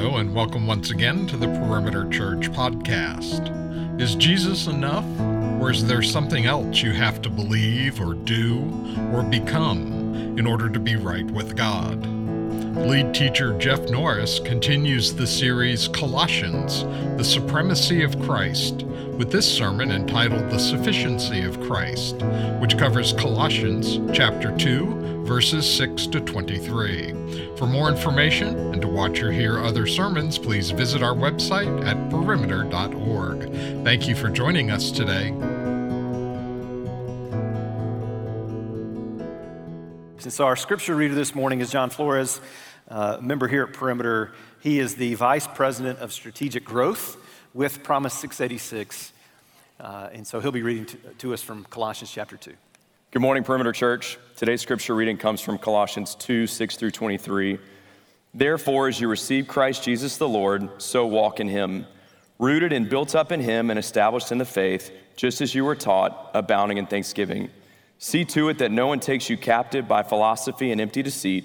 Hello, 0.00 0.18
and 0.18 0.32
welcome 0.32 0.64
once 0.64 0.92
again 0.92 1.26
to 1.26 1.36
the 1.36 1.48
Perimeter 1.48 2.08
Church 2.08 2.52
podcast. 2.52 4.00
Is 4.00 4.14
Jesus 4.14 4.68
enough, 4.68 5.04
or 5.60 5.72
is 5.72 5.84
there 5.88 6.02
something 6.02 6.46
else 6.46 6.82
you 6.82 6.92
have 6.92 7.20
to 7.22 7.28
believe 7.28 8.00
or 8.00 8.14
do 8.14 8.60
or 9.12 9.24
become 9.24 10.38
in 10.38 10.46
order 10.46 10.70
to 10.70 10.78
be 10.78 10.94
right 10.94 11.28
with 11.32 11.56
God? 11.56 12.00
Lead 12.86 13.12
teacher 13.14 13.56
Jeff 13.58 13.80
Norris 13.90 14.38
continues 14.38 15.14
the 15.14 15.26
series 15.26 15.88
Colossians, 15.88 16.84
the 17.16 17.24
Supremacy 17.24 18.02
of 18.02 18.18
Christ, 18.20 18.84
with 19.18 19.30
this 19.30 19.50
sermon 19.50 19.90
entitled 19.90 20.50
The 20.50 20.58
Sufficiency 20.58 21.42
of 21.42 21.60
Christ, 21.60 22.22
which 22.60 22.78
covers 22.78 23.12
Colossians 23.12 23.98
chapter 24.16 24.56
2, 24.56 25.24
verses 25.24 25.68
6 25.76 26.06
to 26.06 26.20
23. 26.20 27.56
For 27.56 27.66
more 27.66 27.90
information 27.90 28.56
and 28.72 28.80
to 28.80 28.88
watch 28.88 29.22
or 29.22 29.32
hear 29.32 29.58
other 29.58 29.86
sermons, 29.86 30.38
please 30.38 30.70
visit 30.70 31.02
our 31.02 31.14
website 31.14 31.84
at 31.86 32.10
perimeter.org. 32.10 33.52
Thank 33.84 34.08
you 34.08 34.14
for 34.14 34.30
joining 34.30 34.70
us 34.70 34.90
today. 34.90 35.34
And 40.28 40.32
So, 40.34 40.44
our 40.44 40.56
scripture 40.56 40.94
reader 40.94 41.14
this 41.14 41.34
morning 41.34 41.60
is 41.60 41.70
John 41.70 41.90
Flores, 41.90 42.40
uh, 42.88 43.18
member 43.20 43.48
here 43.48 43.64
at 43.64 43.72
Perimeter. 43.72 44.32
He 44.60 44.78
is 44.78 44.96
the 44.96 45.14
Vice 45.14 45.46
President 45.46 45.98
of 46.00 46.12
Strategic 46.12 46.64
Growth 46.64 47.16
with 47.54 47.82
Promise 47.82 48.14
686. 48.14 49.12
Uh, 49.80 50.08
and 50.12 50.26
so 50.26 50.40
he'll 50.40 50.52
be 50.52 50.62
reading 50.62 50.86
to, 50.86 50.96
to 51.18 51.34
us 51.34 51.42
from 51.42 51.64
Colossians 51.64 52.10
chapter 52.10 52.36
2. 52.36 52.52
Good 53.10 53.22
morning, 53.22 53.44
Perimeter 53.44 53.72
Church. 53.72 54.18
Today's 54.36 54.60
scripture 54.60 54.94
reading 54.94 55.16
comes 55.16 55.40
from 55.40 55.58
Colossians 55.58 56.14
2 56.16 56.46
6 56.46 56.76
through 56.76 56.90
23. 56.90 57.58
Therefore, 58.34 58.88
as 58.88 59.00
you 59.00 59.08
receive 59.08 59.48
Christ 59.48 59.82
Jesus 59.82 60.18
the 60.18 60.28
Lord, 60.28 60.82
so 60.82 61.06
walk 61.06 61.40
in 61.40 61.48
him, 61.48 61.86
rooted 62.38 62.72
and 62.72 62.88
built 62.88 63.14
up 63.14 63.32
in 63.32 63.40
him 63.40 63.70
and 63.70 63.78
established 63.78 64.30
in 64.30 64.38
the 64.38 64.44
faith, 64.44 64.90
just 65.16 65.40
as 65.40 65.54
you 65.54 65.64
were 65.64 65.74
taught, 65.74 66.30
abounding 66.34 66.78
in 66.78 66.86
thanksgiving. 66.86 67.50
See 67.98 68.24
to 68.26 68.48
it 68.48 68.58
that 68.58 68.70
no 68.70 68.86
one 68.86 69.00
takes 69.00 69.30
you 69.30 69.36
captive 69.36 69.88
by 69.88 70.02
philosophy 70.02 70.70
and 70.70 70.80
empty 70.80 71.02
deceit, 71.02 71.44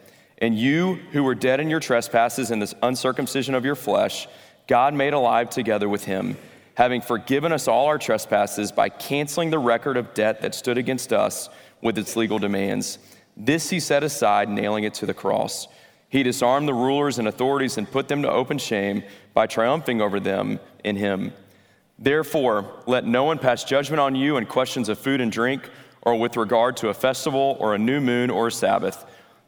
And 0.41 0.57
you 0.57 0.95
who 1.13 1.23
were 1.23 1.35
dead 1.35 1.59
in 1.61 1.69
your 1.69 1.79
trespasses 1.79 2.51
and 2.51 2.61
the 2.61 2.75
uncircumcision 2.83 3.55
of 3.55 3.63
your 3.63 3.75
flesh, 3.75 4.27
God 4.67 4.93
made 4.93 5.13
alive 5.13 5.49
together 5.49 5.87
with 5.87 6.03
him 6.03 6.35
having 6.75 7.01
forgiven 7.01 7.51
us 7.51 7.67
all 7.67 7.85
our 7.85 7.97
trespasses 7.97 8.71
by 8.71 8.89
canceling 8.89 9.49
the 9.49 9.59
record 9.59 9.97
of 9.97 10.13
debt 10.13 10.41
that 10.41 10.55
stood 10.55 10.77
against 10.77 11.13
us 11.13 11.49
with 11.81 11.97
its 11.97 12.15
legal 12.15 12.39
demands. 12.39 12.97
This 13.35 13.69
he 13.69 13.79
set 13.79 14.03
aside, 14.03 14.49
nailing 14.49 14.83
it 14.83 14.93
to 14.95 15.05
the 15.05 15.13
cross. 15.13 15.67
He 16.09 16.23
disarmed 16.23 16.67
the 16.67 16.73
rulers 16.73 17.19
and 17.19 17.27
authorities 17.27 17.77
and 17.77 17.89
put 17.89 18.07
them 18.07 18.21
to 18.23 18.31
open 18.31 18.57
shame 18.57 19.03
by 19.33 19.47
triumphing 19.47 20.01
over 20.01 20.19
them 20.19 20.59
in 20.83 20.95
him. 20.95 21.33
Therefore, 21.97 22.81
let 22.87 23.05
no 23.05 23.23
one 23.23 23.37
pass 23.37 23.63
judgment 23.63 23.99
on 23.99 24.15
you 24.15 24.37
in 24.37 24.45
questions 24.45 24.89
of 24.89 24.99
food 24.99 25.21
and 25.21 25.31
drink, 25.31 25.69
or 26.01 26.15
with 26.15 26.35
regard 26.35 26.77
to 26.77 26.89
a 26.89 26.93
festival, 26.93 27.55
or 27.59 27.75
a 27.75 27.77
new 27.77 28.01
moon, 28.01 28.29
or 28.31 28.47
a 28.47 28.51
Sabbath. 28.51 29.05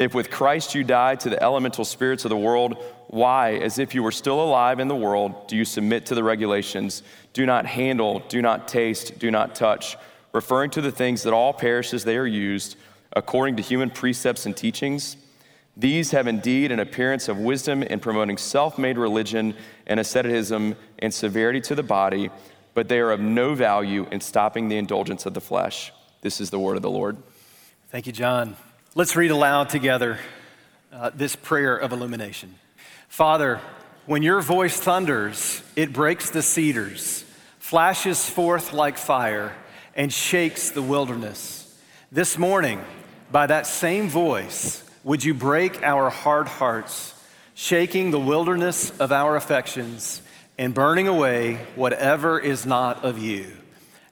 If 0.00 0.14
with 0.14 0.30
Christ 0.30 0.74
you 0.74 0.82
died 0.82 1.20
to 1.20 1.28
the 1.28 1.40
elemental 1.40 1.84
spirits 1.84 2.24
of 2.24 2.30
the 2.30 2.36
world, 2.36 2.82
why, 3.08 3.56
as 3.56 3.78
if 3.78 3.94
you 3.94 4.02
were 4.02 4.10
still 4.10 4.42
alive 4.42 4.80
in 4.80 4.88
the 4.88 4.96
world, 4.96 5.46
do 5.46 5.56
you 5.56 5.64
submit 5.66 6.06
to 6.06 6.14
the 6.14 6.24
regulations? 6.24 7.02
Do 7.34 7.44
not 7.44 7.66
handle, 7.66 8.22
do 8.28 8.40
not 8.40 8.66
taste, 8.66 9.18
do 9.18 9.30
not 9.30 9.54
touch 9.54 9.96
referring 10.32 10.70
to 10.70 10.80
the 10.80 10.90
things 10.92 11.22
that 11.24 11.32
all 11.32 11.52
perish 11.52 11.92
as 11.92 12.04
they 12.04 12.16
are 12.16 12.26
used 12.26 12.76
according 13.12 13.56
to 13.56 13.62
human 13.62 13.90
precepts 13.90 14.46
and 14.46 14.56
teachings. 14.56 15.16
These 15.76 16.12
have 16.12 16.26
indeed 16.26 16.72
an 16.72 16.80
appearance 16.80 17.28
of 17.28 17.38
wisdom 17.38 17.82
in 17.82 18.00
promoting 18.00 18.38
self 18.38 18.78
made 18.78 18.96
religion 18.96 19.54
and 19.86 20.00
asceticism 20.00 20.76
and 20.98 21.12
severity 21.12 21.60
to 21.62 21.74
the 21.74 21.82
body, 21.82 22.30
but 22.74 22.88
they 22.88 23.00
are 23.00 23.10
of 23.10 23.20
no 23.20 23.54
value 23.54 24.06
in 24.10 24.20
stopping 24.20 24.68
the 24.68 24.76
indulgence 24.76 25.26
of 25.26 25.34
the 25.34 25.40
flesh. 25.40 25.92
This 26.22 26.40
is 26.40 26.50
the 26.50 26.58
word 26.58 26.76
of 26.76 26.82
the 26.82 26.90
Lord. 26.90 27.16
Thank 27.90 28.06
you, 28.06 28.12
John. 28.12 28.56
Let's 28.96 29.14
read 29.14 29.30
aloud 29.30 29.68
together 29.68 30.18
uh, 30.92 31.12
this 31.14 31.36
prayer 31.36 31.76
of 31.76 31.92
illumination. 31.92 32.56
Father, 33.08 33.60
when 34.06 34.24
your 34.24 34.40
voice 34.40 34.80
thunders, 34.80 35.62
it 35.76 35.92
breaks 35.92 36.30
the 36.30 36.42
cedars, 36.42 37.24
flashes 37.60 38.28
forth 38.28 38.72
like 38.72 38.98
fire 38.98 39.54
and 39.94 40.12
shakes 40.12 40.70
the 40.70 40.82
wilderness. 40.82 41.72
This 42.10 42.36
morning, 42.36 42.84
by 43.30 43.46
that 43.46 43.68
same 43.68 44.08
voice, 44.08 44.82
would 45.04 45.22
you 45.22 45.34
break 45.34 45.84
our 45.84 46.10
hard 46.10 46.48
hearts, 46.48 47.14
shaking 47.54 48.10
the 48.10 48.18
wilderness 48.18 48.90
of 48.98 49.12
our 49.12 49.36
affections 49.36 50.20
and 50.58 50.74
burning 50.74 51.06
away 51.06 51.64
whatever 51.76 52.40
is 52.40 52.66
not 52.66 53.04
of 53.04 53.18
you? 53.18 53.52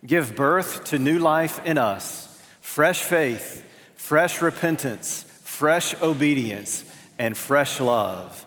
Give 0.06 0.36
birth 0.36 0.84
to 0.84 1.00
new 1.00 1.18
life 1.18 1.60
in 1.66 1.78
us, 1.78 2.40
fresh 2.60 3.02
faith, 3.02 3.64
fresh 4.08 4.40
repentance, 4.40 5.22
fresh 5.44 5.94
obedience, 6.00 6.82
and 7.18 7.36
fresh 7.36 7.78
love. 7.78 8.46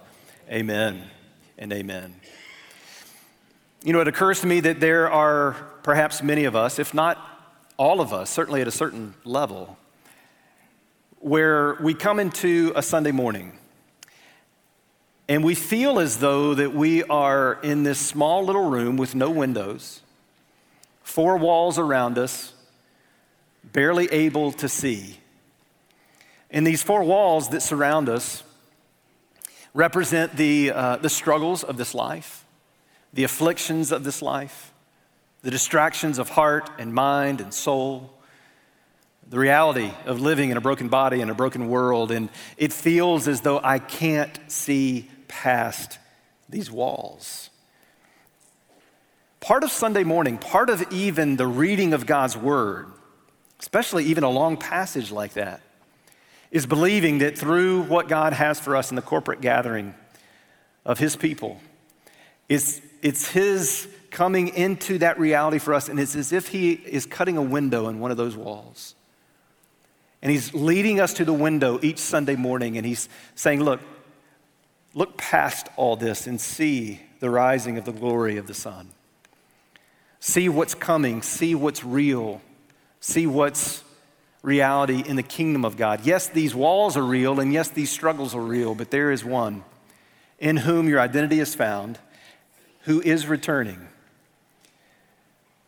Amen 0.49 1.03
and 1.55 1.71
amen. 1.71 2.15
You 3.83 3.93
know, 3.93 4.01
it 4.01 4.07
occurs 4.07 4.41
to 4.41 4.47
me 4.47 4.61
that 4.61 4.79
there 4.79 5.11
are 5.11 5.51
perhaps 5.83 6.23
many 6.23 6.45
of 6.45 6.55
us, 6.55 6.79
if 6.79 6.95
not 6.95 7.19
all 7.77 8.01
of 8.01 8.11
us, 8.11 8.31
certainly 8.31 8.61
at 8.61 8.67
a 8.67 8.71
certain 8.71 9.13
level, 9.23 9.77
where 11.19 11.75
we 11.75 11.93
come 11.93 12.19
into 12.19 12.73
a 12.75 12.81
Sunday 12.81 13.11
morning 13.11 13.55
and 15.29 15.43
we 15.43 15.53
feel 15.53 15.99
as 15.99 16.17
though 16.17 16.55
that 16.55 16.73
we 16.73 17.03
are 17.03 17.59
in 17.61 17.83
this 17.83 17.99
small 17.99 18.43
little 18.43 18.67
room 18.67 18.97
with 18.97 19.13
no 19.13 19.29
windows, 19.29 20.01
four 21.03 21.37
walls 21.37 21.77
around 21.77 22.17
us, 22.17 22.51
barely 23.63 24.07
able 24.11 24.51
to 24.53 24.67
see. 24.67 25.19
And 26.51 26.67
these 26.67 26.83
four 26.83 27.03
walls 27.03 27.49
that 27.49 27.61
surround 27.61 28.09
us 28.09 28.43
represent 29.73 30.35
the, 30.35 30.71
uh, 30.71 30.97
the 30.97 31.09
struggles 31.09 31.63
of 31.63 31.77
this 31.77 31.95
life, 31.95 32.45
the 33.13 33.23
afflictions 33.23 33.91
of 33.91 34.03
this 34.03 34.21
life, 34.21 34.73
the 35.43 35.51
distractions 35.51 36.19
of 36.19 36.29
heart 36.29 36.69
and 36.77 36.93
mind 36.93 37.39
and 37.39 37.53
soul, 37.53 38.13
the 39.29 39.39
reality 39.39 39.91
of 40.05 40.19
living 40.19 40.49
in 40.49 40.57
a 40.57 40.61
broken 40.61 40.89
body 40.89 41.21
in 41.21 41.29
a 41.29 41.33
broken 41.33 41.69
world. 41.69 42.11
And 42.11 42.29
it 42.57 42.73
feels 42.73 43.29
as 43.29 43.41
though 43.41 43.61
I 43.63 43.79
can't 43.79 44.37
see 44.47 45.09
past 45.29 45.99
these 46.49 46.69
walls. 46.69 47.49
Part 49.39 49.63
of 49.63 49.71
Sunday 49.71 50.03
morning, 50.03 50.37
part 50.37 50.69
of 50.69 50.91
even 50.91 51.37
the 51.37 51.47
reading 51.47 51.93
of 51.93 52.05
God's 52.05 52.35
word, 52.35 52.87
especially 53.59 54.03
even 54.05 54.25
a 54.25 54.29
long 54.29 54.57
passage 54.57 55.11
like 55.11 55.33
that, 55.33 55.61
is 56.51 56.65
believing 56.65 57.19
that 57.19 57.37
through 57.37 57.83
what 57.83 58.07
God 58.07 58.33
has 58.33 58.59
for 58.59 58.75
us 58.75 58.91
in 58.91 58.95
the 58.95 59.01
corporate 59.01 59.41
gathering 59.41 59.95
of 60.85 60.99
His 60.99 61.15
people, 61.15 61.61
it's, 62.49 62.81
it's 63.01 63.29
His 63.29 63.87
coming 64.11 64.49
into 64.49 64.97
that 64.97 65.17
reality 65.17 65.57
for 65.57 65.73
us, 65.73 65.87
and 65.87 65.99
it's 65.99 66.15
as 66.15 66.33
if 66.33 66.49
He 66.49 66.73
is 66.73 67.05
cutting 67.05 67.37
a 67.37 67.41
window 67.41 67.87
in 67.87 67.99
one 67.99 68.11
of 68.11 68.17
those 68.17 68.35
walls. 68.35 68.95
And 70.21 70.31
He's 70.31 70.53
leading 70.53 70.99
us 70.99 71.13
to 71.13 71.25
the 71.25 71.33
window 71.33 71.79
each 71.81 71.99
Sunday 71.99 72.35
morning, 72.35 72.77
and 72.77 72.85
He's 72.85 73.07
saying, 73.33 73.63
Look, 73.63 73.79
look 74.93 75.17
past 75.17 75.67
all 75.77 75.95
this 75.95 76.27
and 76.27 76.39
see 76.39 76.99
the 77.21 77.29
rising 77.29 77.77
of 77.77 77.85
the 77.85 77.93
glory 77.93 78.35
of 78.35 78.47
the 78.47 78.53
sun. 78.53 78.89
See 80.19 80.49
what's 80.49 80.75
coming, 80.75 81.21
see 81.21 81.55
what's 81.55 81.83
real, 81.83 82.41
see 82.99 83.25
what's 83.25 83.83
reality 84.41 85.03
in 85.05 85.15
the 85.15 85.23
kingdom 85.23 85.63
of 85.63 85.77
God. 85.77 86.05
Yes, 86.05 86.27
these 86.27 86.55
walls 86.55 86.97
are 86.97 87.05
real, 87.05 87.39
and 87.39 87.53
yes, 87.53 87.69
these 87.69 87.91
struggles 87.91 88.33
are 88.35 88.41
real, 88.41 88.75
but 88.75 88.91
there 88.91 89.11
is 89.11 89.23
one 89.23 89.63
in 90.39 90.57
whom 90.57 90.89
your 90.89 90.99
identity 90.99 91.39
is 91.39 91.53
found, 91.53 91.99
who 92.81 92.99
is 93.01 93.27
returning. 93.27 93.87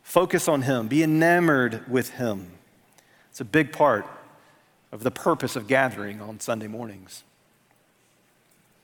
Focus 0.02 0.48
on 0.48 0.64
him, 0.64 0.88
be 0.88 1.04
enamored 1.04 1.90
with 1.90 2.12
him. 2.12 2.52
It's 3.30 3.42
a 3.42 3.46
big 3.46 3.72
part 3.72 4.06
of 4.92 5.04
the 5.04 5.12
purpose 5.12 5.56
of 5.56 5.68
gathering 5.68 6.22
on 6.22 6.40
Sunday 6.40 6.68
mornings. 6.68 7.24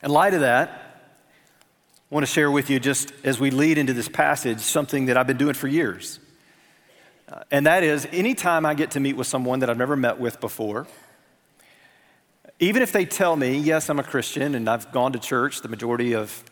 In 0.01 0.12
light 0.12 0.33
of 0.33 0.41
that, 0.41 0.69
I 0.69 2.15
want 2.15 2.25
to 2.25 2.31
share 2.31 2.50
with 2.50 2.69
you, 2.69 2.80
just 2.80 3.12
as 3.24 3.39
we 3.39 3.51
lead 3.51 3.77
into 3.77 3.94
this 3.94 4.09
passage, 4.09 4.59
something 4.59 5.07
that 5.07 5.18
I've 5.18 5.27
been 5.27 5.38
doing 5.38 5.53
for 5.53 5.68
years. 5.68 6.19
Uh, 7.31 7.44
and 7.52 7.68
that 7.68 7.84
is, 7.84 8.08
anytime 8.12 8.66
I 8.66 8.74
get 8.74 8.92
to 8.92 9.00
meet 9.00 9.14
with 9.14 9.28
someone 9.28 9.60
that 9.60 9.70
I've 9.70 9.78
never 9.78 9.96
met 9.96 10.20
with 10.20 10.40
before, 10.40 10.88
even 12.60 12.81
if 12.81 12.92
they 12.92 13.06
tell 13.06 13.36
me, 13.36 13.58
yes, 13.58 13.88
I'm 13.88 14.00
a 14.00 14.04
Christian 14.04 14.56
and 14.56 14.68
I've 14.68 14.92
gone 14.92 15.14
to 15.14 15.20
church 15.20 15.62
the 15.62 15.68
majority 15.68 16.14
of 16.16 16.44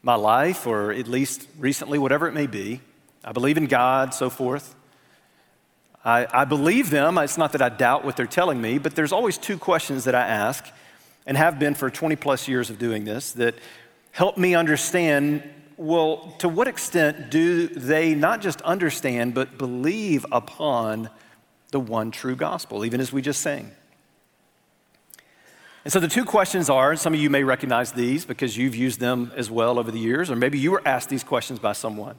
my 0.00 0.14
life, 0.14 0.66
or 0.66 0.92
at 0.92 1.08
least 1.08 1.48
recently, 1.58 1.98
whatever 1.98 2.28
it 2.28 2.34
may 2.34 2.46
be, 2.46 2.80
I 3.24 3.32
believe 3.32 3.56
in 3.56 3.66
God, 3.66 4.14
so 4.14 4.30
forth. 4.30 4.76
I, 6.04 6.26
I 6.32 6.44
believe 6.44 6.90
them. 6.90 7.18
It's 7.18 7.38
not 7.38 7.52
that 7.52 7.62
I 7.62 7.68
doubt 7.68 8.04
what 8.04 8.16
they're 8.16 8.26
telling 8.26 8.60
me, 8.60 8.78
but 8.78 8.94
there's 8.94 9.12
always 9.12 9.36
two 9.38 9.58
questions 9.58 10.04
that 10.04 10.14
I 10.14 10.26
ask 10.26 10.64
and 11.26 11.36
have 11.36 11.58
been 11.58 11.74
for 11.74 11.90
20 11.90 12.14
plus 12.16 12.46
years 12.46 12.70
of 12.70 12.78
doing 12.78 13.04
this 13.04 13.32
that 13.32 13.56
help 14.12 14.38
me 14.38 14.54
understand 14.54 15.42
well, 15.82 16.32
to 16.38 16.48
what 16.48 16.68
extent 16.68 17.30
do 17.30 17.66
they 17.66 18.14
not 18.14 18.40
just 18.40 18.62
understand, 18.62 19.34
but 19.34 19.58
believe 19.58 20.24
upon 20.30 21.10
the 21.72 21.80
one 21.80 22.12
true 22.12 22.36
gospel, 22.36 22.84
even 22.84 23.00
as 23.00 23.12
we 23.12 23.20
just 23.20 23.40
sang? 23.40 23.72
And 25.84 25.92
so 25.92 25.98
the 25.98 26.06
two 26.06 26.24
questions 26.24 26.70
are 26.70 26.94
some 26.94 27.14
of 27.14 27.20
you 27.20 27.28
may 27.28 27.42
recognize 27.42 27.90
these 27.92 28.24
because 28.24 28.56
you've 28.56 28.76
used 28.76 29.00
them 29.00 29.32
as 29.34 29.50
well 29.50 29.76
over 29.76 29.90
the 29.90 29.98
years, 29.98 30.30
or 30.30 30.36
maybe 30.36 30.56
you 30.56 30.70
were 30.70 30.82
asked 30.86 31.08
these 31.08 31.24
questions 31.24 31.58
by 31.58 31.72
someone. 31.72 32.16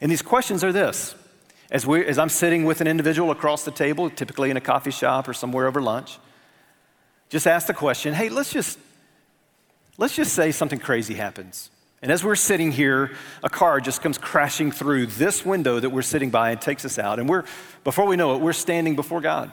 And 0.00 0.10
these 0.10 0.22
questions 0.22 0.64
are 0.64 0.72
this 0.72 1.14
as, 1.70 1.86
we, 1.86 2.04
as 2.04 2.18
I'm 2.18 2.28
sitting 2.28 2.64
with 2.64 2.80
an 2.80 2.88
individual 2.88 3.30
across 3.30 3.64
the 3.64 3.70
table, 3.70 4.10
typically 4.10 4.50
in 4.50 4.56
a 4.56 4.60
coffee 4.60 4.90
shop 4.90 5.28
or 5.28 5.34
somewhere 5.34 5.68
over 5.68 5.80
lunch, 5.80 6.18
just 7.28 7.46
ask 7.46 7.68
the 7.68 7.74
question 7.74 8.12
hey, 8.14 8.28
let's 8.28 8.52
just, 8.52 8.76
let's 9.98 10.16
just 10.16 10.32
say 10.32 10.50
something 10.50 10.80
crazy 10.80 11.14
happens. 11.14 11.70
And 12.00 12.12
as 12.12 12.22
we're 12.22 12.36
sitting 12.36 12.70
here, 12.70 13.10
a 13.42 13.48
car 13.48 13.80
just 13.80 14.02
comes 14.02 14.18
crashing 14.18 14.70
through 14.70 15.06
this 15.06 15.44
window 15.44 15.80
that 15.80 15.90
we're 15.90 16.02
sitting 16.02 16.30
by 16.30 16.50
and 16.50 16.60
takes 16.60 16.84
us 16.84 16.98
out. 16.98 17.18
And 17.18 17.28
we're, 17.28 17.44
before 17.82 18.06
we 18.06 18.16
know 18.16 18.34
it, 18.34 18.40
we're 18.40 18.52
standing 18.52 18.94
before 18.94 19.20
God. 19.20 19.52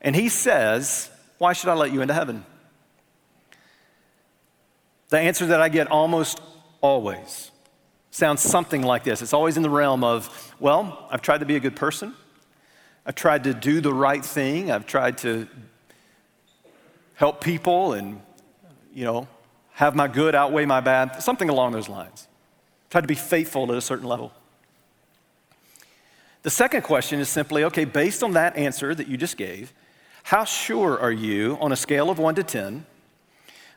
And 0.00 0.16
He 0.16 0.28
says, 0.28 1.10
Why 1.38 1.52
should 1.52 1.68
I 1.68 1.74
let 1.74 1.92
you 1.92 2.00
into 2.00 2.14
heaven? 2.14 2.46
The 5.10 5.18
answer 5.18 5.46
that 5.46 5.60
I 5.60 5.68
get 5.68 5.90
almost 5.90 6.40
always 6.80 7.50
sounds 8.10 8.42
something 8.42 8.82
like 8.82 9.04
this. 9.04 9.22
It's 9.22 9.32
always 9.32 9.56
in 9.56 9.62
the 9.62 9.70
realm 9.70 10.04
of, 10.04 10.54
Well, 10.58 11.06
I've 11.10 11.22
tried 11.22 11.38
to 11.38 11.46
be 11.46 11.56
a 11.56 11.60
good 11.60 11.76
person, 11.76 12.14
I've 13.04 13.16
tried 13.16 13.44
to 13.44 13.52
do 13.52 13.82
the 13.82 13.92
right 13.92 14.24
thing, 14.24 14.70
I've 14.70 14.86
tried 14.86 15.18
to 15.18 15.46
help 17.14 17.42
people 17.42 17.92
and, 17.92 18.20
you 18.94 19.04
know, 19.04 19.28
have 19.82 19.96
my 19.96 20.06
good 20.06 20.36
outweigh 20.36 20.64
my 20.64 20.80
bad, 20.80 21.20
something 21.20 21.48
along 21.48 21.72
those 21.72 21.88
lines. 21.88 22.28
Try 22.88 23.00
to 23.00 23.06
be 23.08 23.16
faithful 23.16 23.64
at 23.72 23.76
a 23.76 23.80
certain 23.80 24.06
level. 24.06 24.32
The 26.42 26.50
second 26.50 26.82
question 26.82 27.18
is 27.18 27.28
simply 27.28 27.64
okay, 27.64 27.84
based 27.84 28.22
on 28.22 28.34
that 28.34 28.56
answer 28.56 28.94
that 28.94 29.08
you 29.08 29.16
just 29.16 29.36
gave, 29.36 29.72
how 30.22 30.44
sure 30.44 31.00
are 31.00 31.10
you 31.10 31.58
on 31.60 31.72
a 31.72 31.76
scale 31.76 32.10
of 32.10 32.20
one 32.20 32.36
to 32.36 32.44
10? 32.44 32.86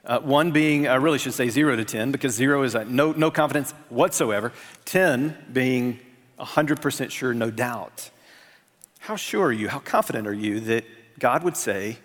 Uh, 0.06 0.20
one 0.20 0.52
being, 0.52 0.88
I 0.88 0.96
really 0.96 1.18
should 1.18 1.34
say 1.34 1.50
zero 1.50 1.76
to 1.76 1.84
10, 1.84 2.12
because 2.12 2.36
zero 2.36 2.62
is 2.62 2.76
no, 2.76 3.12
no 3.14 3.32
confidence 3.32 3.72
whatsoever. 3.90 4.52
10 4.86 5.36
being 5.52 6.00
100% 6.40 7.10
sure, 7.10 7.34
no 7.34 7.50
doubt. 7.50 8.12
How 9.00 9.16
sure 9.16 9.48
are 9.48 9.52
you, 9.52 9.70
how 9.70 9.80
confident 9.80 10.28
are 10.28 10.34
you 10.34 10.60
that 10.60 10.86
God 11.18 11.44
would 11.44 11.58
say, 11.58 11.98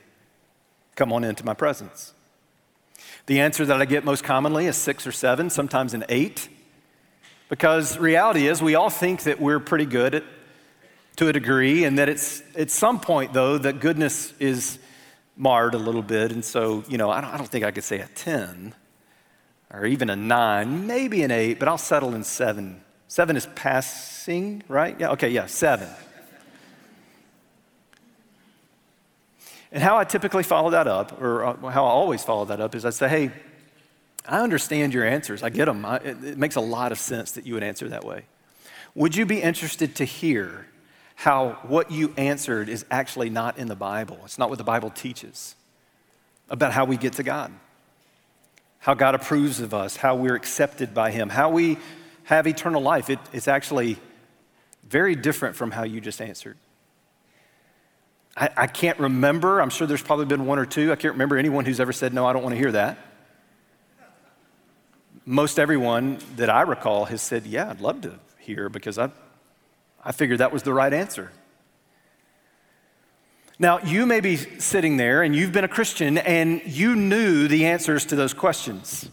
Come 0.97 1.13
on 1.13 1.23
into 1.23 1.45
my 1.45 1.55
presence? 1.55 2.15
The 3.31 3.39
answer 3.39 3.65
that 3.65 3.81
I 3.81 3.85
get 3.85 4.05
most 4.05 4.25
commonly 4.25 4.67
is 4.67 4.77
six 4.77 5.07
or 5.07 5.13
seven, 5.13 5.51
sometimes 5.51 5.95
an 5.95 6.05
eight. 6.09 6.49
Because 7.49 7.97
reality 7.97 8.49
is, 8.49 8.61
we 8.61 8.75
all 8.75 8.91
think 8.91 9.23
that 9.23 9.41
we're 9.41 9.61
pretty 9.61 9.87
good 9.87 10.17
at, 10.17 10.25
to 11.15 11.29
a 11.29 11.33
degree, 11.33 11.85
and 11.85 11.97
that 12.01 12.09
it's 12.09 12.43
at 12.57 12.73
some 12.73 12.99
point, 12.99 13.33
though, 13.33 13.57
that 13.57 13.79
goodness 13.79 14.35
is 14.41 14.81
marred 15.37 15.75
a 15.75 15.79
little 15.79 16.03
bit. 16.03 16.33
And 16.33 16.45
so, 16.45 16.83
you 16.89 16.99
know, 16.99 17.09
I 17.09 17.21
don't, 17.21 17.31
I 17.33 17.37
don't 17.37 17.47
think 17.49 17.65
I 17.65 17.71
could 17.71 17.85
say 17.85 18.01
a 18.01 18.09
10 18.09 18.75
or 19.73 19.87
even 19.87 20.11
a 20.11 20.17
nine, 20.17 20.89
maybe 20.89 21.23
an 21.23 21.31
eight, 21.31 21.61
but 21.61 21.69
I'll 21.69 21.79
settle 21.79 22.17
in 22.17 22.25
seven. 22.25 22.81
Seven 23.07 23.37
is 23.37 23.47
passing, 23.55 24.65
right? 24.67 24.99
Yeah, 24.99 25.11
okay, 25.11 25.29
yeah, 25.29 25.47
seven. 25.47 25.89
And 29.73 29.83
how 29.83 29.99
I 29.99 30.05
typically 30.05 30.43
follow 30.43 30.71
that 30.71 30.87
up, 30.87 31.21
or 31.21 31.45
uh, 31.45 31.71
how 31.71 31.85
I 31.85 31.91
always 31.91 32.25
follow 32.25 32.45
that 32.47 32.61
up, 32.61 32.75
is 32.75 32.85
I 32.85 32.91
say, 32.91 33.09
hey, 33.09 33.31
I 34.27 34.41
understand 34.41 34.93
your 34.93 35.05
answers. 35.05 35.43
I 35.43 35.51
get 35.51 35.67
them. 35.67 35.85
I, 35.85 35.97
it, 35.97 36.25
it 36.25 36.39
makes 36.39 36.57
a 36.57 36.61
lot 36.61 36.93
of 36.93 36.99
sense 36.99 37.33
that 37.33 37.47
you 37.47 37.55
would 37.55 37.63
answer 37.63 37.89
that 37.89 38.05
way. 38.05 38.25
Would 38.95 39.15
you 39.15 39.25
be 39.27 39.41
interested 39.41 39.95
to 39.97 40.05
hear 40.05 40.67
how 41.15 41.59
what 41.63 41.91
you 41.91 42.13
answered 42.17 42.69
is 42.69 42.85
actually 42.91 43.31
not 43.31 43.59
in 43.59 43.69
the 43.69 43.77
Bible? 43.77 44.19
It's 44.25 44.39
not 44.39 44.49
what 44.49 44.59
the 44.59 44.65
Bible 44.65 44.91
teaches 44.91 45.55
about 46.49 46.73
how 46.73 46.85
we 46.85 46.97
get 46.97 47.13
to 47.15 47.23
God, 47.23 47.53
how 48.81 48.95
God 48.95 49.15
approves 49.15 49.61
of 49.61 49.73
us, 49.73 49.97
how 49.97 50.17
we're 50.17 50.35
accepted 50.35 50.93
by 50.93 51.13
Him, 51.13 51.29
how 51.29 51.51
we 51.51 51.79
have 52.25 52.49
eternal 52.49 52.83
life. 52.83 53.09
It, 53.09 53.21
it's 53.33 53.47
actually 53.47 53.99
very 54.89 55.15
different 55.15 55.55
from 55.55 55.71
how 55.71 55.85
you 55.85 56.01
just 56.01 56.21
answered. 56.21 56.57
I, 58.37 58.49
I 58.57 58.67
can't 58.67 58.99
remember. 58.99 59.61
I'm 59.61 59.71
sure 59.71 59.87
there's 59.87 60.03
probably 60.03 60.27
been 60.27 60.47
one 60.47 60.59
or 60.59 60.67
two. 60.67 60.93
I 60.93 60.97
can't 60.97 61.15
remember 61.15 61.37
anyone 61.37 61.65
who's 61.65 61.81
ever 61.81 61.93
said, 61.93 62.15
No, 62.15 62.27
I 62.27 62.33
don't 62.33 62.43
want 62.43 62.55
to 62.55 62.59
hear 62.59 62.73
that. 62.73 62.99
Most 65.25 65.59
everyone 65.59 66.19
that 66.37 66.51
I 66.51 66.63
recall 66.63 67.05
has 67.07 67.23
said, 67.23 67.47
Yeah, 67.47 67.71
I'd 67.71 67.81
love 67.81 68.03
to 68.03 68.19
hear 68.39 68.69
because 68.69 68.99
I, 68.99 69.11
I 70.05 70.13
figured 70.13 70.39
that 70.39 70.53
was 70.53 70.63
the 70.63 70.73
right 70.73 70.93
answer. 70.93 71.31
Now, 73.59 73.79
you 73.81 74.07
may 74.07 74.21
be 74.21 74.37
sitting 74.37 74.97
there 74.97 75.23
and 75.23 75.37
you've 75.37 75.53
been 75.53 75.65
a 75.65 75.69
Christian 75.69 76.17
and 76.17 76.63
you 76.65 76.97
knew 76.97 77.47
the 77.47 77.67
answers 77.67 78.07
to 78.07 78.17
those 78.17 78.33
questions. 78.33 79.11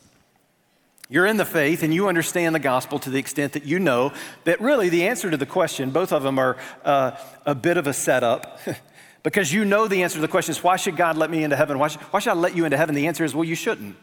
You're 1.10 1.26
in 1.26 1.36
the 1.36 1.46
faith 1.46 1.84
and 1.84 1.94
you 1.94 2.08
understand 2.08 2.56
the 2.56 2.60
gospel 2.60 2.98
to 3.00 3.10
the 3.10 3.20
extent 3.20 3.54
that 3.54 3.66
you 3.66 3.78
know 3.78 4.14
that 4.46 4.62
really 4.62 4.88
the 4.88 5.08
answer 5.08 5.30
to 5.30 5.36
the 5.36 5.46
question, 5.46 5.92
both 5.92 6.14
of 6.14 6.24
them 6.24 6.40
are 6.40 6.56
uh, 6.86 7.12
a 7.46 7.56
bit 7.56 7.76
of 7.76 7.88
a 7.88 7.94
setup. 7.94 8.60
Because 9.28 9.52
you 9.52 9.66
know 9.66 9.90
the 9.90 10.04
answer 10.04 10.16
to 10.16 10.22
the 10.22 10.30
question 10.30 10.52
is, 10.52 10.64
why 10.64 10.78
should 10.78 10.96
God 10.96 11.18
let 11.18 11.30
me 11.30 11.44
into 11.44 11.58
heaven? 11.58 11.78
Why 11.80 11.90
should, 11.90 12.00
why 12.00 12.22
should 12.22 12.30
I 12.30 12.36
let 12.36 12.56
you 12.56 12.64
into 12.64 12.78
heaven? 12.78 12.96
The 12.96 13.08
answer 13.08 13.26
is, 13.26 13.36
well, 13.36 13.44
you 13.44 13.56
shouldn't. 13.56 13.98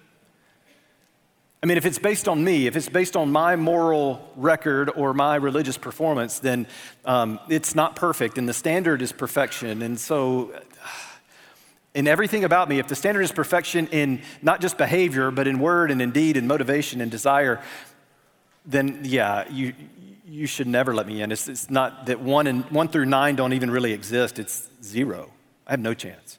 I 1.63 1.67
mean, 1.67 1.79
if 1.79 1.87
it's 1.87 1.99
based 1.99 2.29
on 2.29 2.45
me, 2.45 2.67
if 2.67 2.77
it's 2.77 2.91
based 2.91 3.17
on 3.17 3.33
my 3.33 3.57
moral 3.57 4.31
record 4.37 4.91
or 4.95 5.15
my 5.15 5.37
religious 5.37 5.79
performance, 5.79 6.41
then 6.41 6.67
um, 7.07 7.41
it's 7.49 7.75
not 7.75 7.97
perfect, 7.97 8.37
and 8.37 8.47
the 8.47 8.53
standard 8.53 9.01
is 9.01 9.13
perfection. 9.13 9.81
And 9.81 9.99
so, 9.99 10.53
in 11.95 12.07
everything 12.07 12.45
about 12.45 12.69
me, 12.69 12.79
if 12.79 12.89
the 12.89 12.95
standard 12.95 13.23
is 13.23 13.33
perfection 13.33 13.87
in 13.87 14.21
not 14.43 14.61
just 14.61 14.77
behavior, 14.77 15.31
but 15.31 15.49
in 15.49 15.59
word 15.59 15.91
and 15.91 16.03
in 16.03 16.11
deed 16.11 16.37
and 16.37 16.47
motivation 16.47 17.01
and 17.01 17.11
desire, 17.11 17.63
then 18.67 19.01
yeah, 19.05 19.51
you, 19.51 19.73
you 20.27 20.47
should 20.47 20.67
never 20.67 20.95
let 20.95 21.07
me 21.07 21.21
in. 21.21 21.31
It's, 21.31 21.49
it's 21.49 21.71
not 21.71 22.07
that 22.07 22.21
one, 22.21 22.47
and, 22.47 22.65
one 22.71 22.89
through 22.89 23.07
nine 23.07 23.37
don't 23.37 23.53
even 23.53 23.71
really 23.71 23.93
exist, 23.93 24.39
it's 24.39 24.69
zero. 24.83 25.31
I 25.67 25.73
have 25.73 25.81
no 25.81 25.95
chance. 25.95 26.39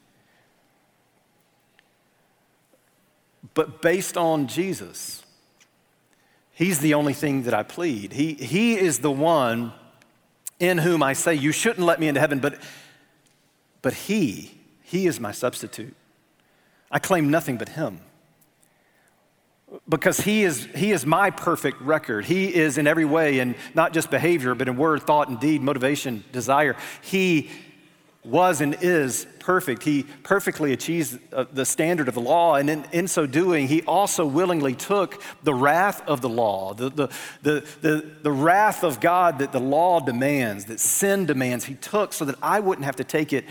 But 3.54 3.80
based 3.80 4.16
on 4.16 4.48
Jesus, 4.48 5.22
He's 6.52 6.78
the 6.78 6.94
only 6.94 7.12
thing 7.12 7.42
that 7.42 7.52
I 7.52 7.62
plead. 7.62 8.14
He, 8.14 8.32
he 8.32 8.76
is 8.76 9.00
the 9.00 9.10
one 9.10 9.74
in 10.58 10.78
whom 10.78 11.02
I 11.02 11.12
say, 11.12 11.34
You 11.34 11.52
shouldn't 11.52 11.84
let 11.84 12.00
me 12.00 12.08
into 12.08 12.18
heaven, 12.18 12.38
but, 12.38 12.58
but 13.82 13.92
He, 13.92 14.58
He 14.82 15.06
is 15.06 15.20
my 15.20 15.32
substitute. 15.32 15.94
I 16.90 16.98
claim 16.98 17.30
nothing 17.30 17.58
but 17.58 17.70
Him 17.70 18.00
because 19.88 20.20
he 20.20 20.44
is, 20.44 20.64
he 20.76 20.92
is 20.92 21.04
my 21.04 21.30
perfect 21.30 21.80
record. 21.80 22.24
He 22.24 22.54
is 22.54 22.78
in 22.78 22.86
every 22.86 23.04
way, 23.04 23.40
and 23.40 23.54
not 23.74 23.92
just 23.92 24.10
behavior, 24.10 24.54
but 24.54 24.68
in 24.68 24.76
word, 24.76 25.02
thought, 25.02 25.28
and 25.28 25.40
deed, 25.40 25.62
motivation, 25.62 26.24
desire. 26.32 26.76
He 27.02 27.50
was 28.26 28.60
and 28.60 28.76
is 28.80 29.26
perfect. 29.38 29.84
He 29.84 30.04
perfectly 30.24 30.72
achieves 30.72 31.16
uh, 31.32 31.44
the 31.52 31.64
standard 31.64 32.08
of 32.08 32.14
the 32.14 32.20
law, 32.20 32.56
and 32.56 32.68
in, 32.68 32.84
in, 32.92 33.08
so 33.08 33.26
doing, 33.26 33.68
he 33.68 33.82
also 33.82 34.26
willingly 34.26 34.74
took 34.74 35.22
the 35.44 35.54
wrath 35.54 36.06
of 36.08 36.20
the 36.20 36.28
law, 36.28 36.74
the, 36.74 36.90
the, 36.90 37.08
the, 37.42 37.66
the, 37.80 38.10
the 38.22 38.32
wrath 38.32 38.82
of 38.82 39.00
God 39.00 39.38
that 39.38 39.52
the 39.52 39.60
law 39.60 40.00
demands, 40.00 40.64
that 40.66 40.80
sin 40.80 41.26
demands, 41.26 41.64
he 41.64 41.74
took 41.74 42.12
so 42.12 42.24
that 42.24 42.36
I 42.42 42.58
wouldn't 42.58 42.84
have 42.84 42.96
to 42.96 43.04
take 43.04 43.32
it. 43.32 43.44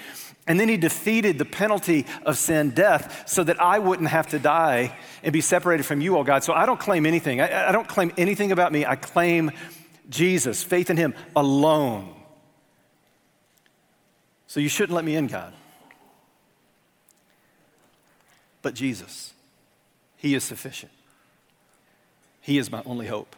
And 0.47 0.59
then 0.59 0.69
he 0.69 0.77
defeated 0.77 1.39
the 1.39 1.45
penalty 1.45 2.05
of 2.23 2.37
sin, 2.37 2.69
death, 2.71 3.27
so 3.27 3.43
that 3.43 3.59
I 3.59 3.79
wouldn't 3.79 4.09
have 4.09 4.27
to 4.27 4.39
die 4.39 4.95
and 5.23 5.33
be 5.33 5.41
separated 5.41 5.83
from 5.83 6.01
you, 6.01 6.17
oh 6.17 6.23
God. 6.23 6.43
So 6.43 6.53
I 6.53 6.65
don't 6.67 6.79
claim 6.79 7.05
anything. 7.05 7.41
I, 7.41 7.69
I 7.69 7.71
don't 7.71 7.87
claim 7.87 8.11
anything 8.17 8.51
about 8.51 8.71
me. 8.71 8.85
I 8.85 8.95
claim 8.95 9.51
Jesus, 10.09 10.61
faith 10.61 10.89
in 10.89 10.97
him 10.97 11.15
alone. 11.35 12.13
So 14.47 14.59
you 14.59 14.69
shouldn't 14.69 14.95
let 14.95 15.03
me 15.03 15.15
in, 15.15 15.27
God. 15.27 15.53
But 18.61 18.73
Jesus, 18.73 19.33
He 20.17 20.33
is 20.33 20.43
sufficient. 20.43 20.91
He 22.41 22.57
is 22.57 22.71
my 22.71 22.81
only 22.85 23.07
hope. 23.07 23.35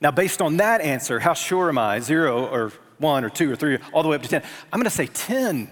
Now, 0.00 0.10
based 0.10 0.40
on 0.40 0.58
that 0.58 0.80
answer, 0.80 1.18
how 1.18 1.34
sure 1.34 1.68
am 1.68 1.76
I? 1.76 2.00
Zero 2.00 2.46
or 2.46 2.72
one 3.00 3.24
or 3.24 3.30
two 3.30 3.50
or 3.50 3.56
three, 3.56 3.78
all 3.92 4.02
the 4.02 4.08
way 4.08 4.16
up 4.16 4.22
to 4.22 4.28
10? 4.28 4.42
I'm 4.72 4.78
going 4.78 4.84
to 4.84 4.90
say 4.90 5.06
10. 5.06 5.68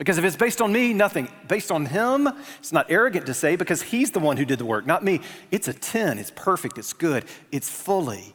Because 0.00 0.16
if 0.16 0.24
it's 0.24 0.36
based 0.36 0.62
on 0.62 0.72
me, 0.72 0.94
nothing. 0.94 1.28
Based 1.46 1.70
on 1.70 1.84
him, 1.84 2.26
it's 2.58 2.72
not 2.72 2.86
arrogant 2.88 3.26
to 3.26 3.34
say 3.34 3.56
because 3.56 3.82
he's 3.82 4.12
the 4.12 4.18
one 4.18 4.38
who 4.38 4.46
did 4.46 4.58
the 4.58 4.64
work, 4.64 4.86
not 4.86 5.04
me. 5.04 5.20
It's 5.50 5.68
a 5.68 5.74
10. 5.74 6.18
It's 6.18 6.32
perfect. 6.34 6.78
It's 6.78 6.94
good. 6.94 7.26
It's 7.52 7.68
fully 7.68 8.34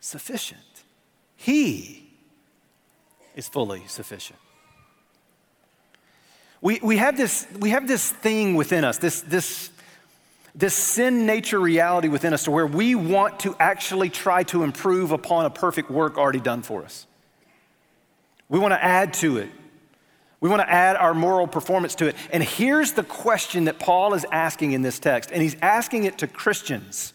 sufficient. 0.00 0.60
He 1.34 2.08
is 3.34 3.48
fully 3.48 3.82
sufficient. 3.88 4.38
We, 6.60 6.78
we, 6.82 6.98
have 6.98 7.16
this, 7.16 7.48
we 7.58 7.70
have 7.70 7.88
this 7.88 8.10
thing 8.10 8.54
within 8.54 8.84
us, 8.84 8.98
this, 8.98 9.22
this, 9.22 9.70
this 10.54 10.74
sin 10.74 11.26
nature 11.26 11.58
reality 11.58 12.08
within 12.08 12.32
us 12.32 12.44
to 12.44 12.50
where 12.50 12.66
we 12.66 12.94
want 12.94 13.40
to 13.40 13.56
actually 13.58 14.08
try 14.08 14.42
to 14.44 14.62
improve 14.62 15.10
upon 15.10 15.44
a 15.46 15.50
perfect 15.50 15.90
work 15.90 16.16
already 16.16 16.40
done 16.40 16.62
for 16.62 16.84
us. 16.84 17.06
We 18.48 18.58
want 18.58 18.72
to 18.72 18.82
add 18.82 19.14
to 19.14 19.38
it. 19.38 19.50
We 20.40 20.48
want 20.48 20.62
to 20.62 20.70
add 20.70 20.96
our 20.96 21.14
moral 21.14 21.46
performance 21.46 21.94
to 21.96 22.08
it. 22.08 22.16
And 22.30 22.42
here's 22.42 22.92
the 22.92 23.02
question 23.02 23.64
that 23.64 23.78
Paul 23.78 24.14
is 24.14 24.24
asking 24.30 24.72
in 24.72 24.82
this 24.82 24.98
text, 24.98 25.30
and 25.30 25.42
he's 25.42 25.56
asking 25.62 26.04
it 26.04 26.18
to 26.18 26.26
Christians 26.26 27.12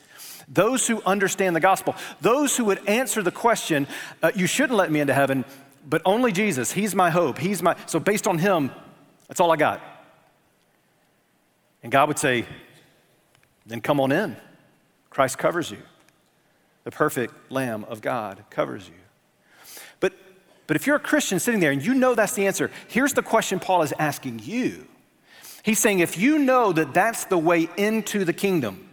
those 0.47 0.85
who 0.85 1.01
understand 1.03 1.55
the 1.55 1.61
gospel, 1.61 1.95
those 2.19 2.57
who 2.57 2.65
would 2.65 2.85
answer 2.87 3.23
the 3.23 3.31
question, 3.31 3.87
uh, 4.21 4.31
You 4.35 4.47
shouldn't 4.47 4.77
let 4.77 4.91
me 4.91 4.99
into 4.99 5.13
heaven 5.13 5.45
but 5.87 6.01
only 6.05 6.31
Jesus. 6.31 6.71
He's 6.71 6.95
my 6.95 7.09
hope. 7.09 7.37
He's 7.37 7.61
my, 7.61 7.75
so 7.85 7.99
based 7.99 8.27
on 8.27 8.37
him, 8.37 8.71
that's 9.27 9.39
all 9.39 9.51
I 9.51 9.57
got. 9.57 9.81
And 11.83 11.91
God 11.91 12.07
would 12.07 12.19
say, 12.19 12.45
then 13.65 13.81
come 13.81 13.99
on 13.99 14.11
in. 14.11 14.37
Christ 15.09 15.37
covers 15.37 15.71
you. 15.71 15.79
The 16.83 16.91
perfect 16.91 17.51
Lamb 17.51 17.83
of 17.85 18.01
God 18.01 18.43
covers 18.49 18.87
you. 18.87 19.00
But, 20.71 20.77
if 20.77 20.87
you're 20.87 20.95
a 20.95 21.01
Christian 21.01 21.37
sitting 21.37 21.59
there 21.59 21.71
and 21.71 21.85
you 21.85 21.93
know 21.93 22.15
that's 22.15 22.31
the 22.31 22.47
answer, 22.47 22.71
here's 22.87 23.11
the 23.11 23.21
question 23.21 23.59
Paul 23.59 23.81
is 23.81 23.93
asking 23.99 24.39
you. 24.41 24.87
He's 25.63 25.79
saying, 25.79 25.99
if 25.99 26.17
you 26.17 26.39
know 26.39 26.71
that 26.71 26.93
that's 26.93 27.25
the 27.25 27.37
way 27.37 27.67
into 27.75 28.23
the 28.23 28.31
kingdom, 28.31 28.89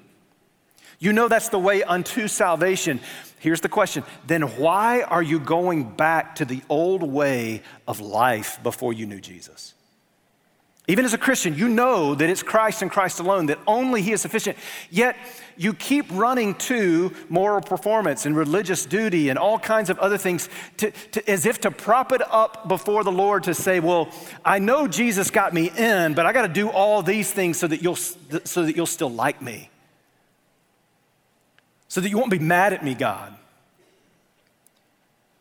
you 0.99 1.13
know 1.13 1.29
that's 1.29 1.51
the 1.51 1.59
way 1.59 1.85
unto 1.85 2.27
salvation, 2.27 2.99
Here's 3.41 3.61
the 3.61 3.69
question 3.69 4.05
then 4.27 4.43
why 4.43 5.03
are 5.03 5.23
you 5.23 5.39
going 5.39 5.85
back 5.85 6.37
to 6.37 6.45
the 6.45 6.63
old 6.69 7.03
way 7.03 7.63
of 7.87 8.01
life 8.01 8.61
before 8.63 8.93
you 8.93 9.07
knew 9.07 9.21
Jesus? 9.21 9.75
Even 10.89 11.05
as 11.05 11.13
a 11.13 11.19
Christian, 11.19 11.55
you 11.55 11.69
know 11.69 12.15
that 12.15 12.29
it's 12.31 12.43
Christ 12.43 12.83
and 12.83 12.91
Christ 12.91 13.21
alone, 13.21 13.47
that 13.47 13.59
only 13.67 14.03
He 14.03 14.13
is 14.13 14.23
sufficient. 14.23 14.59
Yet 14.91 15.17
you 15.57 15.75
keep 15.75 16.07
running 16.11 16.55
to 16.55 17.13
moral 17.29 17.61
performance 17.61 18.27
and 18.27 18.35
religious 18.35 18.87
duty 18.87 19.29
and 19.29 19.39
all 19.39 19.59
kinds 19.59 19.91
of 19.91 19.99
other 19.99 20.19
things 20.19 20.49
to, 20.79 20.91
to, 20.91 21.31
as 21.31 21.47
if 21.47 21.61
to 21.61 21.71
prop 21.71 22.11
it 22.13 22.23
up 22.33 22.67
before 22.69 23.05
the 23.05 23.13
Lord 23.13 23.45
to 23.45 23.55
say, 23.55 23.81
Well, 23.81 24.09
I 24.45 24.59
know 24.59 24.89
Jesus 24.89 25.31
got 25.31 25.55
me 25.55 25.71
in, 25.77 26.15
but 26.15 26.27
I 26.27 26.33
got 26.33 26.43
to 26.43 26.53
do 26.53 26.71
all 26.71 27.03
these 27.03 27.31
things 27.31 27.59
so 27.59 27.67
that, 27.67 27.83
you'll, 27.83 27.97
so 27.97 28.65
that 28.65 28.75
you'll 28.75 28.87
still 28.87 29.11
like 29.11 29.41
me 29.43 29.71
so 31.89 32.03
that 32.03 32.11
you 32.11 32.19
won't 32.19 32.31
be 32.31 32.39
mad 32.39 32.73
at 32.73 32.85
me, 32.85 32.95
God. 32.95 33.35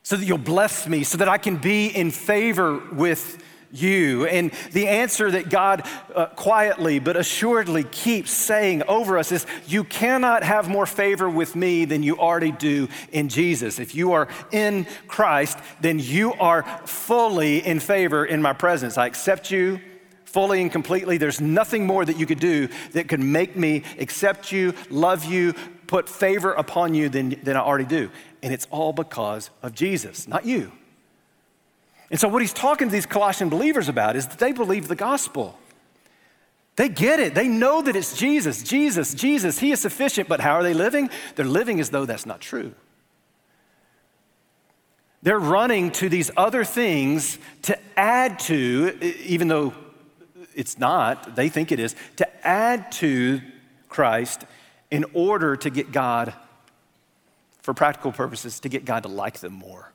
So 0.03 0.15
that 0.15 0.25
you'll 0.25 0.37
bless 0.37 0.87
me, 0.87 1.03
so 1.03 1.17
that 1.17 1.27
I 1.27 1.37
can 1.37 1.57
be 1.57 1.87
in 1.87 2.11
favor 2.11 2.79
with 2.93 3.43
you. 3.71 4.25
And 4.25 4.51
the 4.71 4.87
answer 4.87 5.31
that 5.31 5.49
God 5.49 5.87
uh, 6.15 6.27
quietly 6.27 6.99
but 6.99 7.15
assuredly 7.15 7.83
keeps 7.83 8.31
saying 8.31 8.83
over 8.83 9.17
us 9.17 9.31
is 9.31 9.45
you 9.67 9.83
cannot 9.83 10.43
have 10.43 10.69
more 10.69 10.85
favor 10.85 11.29
with 11.29 11.55
me 11.55 11.85
than 11.85 12.03
you 12.03 12.17
already 12.17 12.51
do 12.51 12.87
in 13.11 13.29
Jesus. 13.29 13.79
If 13.79 13.95
you 13.95 14.13
are 14.13 14.27
in 14.51 14.87
Christ, 15.07 15.57
then 15.81 15.99
you 15.99 16.33
are 16.33 16.63
fully 16.85 17.65
in 17.65 17.79
favor 17.79 18.25
in 18.25 18.41
my 18.41 18.53
presence. 18.53 18.97
I 18.97 19.05
accept 19.05 19.51
you 19.51 19.79
fully 20.25 20.61
and 20.61 20.71
completely. 20.71 21.17
There's 21.17 21.41
nothing 21.41 21.85
more 21.85 22.05
that 22.05 22.19
you 22.19 22.25
could 22.25 22.39
do 22.39 22.67
that 22.91 23.07
could 23.07 23.19
make 23.19 23.55
me 23.55 23.83
accept 23.97 24.51
you, 24.51 24.73
love 24.89 25.25
you, 25.25 25.53
put 25.87 26.09
favor 26.09 26.53
upon 26.53 26.93
you 26.93 27.09
than, 27.09 27.39
than 27.43 27.55
I 27.55 27.61
already 27.61 27.85
do. 27.85 28.11
And 28.43 28.53
it's 28.53 28.67
all 28.69 28.93
because 28.93 29.49
of 29.63 29.73
Jesus, 29.73 30.27
not 30.27 30.45
you. 30.45 30.71
And 32.09 32.19
so, 32.19 32.27
what 32.27 32.41
he's 32.41 32.53
talking 32.53 32.87
to 32.87 32.91
these 32.91 33.05
Colossian 33.05 33.49
believers 33.49 33.89
about 33.89 34.15
is 34.15 34.27
that 34.27 34.39
they 34.39 34.51
believe 34.51 34.87
the 34.87 34.95
gospel. 34.95 35.57
They 36.77 36.89
get 36.89 37.19
it. 37.19 37.33
They 37.33 37.47
know 37.47 37.81
that 37.81 37.95
it's 37.95 38.15
Jesus, 38.15 38.61
Jesus, 38.61 39.13
Jesus. 39.13 39.59
He 39.59 39.71
is 39.71 39.81
sufficient. 39.81 40.29
But 40.29 40.39
how 40.39 40.53
are 40.53 40.63
they 40.63 40.75
living? 40.75 41.09
They're 41.35 41.45
living 41.45 41.79
as 41.79 41.89
though 41.89 42.05
that's 42.05 42.25
not 42.25 42.39
true. 42.39 42.73
They're 45.23 45.39
running 45.39 45.91
to 45.93 46.07
these 46.07 46.29
other 46.37 46.63
things 46.63 47.39
to 47.63 47.77
add 47.97 48.39
to, 48.39 48.97
even 49.25 49.47
though 49.47 49.73
it's 50.53 50.77
not, 50.77 51.35
they 51.35 51.49
think 51.49 51.71
it 51.71 51.79
is, 51.79 51.95
to 52.17 52.47
add 52.47 52.91
to 52.93 53.41
Christ 53.89 54.45
in 54.91 55.03
order 55.13 55.55
to 55.55 55.69
get 55.69 55.91
God, 55.91 56.33
for 57.61 57.73
practical 57.73 58.11
purposes, 58.11 58.59
to 58.61 58.69
get 58.69 58.85
God 58.85 59.03
to 59.03 59.09
like 59.09 59.39
them 59.39 59.53
more. 59.53 59.91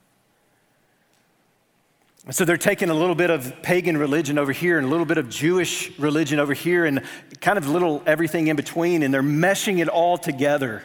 So 2.31 2.45
they're 2.45 2.55
taking 2.55 2.89
a 2.89 2.93
little 2.93 3.15
bit 3.15 3.29
of 3.29 3.61
pagan 3.61 3.97
religion 3.97 4.37
over 4.37 4.53
here 4.53 4.77
and 4.77 4.87
a 4.87 4.89
little 4.89 5.05
bit 5.05 5.17
of 5.17 5.27
Jewish 5.27 5.97
religion 5.99 6.39
over 6.39 6.53
here 6.53 6.85
and 6.85 7.01
kind 7.41 7.57
of 7.57 7.67
little 7.67 8.01
everything 8.05 8.47
in 8.47 8.55
between, 8.55 9.03
and 9.03 9.13
they're 9.13 9.21
meshing 9.21 9.79
it 9.79 9.89
all 9.89 10.17
together. 10.17 10.83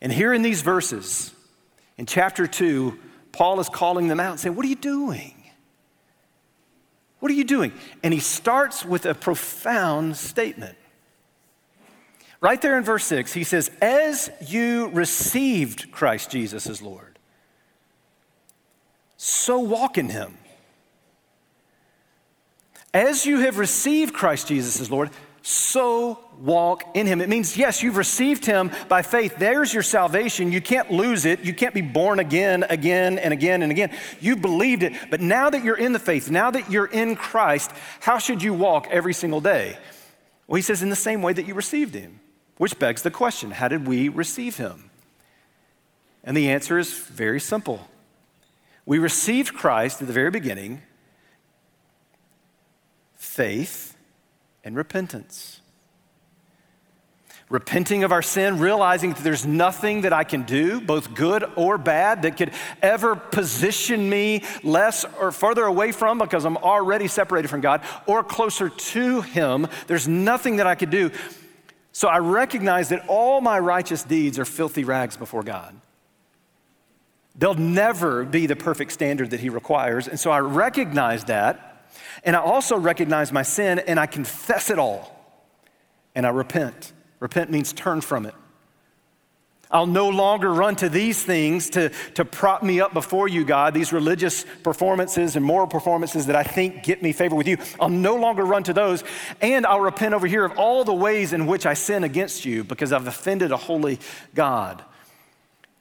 And 0.00 0.12
here 0.12 0.32
in 0.32 0.42
these 0.42 0.62
verses, 0.62 1.32
in 1.96 2.06
chapter 2.06 2.46
2, 2.46 2.96
Paul 3.32 3.58
is 3.58 3.68
calling 3.68 4.06
them 4.06 4.20
out 4.20 4.32
and 4.32 4.40
saying, 4.40 4.54
What 4.54 4.64
are 4.64 4.68
you 4.68 4.76
doing? 4.76 5.34
What 7.18 7.32
are 7.32 7.34
you 7.34 7.44
doing? 7.44 7.72
And 8.04 8.14
he 8.14 8.20
starts 8.20 8.84
with 8.84 9.06
a 9.06 9.14
profound 9.14 10.16
statement. 10.16 10.78
Right 12.40 12.62
there 12.62 12.78
in 12.78 12.84
verse 12.84 13.04
6, 13.06 13.32
he 13.32 13.42
says, 13.42 13.72
As 13.82 14.30
you 14.46 14.88
received 14.90 15.90
Christ 15.90 16.30
Jesus 16.30 16.68
as 16.68 16.80
Lord, 16.80 17.07
so 19.18 19.58
walk 19.58 19.98
in 19.98 20.08
him. 20.08 20.38
As 22.94 23.26
you 23.26 23.40
have 23.40 23.58
received 23.58 24.14
Christ 24.14 24.48
Jesus 24.48 24.80
as 24.80 24.90
Lord, 24.90 25.10
so 25.42 26.18
walk 26.40 26.84
in 26.94 27.06
him. 27.06 27.20
It 27.20 27.28
means, 27.28 27.56
yes, 27.56 27.82
you've 27.82 27.96
received 27.96 28.46
him 28.46 28.70
by 28.88 29.02
faith. 29.02 29.36
There's 29.38 29.74
your 29.74 29.82
salvation. 29.82 30.52
You 30.52 30.60
can't 30.60 30.90
lose 30.90 31.24
it. 31.24 31.40
You 31.40 31.52
can't 31.52 31.74
be 31.74 31.80
born 31.80 32.18
again, 32.20 32.64
again, 32.70 33.18
and 33.18 33.32
again, 33.32 33.62
and 33.62 33.72
again. 33.72 33.96
You 34.20 34.36
believed 34.36 34.82
it. 34.82 34.92
But 35.10 35.20
now 35.20 35.50
that 35.50 35.64
you're 35.64 35.76
in 35.76 35.92
the 35.92 35.98
faith, 35.98 36.30
now 36.30 36.50
that 36.50 36.70
you're 36.70 36.86
in 36.86 37.16
Christ, 37.16 37.72
how 38.00 38.18
should 38.18 38.42
you 38.42 38.54
walk 38.54 38.86
every 38.90 39.14
single 39.14 39.40
day? 39.40 39.76
Well, 40.46 40.56
he 40.56 40.62
says, 40.62 40.82
in 40.82 40.90
the 40.90 40.96
same 40.96 41.22
way 41.22 41.32
that 41.32 41.46
you 41.46 41.54
received 41.54 41.94
him. 41.94 42.20
Which 42.56 42.78
begs 42.78 43.02
the 43.02 43.10
question 43.10 43.50
how 43.50 43.68
did 43.68 43.86
we 43.86 44.08
receive 44.08 44.56
him? 44.56 44.90
And 46.24 46.36
the 46.36 46.50
answer 46.50 46.78
is 46.78 46.92
very 46.92 47.40
simple. 47.40 47.87
We 48.88 48.98
received 48.98 49.52
Christ 49.52 50.00
at 50.00 50.06
the 50.06 50.14
very 50.14 50.30
beginning 50.30 50.80
faith 53.18 53.94
and 54.64 54.74
repentance. 54.74 55.60
Repenting 57.50 58.02
of 58.02 58.12
our 58.12 58.22
sin, 58.22 58.58
realizing 58.58 59.12
that 59.12 59.22
there's 59.22 59.44
nothing 59.44 60.00
that 60.02 60.14
I 60.14 60.24
can 60.24 60.44
do, 60.44 60.80
both 60.80 61.14
good 61.14 61.44
or 61.54 61.76
bad, 61.76 62.22
that 62.22 62.38
could 62.38 62.52
ever 62.80 63.14
position 63.14 64.08
me 64.08 64.42
less 64.62 65.04
or 65.20 65.32
further 65.32 65.64
away 65.64 65.92
from 65.92 66.16
because 66.18 66.46
I'm 66.46 66.56
already 66.56 67.08
separated 67.08 67.48
from 67.48 67.60
God 67.60 67.82
or 68.06 68.24
closer 68.24 68.70
to 68.70 69.20
Him. 69.20 69.68
There's 69.86 70.08
nothing 70.08 70.56
that 70.56 70.66
I 70.66 70.74
could 70.74 70.90
do 70.90 71.10
so 71.92 72.08
I 72.08 72.20
recognize 72.20 72.88
that 72.88 73.04
all 73.06 73.42
my 73.42 73.58
righteous 73.58 74.02
deeds 74.02 74.38
are 74.38 74.46
filthy 74.46 74.84
rags 74.84 75.18
before 75.18 75.42
God. 75.42 75.78
They'll 77.38 77.54
never 77.54 78.24
be 78.24 78.46
the 78.46 78.56
perfect 78.56 78.92
standard 78.92 79.30
that 79.30 79.40
He 79.40 79.48
requires. 79.48 80.08
And 80.08 80.18
so 80.18 80.30
I 80.30 80.40
recognize 80.40 81.24
that. 81.24 81.86
And 82.24 82.34
I 82.34 82.40
also 82.40 82.76
recognize 82.76 83.32
my 83.32 83.42
sin 83.42 83.78
and 83.78 83.98
I 83.98 84.06
confess 84.06 84.70
it 84.70 84.78
all. 84.78 85.14
And 86.14 86.26
I 86.26 86.30
repent. 86.30 86.92
Repent 87.20 87.50
means 87.50 87.72
turn 87.72 88.00
from 88.00 88.26
it. 88.26 88.34
I'll 89.70 89.86
no 89.86 90.08
longer 90.08 90.52
run 90.52 90.76
to 90.76 90.88
these 90.88 91.22
things 91.22 91.70
to, 91.70 91.90
to 92.14 92.24
prop 92.24 92.62
me 92.62 92.80
up 92.80 92.94
before 92.94 93.28
you, 93.28 93.44
God, 93.44 93.74
these 93.74 93.92
religious 93.92 94.46
performances 94.62 95.36
and 95.36 95.44
moral 95.44 95.66
performances 95.66 96.26
that 96.26 96.36
I 96.36 96.42
think 96.42 96.82
get 96.82 97.02
me 97.02 97.12
favor 97.12 97.36
with 97.36 97.46
you. 97.46 97.58
I'll 97.78 97.90
no 97.90 98.16
longer 98.16 98.44
run 98.44 98.62
to 98.64 98.72
those. 98.72 99.04
And 99.42 99.66
I'll 99.66 99.80
repent 99.80 100.14
over 100.14 100.26
here 100.26 100.44
of 100.44 100.58
all 100.58 100.84
the 100.84 100.94
ways 100.94 101.34
in 101.34 101.46
which 101.46 101.66
I 101.66 101.74
sin 101.74 102.02
against 102.02 102.46
you 102.46 102.64
because 102.64 102.92
I've 102.92 103.06
offended 103.06 103.52
a 103.52 103.58
holy 103.58 104.00
God. 104.34 104.82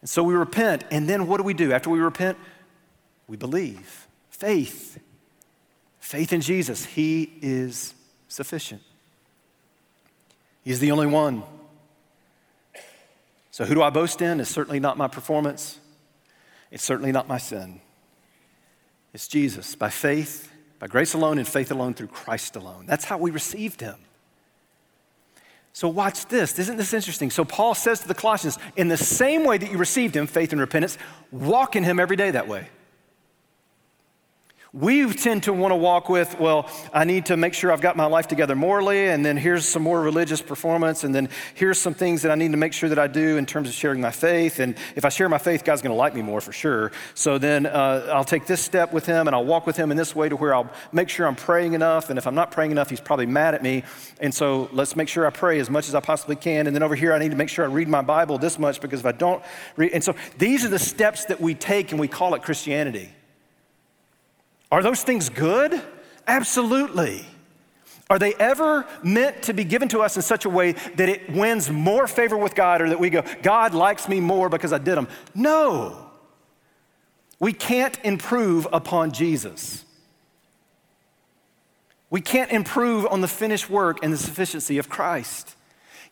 And 0.02 0.10
so 0.10 0.24
we 0.24 0.34
repent. 0.34 0.84
And 0.92 1.08
then 1.08 1.28
what 1.28 1.38
do 1.38 1.44
we 1.44 1.54
do? 1.54 1.72
After 1.72 1.90
we 1.90 2.00
repent, 2.00 2.38
we 3.28 3.38
believe. 3.38 4.08
Faith. 4.30 5.00
Faith 6.00 6.32
in 6.32 6.42
Jesus. 6.42 6.86
He 6.86 7.34
is 7.42 7.94
sufficient. 8.28 8.82
He's 10.64 10.80
the 10.80 10.92
only 10.92 11.08
one. 11.08 11.44
So, 13.52 13.66
who 13.66 13.74
do 13.74 13.82
I 13.82 13.90
boast 13.90 14.22
in? 14.22 14.40
It's 14.40 14.50
certainly 14.50 14.80
not 14.80 14.98
my 14.98 15.08
performance. 15.08 15.80
It's 16.70 16.84
certainly 16.84 17.12
not 17.12 17.28
my 17.28 17.38
sin. 17.38 17.82
It's 19.14 19.28
Jesus 19.28 19.76
by 19.76 19.90
faith, 19.90 20.52
by 20.78 20.88
grace 20.88 21.14
alone, 21.14 21.40
and 21.40 21.48
faith 21.48 21.72
alone 21.72 21.94
through 21.94 22.08
Christ 22.08 22.56
alone. 22.56 22.86
That's 22.86 23.06
how 23.06 23.18
we 23.18 23.32
received 23.32 23.82
him. 23.82 23.96
So, 25.78 25.88
watch 25.88 26.26
this. 26.26 26.58
Isn't 26.58 26.78
this 26.78 26.92
interesting? 26.92 27.30
So, 27.30 27.46
Paul 27.46 27.76
says 27.76 28.00
to 28.00 28.08
the 28.08 28.16
Colossians, 28.16 28.58
in 28.78 28.88
the 28.88 28.98
same 28.98 29.44
way 29.44 29.60
that 29.60 29.72
you 29.72 29.78
received 29.78 30.16
him, 30.16 30.26
faith 30.26 30.52
and 30.52 30.60
repentance, 30.60 30.98
walk 31.30 31.76
in 31.76 31.84
him 31.84 32.00
every 32.00 32.16
day 32.16 32.32
that 32.32 32.48
way. 32.48 32.70
We 34.80 35.12
tend 35.12 35.42
to 35.44 35.54
want 35.54 35.72
to 35.72 35.76
walk 35.76 36.08
with, 36.08 36.40
well, 36.40 36.70
I 36.94 37.04
need 37.04 37.26
to 37.28 37.38
make 37.38 37.56
sure 37.56 37.72
I've 37.72 37.82
got 37.82 37.98
my 37.98 38.06
life 38.06 38.28
together 38.28 38.56
morally, 38.56 39.08
and 39.08 39.26
then 39.26 39.36
here's 39.36 39.68
some 39.68 39.82
more 39.82 40.00
religious 40.00 40.40
performance, 40.40 41.04
and 41.04 41.16
then 41.16 41.30
here's 41.56 41.80
some 41.80 41.96
things 41.96 42.22
that 42.22 42.32
I 42.32 42.36
need 42.36 42.52
to 42.52 42.58
make 42.58 42.74
sure 42.74 42.88
that 42.90 43.00
I 43.00 43.08
do 43.08 43.38
in 43.38 43.48
terms 43.48 43.70
of 43.70 43.74
sharing 43.74 44.00
my 44.02 44.12
faith. 44.12 44.60
And 44.60 44.76
if 44.96 45.04
I 45.04 45.10
share 45.10 45.30
my 45.30 45.40
faith, 45.40 45.64
God's 45.64 45.82
going 45.82 45.94
to 45.94 45.98
like 45.98 46.14
me 46.14 46.22
more 46.22 46.42
for 46.42 46.52
sure. 46.52 46.92
So 47.16 47.40
then 47.40 47.66
uh, 47.66 48.12
I'll 48.14 48.24
take 48.24 48.46
this 48.46 48.62
step 48.62 48.94
with 48.94 49.08
Him, 49.08 49.26
and 49.26 49.36
I'll 49.36 49.46
walk 49.46 49.66
with 49.66 49.78
Him 49.78 49.90
in 49.90 49.98
this 49.98 50.16
way 50.16 50.30
to 50.30 50.36
where 50.36 50.54
I'll 50.54 50.70
make 50.92 51.10
sure 51.10 51.26
I'm 51.26 51.36
praying 51.36 51.74
enough. 51.74 52.12
And 52.12 52.20
if 52.20 52.28
I'm 52.28 52.36
not 52.36 52.52
praying 52.52 52.70
enough, 52.70 52.92
He's 52.92 53.02
probably 53.02 53.26
mad 53.26 53.56
at 53.56 53.64
me. 53.64 53.84
And 54.20 54.32
so 54.32 54.70
let's 54.72 54.96
make 54.96 55.10
sure 55.10 55.26
I 55.26 55.32
pray 55.32 55.60
as 55.60 55.72
much 55.72 55.88
as 55.88 55.96
I 55.96 56.02
possibly 56.02 56.36
can. 56.36 56.68
And 56.68 56.76
then 56.76 56.84
over 56.84 56.94
here, 56.94 57.14
I 57.14 57.18
need 57.18 57.32
to 57.32 57.38
make 57.38 57.50
sure 57.50 57.66
I 57.66 57.68
read 57.68 57.88
my 57.88 58.04
Bible 58.04 58.38
this 58.38 58.60
much 58.60 58.80
because 58.80 59.00
if 59.00 59.08
I 59.08 59.12
don't 59.12 59.42
read, 59.76 59.94
and 59.94 60.04
so 60.04 60.14
these 60.38 60.64
are 60.64 60.70
the 60.70 60.78
steps 60.78 61.26
that 61.26 61.42
we 61.42 61.56
take, 61.56 61.94
and 61.94 62.00
we 62.00 62.08
call 62.08 62.36
it 62.36 62.44
Christianity. 62.44 63.10
Are 64.72 64.84
those 64.84 65.04
things 65.04 65.30
good? 65.30 65.82
Absolutely. 66.28 67.26
Are 68.10 68.20
they 68.20 68.34
ever 68.36 68.86
meant 69.04 69.44
to 69.44 69.54
be 69.54 69.64
given 69.64 69.90
to 69.90 70.00
us 70.00 70.16
in 70.16 70.22
such 70.22 70.46
a 70.46 70.50
way 70.50 70.74
that 70.74 71.10
it 71.10 71.30
wins 71.30 71.70
more 71.70 72.08
favor 72.08 72.38
with 72.38 72.56
God 72.56 72.82
or 72.82 72.90
that 72.90 73.00
we 73.00 73.10
go, 73.10 73.24
God 73.42 73.74
likes 73.74 74.08
me 74.08 74.20
more 74.20 74.50
because 74.50 74.72
I 74.72 74.78
did 74.78 74.96
them? 74.96 75.08
No. 75.36 76.10
We 77.40 77.54
can't 77.54 77.98
improve 78.04 78.68
upon 78.72 79.12
Jesus. 79.12 79.84
We 82.10 82.22
can't 82.22 82.52
improve 82.52 83.06
on 83.06 83.20
the 83.20 83.28
finished 83.28 83.70
work 83.70 84.00
and 84.02 84.14
the 84.14 84.18
sufficiency 84.18 84.78
of 84.78 84.88
Christ. 84.88 85.56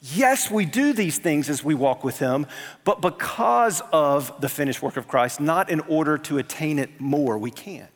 Yes, 0.01 0.51
we 0.51 0.65
do 0.65 0.91
these 0.91 1.17
things 1.17 1.49
as 1.49 1.63
we 1.63 1.73
walk 1.73 2.03
with 2.03 2.19
Him, 2.19 2.45
but 2.83 3.01
because 3.01 3.81
of 3.93 4.39
the 4.41 4.49
finished 4.49 4.81
work 4.81 4.97
of 4.97 5.07
Christ, 5.07 5.39
not 5.39 5.69
in 5.69 5.79
order 5.81 6.17
to 6.19 6.37
attain 6.37 6.79
it 6.79 6.99
more. 6.99 7.37
We 7.37 7.49
can't. 7.49 7.89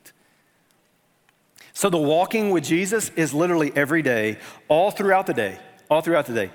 So 1.79 1.89
the 1.89 1.97
walking 1.97 2.49
with 2.49 2.65
Jesus 2.65 3.07
is 3.15 3.33
literally 3.33 3.71
every 3.73 4.01
day, 4.01 4.37
all 4.67 4.91
throughout 4.91 5.27
the 5.27 5.33
day, 5.33 5.57
all 5.89 6.01
throughout 6.01 6.25
the 6.25 6.33
day. 6.33 6.51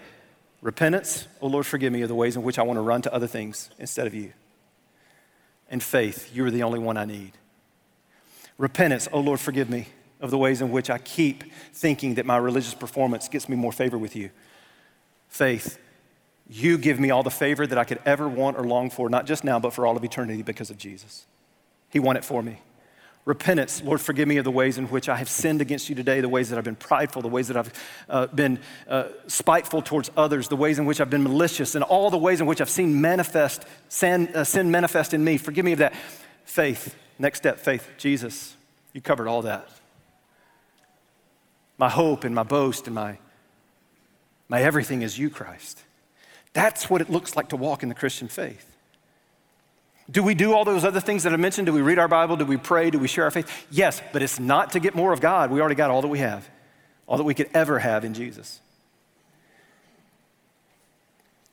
Repentance, 0.60 1.26
oh 1.40 1.46
Lord, 1.46 1.64
forgive 1.64 1.94
me 1.94 2.02
of 2.02 2.08
the 2.08 2.14
ways 2.14 2.36
in 2.36 2.42
which 2.42 2.58
I 2.58 2.62
want 2.62 2.76
to 2.76 2.82
run 2.82 3.00
to 3.00 3.14
other 3.14 3.26
things 3.26 3.70
instead 3.78 4.06
of 4.06 4.12
you. 4.12 4.34
And 5.70 5.82
faith, 5.82 6.30
you 6.36 6.44
are 6.44 6.50
the 6.50 6.62
only 6.62 6.78
one 6.78 6.98
I 6.98 7.06
need. 7.06 7.32
Repentance, 8.58 9.08
oh 9.12 9.20
Lord, 9.20 9.40
forgive 9.40 9.70
me 9.70 9.88
of 10.20 10.30
the 10.30 10.36
ways 10.36 10.60
in 10.60 10.70
which 10.70 10.90
I 10.90 10.98
keep 10.98 11.44
thinking 11.72 12.16
that 12.16 12.26
my 12.26 12.36
religious 12.36 12.74
performance 12.74 13.26
gets 13.26 13.48
me 13.48 13.56
more 13.56 13.72
favor 13.72 13.96
with 13.96 14.14
you. 14.14 14.28
Faith, 15.28 15.78
you 16.50 16.76
give 16.76 17.00
me 17.00 17.10
all 17.10 17.22
the 17.22 17.30
favor 17.30 17.66
that 17.66 17.78
I 17.78 17.84
could 17.84 18.00
ever 18.04 18.28
want 18.28 18.58
or 18.58 18.64
long 18.64 18.90
for, 18.90 19.08
not 19.08 19.24
just 19.24 19.42
now, 19.42 19.58
but 19.58 19.72
for 19.72 19.86
all 19.86 19.96
of 19.96 20.04
eternity 20.04 20.42
because 20.42 20.68
of 20.68 20.76
Jesus. 20.76 21.24
He 21.88 21.98
won 21.98 22.18
it 22.18 22.26
for 22.26 22.42
me. 22.42 22.60
Repentance, 23.24 23.82
Lord, 23.82 24.02
forgive 24.02 24.28
me 24.28 24.36
of 24.36 24.44
the 24.44 24.50
ways 24.50 24.76
in 24.76 24.86
which 24.88 25.08
I 25.08 25.16
have 25.16 25.30
sinned 25.30 25.62
against 25.62 25.88
you 25.88 25.94
today, 25.94 26.20
the 26.20 26.28
ways 26.28 26.50
that 26.50 26.58
I've 26.58 26.64
been 26.64 26.76
prideful, 26.76 27.22
the 27.22 27.28
ways 27.28 27.48
that 27.48 27.56
I've 27.56 27.72
uh, 28.06 28.26
been 28.26 28.58
uh, 28.86 29.08
spiteful 29.28 29.80
towards 29.80 30.10
others, 30.14 30.48
the 30.48 30.56
ways 30.56 30.78
in 30.78 30.84
which 30.84 31.00
I've 31.00 31.08
been 31.08 31.22
malicious, 31.22 31.74
and 31.74 31.82
all 31.82 32.10
the 32.10 32.18
ways 32.18 32.42
in 32.42 32.46
which 32.46 32.60
I've 32.60 32.68
seen 32.68 33.00
manifest, 33.00 33.64
sin, 33.88 34.28
uh, 34.34 34.44
sin 34.44 34.70
manifest 34.70 35.14
in 35.14 35.24
me. 35.24 35.38
Forgive 35.38 35.64
me 35.64 35.72
of 35.72 35.78
that. 35.78 35.94
Faith, 36.44 36.94
next 37.18 37.38
step, 37.38 37.58
faith. 37.58 37.88
Jesus, 37.96 38.56
you 38.92 39.00
covered 39.00 39.26
all 39.26 39.40
that. 39.42 39.70
My 41.78 41.88
hope 41.88 42.24
and 42.24 42.34
my 42.34 42.42
boast 42.42 42.86
and 42.86 42.94
my, 42.94 43.18
my 44.50 44.60
everything 44.60 45.00
is 45.00 45.18
you, 45.18 45.30
Christ. 45.30 45.82
That's 46.52 46.90
what 46.90 47.00
it 47.00 47.08
looks 47.08 47.36
like 47.36 47.48
to 47.48 47.56
walk 47.56 47.82
in 47.82 47.88
the 47.88 47.94
Christian 47.94 48.28
faith. 48.28 48.73
Do 50.10 50.22
we 50.22 50.34
do 50.34 50.52
all 50.52 50.64
those 50.64 50.84
other 50.84 51.00
things 51.00 51.22
that 51.22 51.32
I 51.32 51.36
mentioned? 51.36 51.66
Do 51.66 51.72
we 51.72 51.80
read 51.80 51.98
our 51.98 52.08
Bible? 52.08 52.36
Do 52.36 52.44
we 52.44 52.58
pray? 52.58 52.90
Do 52.90 52.98
we 52.98 53.08
share 53.08 53.24
our 53.24 53.30
faith? 53.30 53.66
Yes, 53.70 54.02
but 54.12 54.22
it's 54.22 54.38
not 54.38 54.72
to 54.72 54.80
get 54.80 54.94
more 54.94 55.12
of 55.12 55.20
God. 55.20 55.50
We 55.50 55.60
already 55.60 55.76
got 55.76 55.90
all 55.90 56.02
that 56.02 56.08
we 56.08 56.18
have, 56.18 56.48
all 57.06 57.16
that 57.16 57.24
we 57.24 57.34
could 57.34 57.48
ever 57.54 57.78
have 57.78 58.04
in 58.04 58.12
Jesus. 58.12 58.60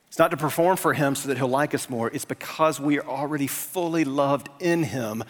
It's 0.08 0.20
not 0.20 0.32
to 0.32 0.38
perform 0.38 0.76
for 0.76 0.94
Him 0.94 1.16
so 1.16 1.30
that 1.30 1.38
He'll 1.38 1.48
like 1.48 1.74
us 1.74 1.90
more. 1.90 2.10
It's 2.10 2.26
because 2.26 2.82
we 2.82 3.00
are 3.00 3.08
already 3.08 3.48
fully 3.48 4.04
loved 4.04 4.50
in 4.60 4.84
Him. 4.84 5.24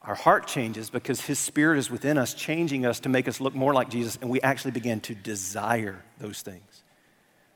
Our 0.00 0.14
heart 0.14 0.46
changes 0.46 0.88
because 0.88 1.20
His 1.20 1.38
Spirit 1.38 1.78
is 1.78 1.90
within 1.90 2.16
us, 2.16 2.32
changing 2.32 2.86
us 2.86 3.00
to 3.00 3.10
make 3.10 3.28
us 3.28 3.38
look 3.38 3.54
more 3.54 3.74
like 3.74 3.90
Jesus, 3.90 4.16
and 4.22 4.30
we 4.30 4.40
actually 4.40 4.70
begin 4.70 5.00
to 5.00 5.14
desire 5.14 6.02
those 6.18 6.40
things. 6.40 6.82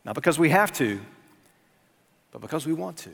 Not 0.05 0.15
because 0.15 0.39
we 0.39 0.51
have 0.51 0.71
to, 0.75 1.01
but 2.31 2.43
because 2.43 2.67
we 2.67 2.75
want 2.75 2.99
to. 2.99 3.11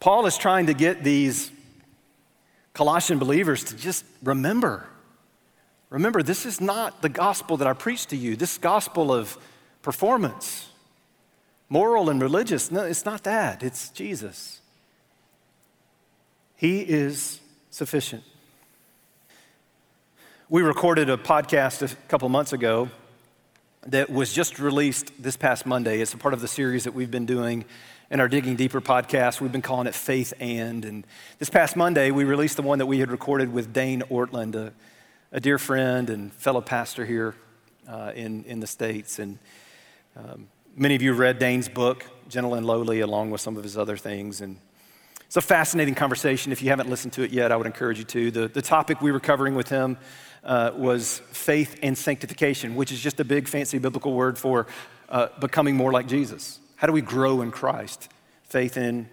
Paul 0.00 0.24
is 0.24 0.38
trying 0.38 0.66
to 0.66 0.74
get 0.74 1.04
these 1.04 1.52
Colossian 2.72 3.18
believers 3.18 3.64
to 3.64 3.76
just 3.76 4.04
remember. 4.22 4.86
Remember, 5.90 6.22
this 6.22 6.46
is 6.46 6.60
not 6.60 7.02
the 7.02 7.10
gospel 7.10 7.58
that 7.58 7.68
I 7.68 7.74
preach 7.74 8.06
to 8.06 8.16
you, 8.16 8.34
this 8.34 8.56
gospel 8.56 9.12
of 9.12 9.36
performance, 9.82 10.70
moral 11.68 12.08
and 12.08 12.22
religious. 12.22 12.70
No, 12.70 12.82
it's 12.82 13.04
not 13.04 13.24
that. 13.24 13.62
It's 13.62 13.90
Jesus. 13.90 14.60
He 16.56 16.80
is 16.80 17.40
sufficient. 17.70 18.22
We 20.48 20.62
recorded 20.62 21.10
a 21.10 21.16
podcast 21.16 21.82
a 21.82 21.94
couple 22.08 22.28
months 22.28 22.52
ago 22.52 22.88
that 23.86 24.10
was 24.10 24.32
just 24.32 24.58
released 24.58 25.10
this 25.22 25.36
past 25.36 25.66
Monday. 25.66 26.00
It's 26.00 26.12
a 26.12 26.18
part 26.18 26.34
of 26.34 26.40
the 26.40 26.48
series 26.48 26.84
that 26.84 26.92
we've 26.92 27.10
been 27.10 27.26
doing 27.26 27.64
in 28.10 28.18
our 28.18 28.28
Digging 28.28 28.56
Deeper 28.56 28.80
podcast. 28.80 29.40
We've 29.40 29.52
been 29.52 29.62
calling 29.62 29.86
it 29.86 29.94
Faith 29.94 30.34
and. 30.40 30.84
And 30.84 31.06
this 31.38 31.48
past 31.48 31.76
Monday, 31.76 32.10
we 32.10 32.24
released 32.24 32.56
the 32.56 32.62
one 32.62 32.78
that 32.78 32.86
we 32.86 32.98
had 32.98 33.08
recorded 33.08 33.52
with 33.52 33.72
Dane 33.72 34.02
Ortlund, 34.10 34.56
a, 34.56 34.72
a 35.30 35.38
dear 35.38 35.58
friend 35.58 36.10
and 36.10 36.32
fellow 36.32 36.60
pastor 36.60 37.06
here 37.06 37.36
uh, 37.88 38.10
in, 38.16 38.42
in 38.46 38.58
the 38.58 38.66
States. 38.66 39.20
And 39.20 39.38
um, 40.16 40.48
many 40.74 40.96
of 40.96 41.02
you 41.02 41.12
read 41.12 41.38
Dane's 41.38 41.68
book, 41.68 42.04
Gentle 42.28 42.54
and 42.54 42.66
Lowly, 42.66 42.98
along 42.98 43.30
with 43.30 43.40
some 43.40 43.56
of 43.56 43.62
his 43.62 43.78
other 43.78 43.96
things. 43.96 44.40
And 44.40 44.56
it's 45.26 45.36
a 45.36 45.40
fascinating 45.40 45.94
conversation. 45.94 46.50
If 46.50 46.62
you 46.62 46.70
haven't 46.70 46.90
listened 46.90 47.12
to 47.12 47.22
it 47.22 47.30
yet, 47.30 47.52
I 47.52 47.56
would 47.56 47.68
encourage 47.68 47.98
you 47.98 48.04
to. 48.06 48.30
The, 48.32 48.48
the 48.48 48.62
topic 48.62 49.00
we 49.00 49.12
were 49.12 49.20
covering 49.20 49.54
with 49.54 49.68
him 49.68 49.96
uh, 50.42 50.72
was 50.74 51.20
faith 51.30 51.78
and 51.80 51.96
sanctification, 51.96 52.74
which 52.74 52.90
is 52.90 53.00
just 53.00 53.20
a 53.20 53.24
big, 53.24 53.46
fancy 53.46 53.78
biblical 53.78 54.14
word 54.14 54.36
for 54.36 54.66
uh, 55.08 55.28
becoming 55.38 55.76
more 55.76 55.92
like 55.92 56.08
Jesus. 56.08 56.58
How 56.80 56.86
do 56.86 56.94
we 56.94 57.02
grow 57.02 57.42
in 57.42 57.50
Christ? 57.50 58.08
Faith 58.44 58.78
in 58.78 59.06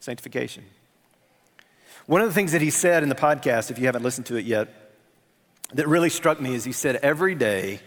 sanctification. 0.00 0.64
One 2.06 2.20
of 2.20 2.26
the 2.26 2.34
things 2.34 2.50
that 2.50 2.60
he 2.60 2.70
said 2.70 3.04
in 3.04 3.08
the 3.08 3.14
podcast, 3.14 3.70
if 3.70 3.78
you 3.78 3.86
haven't 3.86 4.02
listened 4.02 4.26
to 4.26 4.34
it 4.34 4.44
yet, 4.44 4.66
that 5.72 5.86
really 5.86 6.10
struck 6.10 6.40
me 6.40 6.56
is 6.56 6.64
he 6.64 6.72
said, 6.72 6.96
every 6.96 7.36
day 7.36 7.78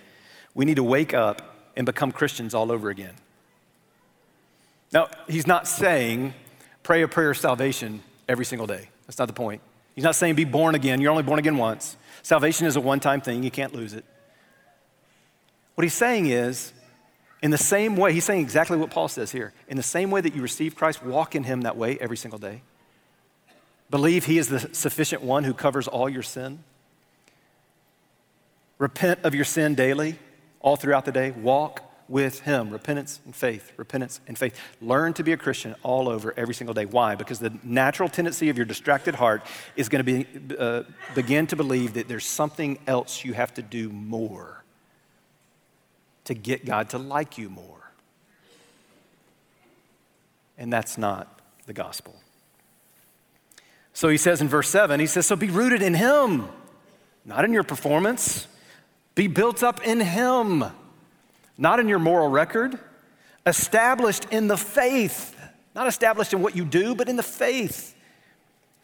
we 0.54 0.64
need 0.64 0.78
to 0.78 0.86
wake 0.86 1.14
up 1.14 1.54
and 1.76 1.86
become 1.86 2.14
Christians 2.14 2.54
all 2.54 2.72
over 2.72 2.90
again. 2.90 3.14
Now, 4.94 5.10
he's 5.28 5.46
not 5.46 5.68
saying 5.68 6.34
pray 6.82 7.02
a 7.02 7.08
prayer 7.10 7.32
of 7.32 7.38
salvation 7.38 8.02
every 8.30 8.46
single 8.46 8.68
day. 8.68 8.88
That's 9.06 9.20
not 9.20 9.28
the 9.28 9.34
point. 9.34 9.62
He's 9.96 10.06
not 10.06 10.16
saying 10.16 10.36
be 10.36 10.46
born 10.46 10.76
again. 10.76 11.02
You're 11.02 11.12
only 11.12 11.24
born 11.24 11.40
again 11.40 11.58
once. 11.58 11.98
Salvation 12.24 12.68
is 12.68 12.78
a 12.78 12.82
one 12.82 13.02
time 13.02 13.20
thing, 13.20 13.44
you 13.44 13.52
can't 13.52 13.76
lose 13.76 13.94
it. 13.94 14.06
What 15.76 15.84
he's 15.84 15.94
saying 15.94 16.28
is 16.28 16.72
In 17.42 17.52
the 17.52 17.58
same 17.58 17.96
way, 17.96 18.14
he's 18.14 18.26
saying 18.26 18.42
exactly 18.42 18.78
what 18.78 18.90
Paul 18.90 19.08
says 19.08 19.32
here. 19.32 19.54
In 19.68 19.78
the 19.78 19.84
same 19.84 20.12
way 20.12 20.20
that 20.22 20.36
you 20.36 20.42
receive 20.42 20.76
Christ, 20.76 21.04
walk 21.04 21.36
in 21.36 21.44
him 21.44 21.62
that 21.62 21.78
way 21.78 21.98
every 22.00 22.18
single 22.18 22.40
day. 22.40 22.62
Believe 23.90 24.26
he 24.26 24.38
is 24.38 24.50
the 24.50 24.70
sufficient 24.74 25.24
one 25.24 25.46
who 25.46 25.54
covers 25.54 25.88
all 25.88 26.10
your 26.10 26.22
sin. 26.22 26.64
Repent 28.78 29.22
of 29.24 29.34
your 29.34 29.46
sin 29.46 29.74
daily, 29.74 30.20
all 30.60 30.76
throughout 30.76 31.06
the 31.06 31.12
day. 31.12 31.32
Walk 31.32 31.82
with 32.10 32.42
him. 32.42 32.72
Repentance 32.72 33.22
and 33.24 33.36
faith, 33.36 33.72
repentance 33.78 34.20
and 34.28 34.38
faith. 34.38 34.60
Learn 34.82 35.14
to 35.14 35.24
be 35.24 35.32
a 35.32 35.38
Christian 35.38 35.76
all 35.82 36.10
over 36.10 36.34
every 36.36 36.54
single 36.54 36.74
day. 36.74 36.86
Why? 36.86 37.16
Because 37.16 37.40
the 37.40 37.58
natural 37.64 38.10
tendency 38.10 38.50
of 38.50 38.58
your 38.58 38.66
distracted 38.66 39.16
heart 39.16 39.46
is 39.76 39.88
going 39.88 40.04
to 40.04 40.24
be, 40.24 40.56
uh, 40.58 40.84
begin 41.16 41.48
to 41.48 41.56
believe 41.56 41.94
that 41.94 42.08
there's 42.08 42.26
something 42.26 42.80
else 42.86 43.24
you 43.24 43.34
have 43.34 43.54
to 43.54 43.62
do 43.62 43.90
more 43.90 44.59
to 46.30 46.36
get 46.36 46.64
God 46.64 46.92
to 46.92 47.00
like 47.00 47.40
you 47.40 47.50
more. 47.50 47.92
And 50.60 50.72
that's 50.72 50.96
not 50.96 51.42
the 51.66 51.74
gospel. 51.74 52.16
So 53.94 54.10
he 54.10 54.18
says 54.18 54.40
in 54.40 54.48
verse 54.48 54.70
7, 54.70 55.00
he 55.00 55.08
says, 55.08 55.26
So 55.26 55.36
be 55.36 55.50
rooted 55.50 55.82
in 55.82 55.96
him, 55.96 56.48
not 57.26 57.46
in 57.46 57.52
your 57.52 57.64
performance. 57.64 58.48
Be 59.16 59.26
built 59.26 59.64
up 59.64 59.84
in 59.84 60.00
him, 60.02 60.66
not 61.58 61.80
in 61.80 61.88
your 61.88 61.98
moral 61.98 62.30
record. 62.30 62.78
Established 63.48 64.26
in 64.30 64.48
the 64.48 64.58
faith, 64.58 65.36
not 65.74 65.88
established 65.88 66.32
in 66.32 66.44
what 66.44 66.56
you 66.56 66.64
do, 66.64 66.94
but 66.94 67.10
in 67.10 67.16
the 67.16 67.24
faith. 67.24 67.96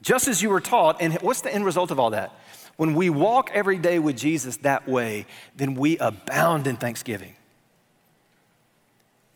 Just 0.01 0.27
as 0.27 0.41
you 0.41 0.49
were 0.49 0.61
taught. 0.61 0.99
And 0.99 1.13
what's 1.21 1.41
the 1.41 1.53
end 1.53 1.63
result 1.63 1.91
of 1.91 1.99
all 1.99 2.09
that? 2.09 2.31
When 2.77 2.93
we 2.93 3.09
walk 3.09 3.51
every 3.53 3.77
day 3.77 3.99
with 3.99 4.17
Jesus 4.17 4.57
that 4.57 4.87
way, 4.87 5.25
then 5.55 5.75
we 5.75 5.97
abound 5.97 6.67
in 6.67 6.75
thanksgiving. 6.75 7.35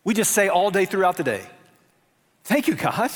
We 0.04 0.14
just 0.14 0.32
say 0.32 0.50
all 0.50 0.72
day 0.72 0.86
throughout 0.86 1.18
the 1.18 1.24
day, 1.24 1.46
Thank 2.44 2.68
you, 2.68 2.74
God. 2.76 3.12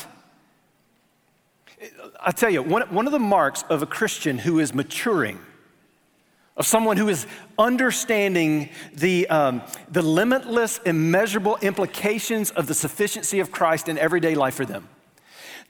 I 2.21 2.31
tell 2.31 2.51
you, 2.51 2.61
one, 2.61 2.83
one 2.93 3.07
of 3.07 3.11
the 3.11 3.19
marks 3.19 3.63
of 3.63 3.81
a 3.81 3.85
Christian 3.87 4.37
who 4.37 4.59
is 4.59 4.73
maturing, 4.75 5.39
of 6.55 6.67
someone 6.67 6.97
who 6.97 7.09
is 7.09 7.25
understanding 7.57 8.69
the, 8.93 9.27
um, 9.29 9.63
the 9.91 10.03
limitless, 10.03 10.79
immeasurable 10.85 11.57
implications 11.63 12.51
of 12.51 12.67
the 12.67 12.75
sufficiency 12.75 13.39
of 13.39 13.51
Christ 13.51 13.89
in 13.89 13.97
everyday 13.97 14.35
life 14.35 14.53
for 14.53 14.65
them. 14.65 14.87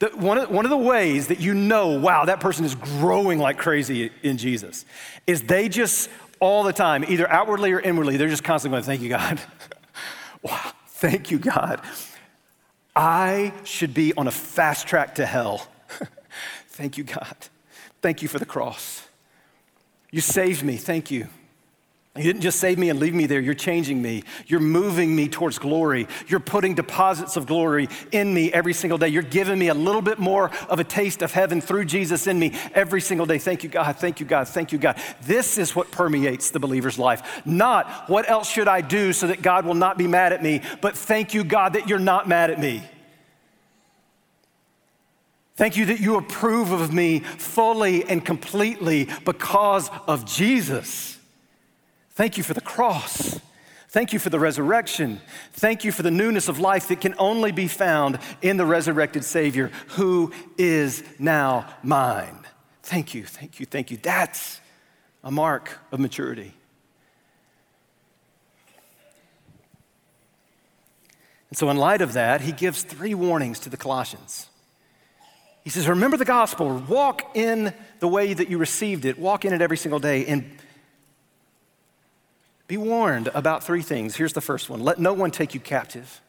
The, 0.03 0.09
one, 0.09 0.37
of, 0.37 0.49
one 0.49 0.65
of 0.65 0.69
the 0.69 0.75
ways 0.75 1.27
that 1.27 1.39
you 1.39 1.53
know, 1.53 1.97
wow, 1.97 2.25
that 2.25 2.41
person 2.41 2.65
is 2.65 2.75
growing 2.75 3.39
like 3.39 3.57
crazy 3.57 4.11
in 4.21 4.37
Jesus, 4.37 4.83
is 5.25 5.43
they 5.43 5.69
just 5.69 6.09
all 6.41 6.63
the 6.63 6.73
time, 6.73 7.05
either 7.07 7.25
outwardly 7.31 7.71
or 7.71 7.79
inwardly, 7.79 8.17
they're 8.17 8.27
just 8.27 8.43
constantly 8.43 8.81
going, 8.81 8.83
Thank 8.83 9.01
you, 9.01 9.07
God. 9.07 9.39
wow, 10.43 10.73
thank 10.87 11.31
you, 11.31 11.39
God. 11.39 11.79
I 12.93 13.53
should 13.63 13.93
be 13.93 14.13
on 14.15 14.27
a 14.27 14.31
fast 14.31 14.87
track 14.87 15.15
to 15.15 15.25
hell. 15.25 15.69
thank 16.67 16.97
you, 16.97 17.05
God. 17.05 17.37
Thank 18.01 18.21
you 18.21 18.27
for 18.27 18.39
the 18.39 18.45
cross. 18.45 19.07
You 20.11 20.19
saved 20.19 20.63
me. 20.63 20.75
Thank 20.75 21.11
you. 21.11 21.29
You 22.15 22.21
didn't 22.21 22.41
just 22.41 22.59
save 22.59 22.77
me 22.77 22.91
and 22.91 22.99
leave 22.99 23.15
me 23.15 23.25
there. 23.25 23.39
You're 23.39 23.55
changing 23.55 23.99
me. 23.99 24.23
You're 24.45 24.59
moving 24.59 25.15
me 25.15 25.27
towards 25.27 25.57
glory. 25.57 26.07
You're 26.27 26.39
putting 26.39 26.75
deposits 26.75 27.37
of 27.37 27.47
glory 27.47 27.89
in 28.11 28.31
me 28.31 28.53
every 28.53 28.73
single 28.73 28.99
day. 28.99 29.07
You're 29.07 29.23
giving 29.23 29.57
me 29.57 29.69
a 29.69 29.73
little 29.73 30.01
bit 30.03 30.19
more 30.19 30.51
of 30.69 30.79
a 30.79 30.83
taste 30.83 31.23
of 31.23 31.31
heaven 31.31 31.59
through 31.59 31.85
Jesus 31.85 32.27
in 32.27 32.37
me 32.37 32.53
every 32.75 33.01
single 33.01 33.25
day. 33.25 33.39
Thank 33.39 33.63
you, 33.63 33.69
God. 33.69 33.95
Thank 33.97 34.19
you, 34.19 34.27
God. 34.27 34.47
Thank 34.47 34.71
you, 34.71 34.77
God. 34.77 35.01
This 35.23 35.57
is 35.57 35.75
what 35.75 35.89
permeates 35.89 36.51
the 36.51 36.59
believer's 36.59 36.99
life. 36.99 37.41
Not 37.47 38.07
what 38.07 38.29
else 38.29 38.47
should 38.47 38.67
I 38.67 38.81
do 38.81 39.11
so 39.11 39.25
that 39.25 39.41
God 39.41 39.65
will 39.65 39.73
not 39.73 39.97
be 39.97 40.05
mad 40.05 40.33
at 40.33 40.43
me, 40.43 40.61
but 40.81 40.95
thank 40.95 41.33
you, 41.33 41.43
God, 41.43 41.73
that 41.73 41.89
you're 41.89 41.97
not 41.97 42.27
mad 42.27 42.51
at 42.51 42.59
me. 42.59 42.83
Thank 45.55 45.77
you 45.77 45.87
that 45.87 45.99
you 45.99 46.17
approve 46.17 46.71
of 46.71 46.93
me 46.93 47.21
fully 47.21 48.03
and 48.03 48.23
completely 48.23 49.09
because 49.25 49.89
of 50.07 50.25
Jesus. 50.25 51.17
Thank 52.15 52.37
you 52.37 52.43
for 52.43 52.53
the 52.53 52.61
cross. 52.61 53.39
Thank 53.89 54.11
you 54.11 54.19
for 54.19 54.29
the 54.29 54.39
resurrection. 54.39 55.21
Thank 55.53 55.83
you 55.83 55.91
for 55.91 56.01
the 56.01 56.11
newness 56.11 56.47
of 56.47 56.59
life 56.59 56.87
that 56.87 56.99
can 56.99 57.13
only 57.19 57.51
be 57.51 57.67
found 57.67 58.17
in 58.41 58.57
the 58.57 58.65
resurrected 58.65 59.23
Savior 59.23 59.71
who 59.89 60.31
is 60.57 61.03
now 61.19 61.67
mine. 61.83 62.39
Thank 62.81 63.13
you, 63.13 63.23
thank 63.23 63.59
you, 63.59 63.65
thank 63.65 63.91
you. 63.91 63.97
That's 63.97 64.59
a 65.23 65.31
mark 65.31 65.79
of 65.91 65.99
maturity. 65.99 66.53
And 71.49 71.57
so, 71.57 71.69
in 71.69 71.77
light 71.77 72.01
of 72.01 72.13
that, 72.13 72.41
he 72.41 72.51
gives 72.51 72.81
three 72.81 73.13
warnings 73.13 73.59
to 73.59 73.69
the 73.69 73.77
Colossians. 73.77 74.47
He 75.63 75.69
says, 75.69 75.87
Remember 75.87 76.17
the 76.17 76.25
gospel, 76.25 76.83
walk 76.89 77.35
in 77.35 77.75
the 77.99 78.07
way 78.07 78.33
that 78.33 78.49
you 78.49 78.57
received 78.57 79.05
it, 79.05 79.19
walk 79.19 79.45
in 79.45 79.53
it 79.53 79.61
every 79.61 79.77
single 79.77 79.99
day, 79.99 80.25
and 80.25 80.57
be 82.67 82.77
warned 82.77 83.29
about 83.33 83.63
three 83.63 83.81
things. 83.81 84.15
Here's 84.15 84.33
the 84.33 84.41
first 84.41 84.69
one 84.69 84.81
let 84.81 84.99
no 84.99 85.13
one 85.13 85.31
take 85.31 85.53
you 85.53 85.59
captive. 85.59 86.21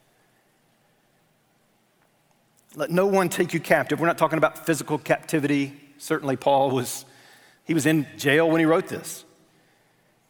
Let 2.75 2.91
no 2.91 3.05
one 3.05 3.29
take 3.29 3.53
you 3.53 3.59
captive. 3.59 3.99
We're 3.99 4.07
not 4.07 4.17
talking 4.17 4.37
about 4.37 4.65
physical 4.65 4.97
captivity. 4.97 5.73
Certainly, 5.97 6.35
Paul 6.37 6.71
was, 6.71 7.05
he 7.63 7.73
was 7.73 7.85
in 7.85 8.05
jail 8.17 8.49
when 8.49 8.59
he 8.59 8.65
wrote 8.65 8.87
this. 8.87 9.23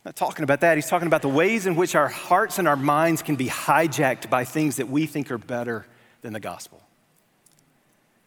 Not 0.06 0.16
talking 0.16 0.44
about 0.44 0.62
that. 0.62 0.78
He's 0.78 0.88
talking 0.88 1.08
about 1.08 1.24
the 1.24 1.30
ways 1.30 1.66
in 1.66 1.76
which 1.76 1.96
our 1.96 2.08
hearts 2.08 2.60
and 2.60 2.68
our 2.68 2.76
minds 2.76 3.24
can 3.24 3.36
be 3.36 3.48
hijacked 3.48 4.30
by 4.30 4.46
things 4.46 4.76
that 4.76 4.88
we 4.88 5.08
think 5.08 5.32
are 5.32 5.40
better 5.40 5.88
than 6.22 6.34
the 6.34 6.40
gospel. 6.40 6.84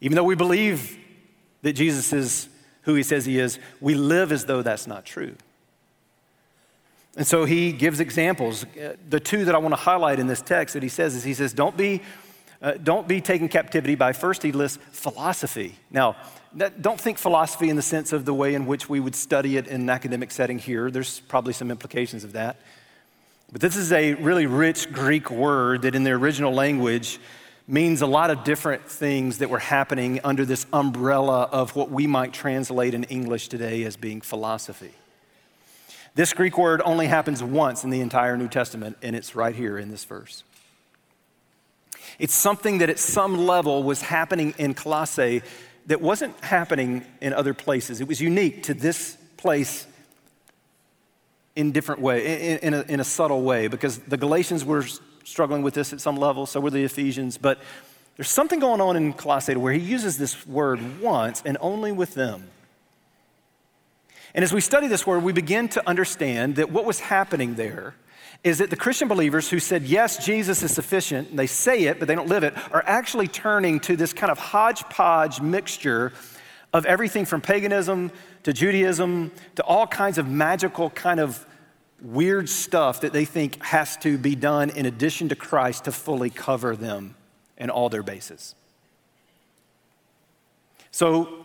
Even 0.00 0.16
though 0.16 0.24
we 0.24 0.34
believe 0.34 0.98
that 1.62 1.74
Jesus 1.74 2.12
is 2.12 2.48
who 2.82 2.94
he 2.94 3.04
says 3.04 3.24
he 3.26 3.38
is, 3.38 3.60
we 3.80 3.94
live 3.94 4.32
as 4.32 4.46
though 4.46 4.62
that's 4.62 4.88
not 4.88 5.04
true. 5.04 5.36
And 7.18 7.26
so 7.26 7.44
he 7.44 7.72
gives 7.72 7.98
examples. 7.98 8.64
Uh, 8.64 8.94
the 9.08 9.18
two 9.18 9.44
that 9.46 9.54
I 9.56 9.58
want 9.58 9.72
to 9.72 9.80
highlight 9.80 10.20
in 10.20 10.28
this 10.28 10.40
text 10.40 10.74
that 10.74 10.84
he 10.84 10.88
says 10.88 11.16
is 11.16 11.24
he 11.24 11.34
says, 11.34 11.52
don't 11.52 11.76
be, 11.76 12.00
uh, 12.62 12.74
don't 12.80 13.08
be 13.08 13.20
taken 13.20 13.48
captivity 13.48 13.96
by 13.96 14.12
first 14.12 14.44
he 14.44 14.52
lists 14.52 14.78
philosophy. 14.92 15.74
Now, 15.90 16.14
that, 16.54 16.80
don't 16.80 17.00
think 17.00 17.18
philosophy 17.18 17.70
in 17.70 17.76
the 17.76 17.82
sense 17.82 18.12
of 18.12 18.24
the 18.24 18.32
way 18.32 18.54
in 18.54 18.66
which 18.66 18.88
we 18.88 19.00
would 19.00 19.16
study 19.16 19.56
it 19.56 19.66
in 19.66 19.80
an 19.80 19.90
academic 19.90 20.30
setting 20.30 20.60
here. 20.60 20.92
There's 20.92 21.18
probably 21.18 21.52
some 21.52 21.72
implications 21.72 22.22
of 22.22 22.34
that. 22.34 22.56
But 23.50 23.62
this 23.62 23.74
is 23.74 23.90
a 23.90 24.14
really 24.14 24.46
rich 24.46 24.92
Greek 24.92 25.28
word 25.28 25.82
that 25.82 25.96
in 25.96 26.04
the 26.04 26.12
original 26.12 26.54
language 26.54 27.18
means 27.66 28.00
a 28.00 28.06
lot 28.06 28.30
of 28.30 28.44
different 28.44 28.88
things 28.88 29.38
that 29.38 29.50
were 29.50 29.58
happening 29.58 30.20
under 30.22 30.44
this 30.44 30.66
umbrella 30.72 31.48
of 31.50 31.74
what 31.74 31.90
we 31.90 32.06
might 32.06 32.32
translate 32.32 32.94
in 32.94 33.02
English 33.04 33.48
today 33.48 33.82
as 33.82 33.96
being 33.96 34.20
philosophy. 34.20 34.92
This 36.14 36.32
Greek 36.32 36.58
word 36.58 36.82
only 36.84 37.06
happens 37.06 37.42
once 37.42 37.84
in 37.84 37.90
the 37.90 38.00
entire 38.00 38.36
New 38.36 38.48
Testament, 38.48 38.96
and 39.02 39.14
it's 39.14 39.34
right 39.34 39.54
here 39.54 39.78
in 39.78 39.90
this 39.90 40.04
verse. 40.04 40.42
It's 42.18 42.34
something 42.34 42.78
that 42.78 42.90
at 42.90 42.98
some 42.98 43.46
level 43.46 43.82
was 43.82 44.02
happening 44.02 44.54
in 44.58 44.74
Colossae 44.74 45.42
that 45.86 46.00
wasn't 46.00 46.38
happening 46.40 47.04
in 47.20 47.32
other 47.32 47.54
places. 47.54 48.00
It 48.00 48.08
was 48.08 48.20
unique 48.20 48.64
to 48.64 48.74
this 48.74 49.16
place 49.36 49.86
in 51.54 51.72
different 51.72 52.00
way, 52.00 52.52
in, 52.52 52.58
in, 52.58 52.74
a, 52.74 52.82
in 52.82 53.00
a 53.00 53.04
subtle 53.04 53.42
way, 53.42 53.68
because 53.68 53.98
the 53.98 54.16
Galatians 54.16 54.64
were 54.64 54.84
struggling 55.24 55.62
with 55.62 55.74
this 55.74 55.92
at 55.92 56.00
some 56.00 56.16
level, 56.16 56.46
so 56.46 56.60
were 56.60 56.70
the 56.70 56.84
Ephesians, 56.84 57.36
but 57.36 57.58
there's 58.16 58.30
something 58.30 58.58
going 58.58 58.80
on 58.80 58.96
in 58.96 59.12
Colossae 59.12 59.54
where 59.56 59.72
he 59.72 59.80
uses 59.80 60.18
this 60.18 60.46
word 60.46 61.00
once 61.00 61.42
and 61.44 61.56
only 61.60 61.92
with 61.92 62.14
them. 62.14 62.48
And 64.34 64.44
as 64.44 64.52
we 64.52 64.60
study 64.60 64.88
this 64.88 65.06
word, 65.06 65.22
we 65.22 65.32
begin 65.32 65.68
to 65.70 65.88
understand 65.88 66.56
that 66.56 66.70
what 66.70 66.84
was 66.84 67.00
happening 67.00 67.54
there 67.54 67.94
is 68.44 68.58
that 68.58 68.70
the 68.70 68.76
Christian 68.76 69.08
believers 69.08 69.50
who 69.50 69.58
said, 69.58 69.82
yes, 69.82 70.24
Jesus 70.24 70.62
is 70.62 70.72
sufficient, 70.72 71.36
they 71.36 71.46
say 71.46 71.84
it, 71.84 71.98
but 71.98 72.06
they 72.06 72.14
don't 72.14 72.28
live 72.28 72.44
it, 72.44 72.54
are 72.72 72.84
actually 72.86 73.26
turning 73.26 73.80
to 73.80 73.96
this 73.96 74.12
kind 74.12 74.30
of 74.30 74.38
hodgepodge 74.38 75.40
mixture 75.40 76.12
of 76.72 76.86
everything 76.86 77.24
from 77.24 77.40
paganism 77.40 78.12
to 78.44 78.52
Judaism 78.52 79.32
to 79.56 79.64
all 79.64 79.86
kinds 79.86 80.18
of 80.18 80.28
magical 80.28 80.90
kind 80.90 81.18
of 81.18 81.44
weird 82.00 82.48
stuff 82.48 83.00
that 83.00 83.12
they 83.12 83.24
think 83.24 83.60
has 83.62 83.96
to 83.98 84.16
be 84.16 84.36
done 84.36 84.70
in 84.70 84.86
addition 84.86 85.28
to 85.30 85.34
Christ 85.34 85.84
to 85.84 85.92
fully 85.92 86.30
cover 86.30 86.76
them 86.76 87.16
and 87.56 87.70
all 87.70 87.88
their 87.88 88.04
bases. 88.04 88.54
So 90.92 91.37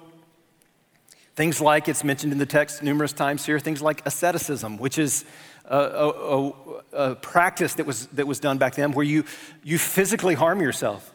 Things 1.36 1.60
like, 1.60 1.88
it's 1.88 2.04
mentioned 2.04 2.32
in 2.32 2.38
the 2.38 2.46
text 2.46 2.84
numerous 2.84 3.12
times 3.12 3.46
here, 3.46 3.60
things 3.60 3.82
like 3.82 4.06
asceticism, 4.06 4.78
which 4.78 5.00
is 5.00 5.26
a, 5.66 5.78
a, 5.78 6.52
a, 6.94 7.16
practice 7.16 7.74
that 7.76 7.86
was, 7.86 8.08
that 8.08 8.28
was 8.28 8.40
done 8.40 8.58
back 8.60 8.76
then 8.76 8.92
where 8.92 9.06
you, 9.06 9.24
you 9.64 9.80
physically 9.80 10.36
harm 10.36 10.62
yourself 10.62 11.12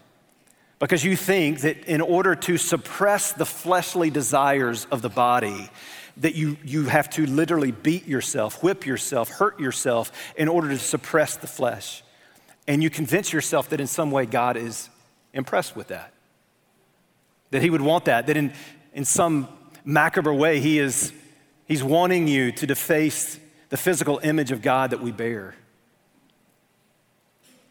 because 0.78 1.04
you 1.04 1.16
think 1.16 1.61
that 1.61 1.85
in 1.85 2.00
order 2.00 2.35
to 2.35 2.57
suppress 2.57 3.33
the 3.33 3.46
fleshly 3.46 4.11
desires 4.11 4.87
of 4.90 5.02
the 5.02 5.09
body, 5.09 5.70
that 6.16 6.35
you, 6.35 6.57
you 6.64 6.87
have 6.87 7.09
to 7.11 7.26
literally 7.26 7.70
beat 7.70 8.07
yourself, 8.07 8.62
whip 8.62 8.87
yourself, 8.87 9.28
hurt 9.28 9.61
yourself 9.61 10.11
in 10.37 10.48
order 10.48 10.68
to 10.68 10.78
suppress 10.78 11.37
the 11.37 11.46
flesh. 11.46 12.02
and 12.66 12.83
you 12.83 12.90
convince 12.90 13.33
yourself 13.33 13.68
that 13.68 13.81
in 13.81 13.87
some 13.87 14.11
way 14.11 14.26
God 14.26 14.57
is 14.57 14.90
impressed 15.33 15.76
with 15.76 15.88
that. 15.88 16.12
That 17.50 17.62
He 17.62 17.70
would 17.70 17.81
want 17.81 18.04
that, 18.07 18.26
that 18.26 18.37
in, 18.37 18.52
in 18.92 19.04
some 19.04 19.48
macabre 19.88 20.35
way, 20.35 20.61
He 20.61 20.79
is 20.79 21.12
He's 21.66 21.83
wanting 21.83 22.29
you 22.29 22.53
to 22.53 22.66
deface 22.66 23.38
the 23.68 23.77
physical 23.77 24.20
image 24.22 24.53
of 24.53 24.62
God 24.62 24.90
that 24.90 25.03
we 25.03 25.12
bear 25.12 25.55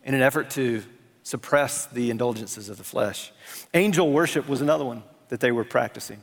in 0.03 0.13
an 0.13 0.21
effort 0.21 0.51
to 0.51 0.83
suppress 1.23 1.87
the 1.87 2.11
indulgences 2.11 2.69
of 2.69 2.77
the 2.77 2.83
flesh. 2.83 3.31
Angel 3.73 4.11
worship 4.11 4.47
was 4.47 4.61
another 4.61 4.85
one 4.85 5.03
that 5.29 5.39
they 5.39 5.51
were 5.51 5.63
practicing. 5.63 6.21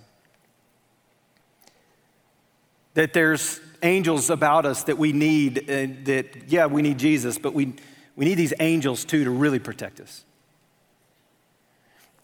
That 2.94 3.12
there's 3.12 3.60
angels 3.82 4.30
about 4.30 4.64
us 4.64 4.84
that 4.84 4.96
we 4.96 5.12
need, 5.12 5.68
and 5.68 6.04
that, 6.06 6.48
yeah, 6.48 6.66
we 6.66 6.80
need 6.80 6.98
Jesus, 6.98 7.38
but 7.38 7.54
we, 7.54 7.74
we 8.14 8.24
need 8.24 8.36
these 8.36 8.54
angels 8.60 9.04
too 9.04 9.24
to 9.24 9.30
really 9.30 9.58
protect 9.58 10.00
us. 10.00 10.24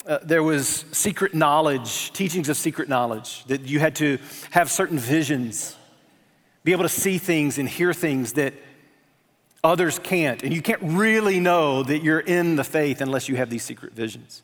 Uh, 0.06 0.18
there 0.22 0.42
was 0.42 0.86
secret 0.92 1.34
knowledge, 1.34 2.12
teachings 2.12 2.48
of 2.48 2.56
secret 2.56 2.88
knowledge, 2.88 3.44
that 3.44 3.62
you 3.62 3.80
had 3.80 3.94
to 3.96 4.18
have 4.50 4.70
certain 4.70 4.98
visions, 4.98 5.76
be 6.64 6.72
able 6.72 6.84
to 6.84 6.88
see 6.88 7.18
things 7.18 7.58
and 7.58 7.68
hear 7.68 7.92
things 7.92 8.32
that 8.34 8.54
others 9.62 9.98
can't. 9.98 10.42
And 10.42 10.54
you 10.54 10.62
can't 10.62 10.80
really 10.82 11.38
know 11.38 11.82
that 11.82 12.02
you're 12.02 12.20
in 12.20 12.56
the 12.56 12.64
faith 12.64 13.00
unless 13.00 13.28
you 13.28 13.36
have 13.36 13.50
these 13.50 13.62
secret 13.62 13.92
visions. 13.92 14.42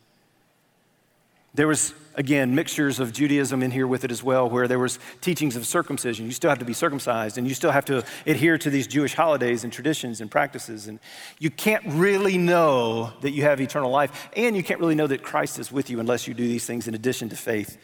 There 1.57 1.67
was, 1.67 1.95
again, 2.13 2.53
mixtures 2.53 2.99
of 2.99 3.11
Judaism 3.11 3.63
in 3.63 3.71
here 3.71 3.87
with 3.87 4.03
it 4.03 4.11
as 4.11 4.21
well, 4.21 4.47
where 4.47 4.67
there 4.67 4.77
was 4.77 4.99
teachings 5.21 5.55
of 5.55 5.65
circumcision. 5.65 6.27
You 6.27 6.31
still 6.31 6.51
have 6.51 6.59
to 6.59 6.65
be 6.65 6.73
circumcised, 6.73 7.39
and 7.39 7.47
you 7.47 7.55
still 7.55 7.71
have 7.71 7.85
to 7.85 8.03
adhere 8.27 8.59
to 8.59 8.69
these 8.69 8.85
Jewish 8.85 9.15
holidays 9.15 9.63
and 9.63 9.73
traditions 9.73 10.21
and 10.21 10.29
practices. 10.29 10.87
And 10.87 10.99
you 11.39 11.49
can't 11.49 11.83
really 11.87 12.37
know 12.37 13.11
that 13.21 13.31
you 13.31 13.41
have 13.41 13.59
eternal 13.59 13.89
life, 13.89 14.29
and 14.37 14.55
you 14.55 14.61
can't 14.61 14.79
really 14.79 14.93
know 14.93 15.07
that 15.07 15.23
Christ 15.23 15.57
is 15.57 15.71
with 15.71 15.89
you 15.89 15.99
unless 15.99 16.27
you 16.27 16.35
do 16.35 16.47
these 16.47 16.67
things 16.67 16.87
in 16.87 16.93
addition 16.93 17.27
to 17.29 17.35
faith 17.35 17.79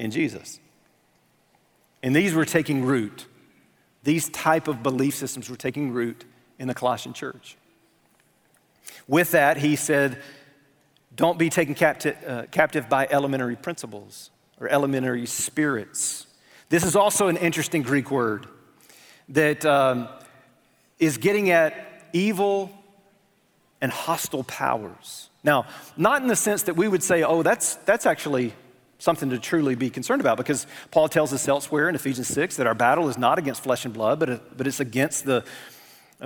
in 0.00 0.10
Jesus. 0.10 0.58
And 2.02 2.16
these 2.16 2.34
were 2.34 2.44
taking 2.44 2.84
root. 2.84 3.26
These 4.02 4.30
type 4.30 4.66
of 4.66 4.82
belief 4.82 5.14
systems 5.14 5.48
were 5.48 5.54
taking 5.54 5.92
root 5.92 6.24
in 6.58 6.66
the 6.66 6.74
Colossian 6.74 7.12
church. 7.12 7.56
With 9.06 9.30
that, 9.30 9.58
he 9.58 9.76
said, 9.76 10.20
don't 11.14 11.38
be 11.38 11.50
taken 11.50 11.74
captive, 11.74 12.16
uh, 12.26 12.46
captive 12.50 12.88
by 12.88 13.06
elementary 13.10 13.56
principles 13.56 14.30
or 14.60 14.68
elementary 14.68 15.26
spirits. 15.26 16.26
This 16.68 16.84
is 16.84 16.96
also 16.96 17.28
an 17.28 17.36
interesting 17.36 17.82
Greek 17.82 18.10
word 18.10 18.46
that 19.28 19.64
um, 19.66 20.08
is 20.98 21.18
getting 21.18 21.50
at 21.50 21.74
evil 22.12 22.70
and 23.80 23.90
hostile 23.90 24.44
powers. 24.44 25.28
Now, 25.44 25.66
not 25.96 26.22
in 26.22 26.28
the 26.28 26.36
sense 26.36 26.62
that 26.64 26.76
we 26.76 26.88
would 26.88 27.02
say, 27.02 27.24
oh, 27.24 27.42
that's, 27.42 27.74
that's 27.76 28.06
actually 28.06 28.54
something 28.98 29.30
to 29.30 29.38
truly 29.38 29.74
be 29.74 29.90
concerned 29.90 30.20
about 30.20 30.36
because 30.36 30.66
Paul 30.92 31.08
tells 31.08 31.32
us 31.32 31.48
elsewhere 31.48 31.88
in 31.88 31.96
Ephesians 31.96 32.28
6 32.28 32.56
that 32.56 32.68
our 32.68 32.74
battle 32.74 33.08
is 33.08 33.18
not 33.18 33.38
against 33.38 33.64
flesh 33.64 33.84
and 33.84 33.92
blood, 33.92 34.20
but, 34.20 34.56
but 34.56 34.66
it's 34.68 34.78
against 34.78 35.24
the, 35.24 35.44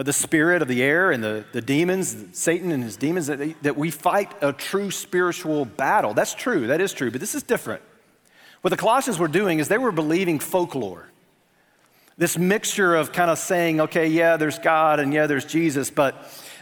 the 0.04 0.12
spirit 0.12 0.60
of 0.60 0.68
the 0.68 0.82
air 0.82 1.10
and 1.10 1.24
the, 1.24 1.44
the 1.52 1.62
demons, 1.62 2.16
Satan 2.32 2.70
and 2.70 2.82
his 2.82 2.96
demons, 2.96 3.28
that, 3.28 3.38
they, 3.38 3.52
that 3.62 3.76
we 3.76 3.90
fight 3.90 4.30
a 4.42 4.52
true 4.52 4.90
spiritual 4.90 5.64
battle. 5.64 6.12
That's 6.12 6.34
true, 6.34 6.66
that 6.66 6.80
is 6.80 6.92
true, 6.92 7.10
but 7.10 7.20
this 7.20 7.34
is 7.34 7.42
different. 7.42 7.82
What 8.60 8.70
the 8.70 8.76
Colossians 8.76 9.18
were 9.18 9.28
doing 9.28 9.58
is 9.58 9.68
they 9.68 9.78
were 9.78 9.92
believing 9.92 10.38
folklore. 10.38 11.08
This 12.18 12.36
mixture 12.36 12.94
of 12.94 13.12
kind 13.12 13.30
of 13.30 13.38
saying, 13.38 13.80
okay, 13.80 14.08
yeah, 14.08 14.36
there's 14.36 14.58
God 14.58 15.00
and 15.00 15.12
yeah, 15.12 15.26
there's 15.26 15.44
Jesus, 15.44 15.90
but 15.90 16.14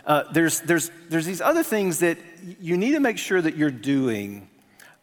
uh, 0.07 0.25
there's, 0.33 0.61
there's, 0.61 0.91
there's 1.09 1.27
these 1.27 1.41
other 1.41 1.63
things 1.63 2.01
that 2.01 2.19
you 2.61 2.77
need 2.77 2.93
to 2.93 3.01
make 3.01 3.19
sure 3.19 3.41
that 3.41 3.57
you're 3.57 3.71
doing 3.71 4.49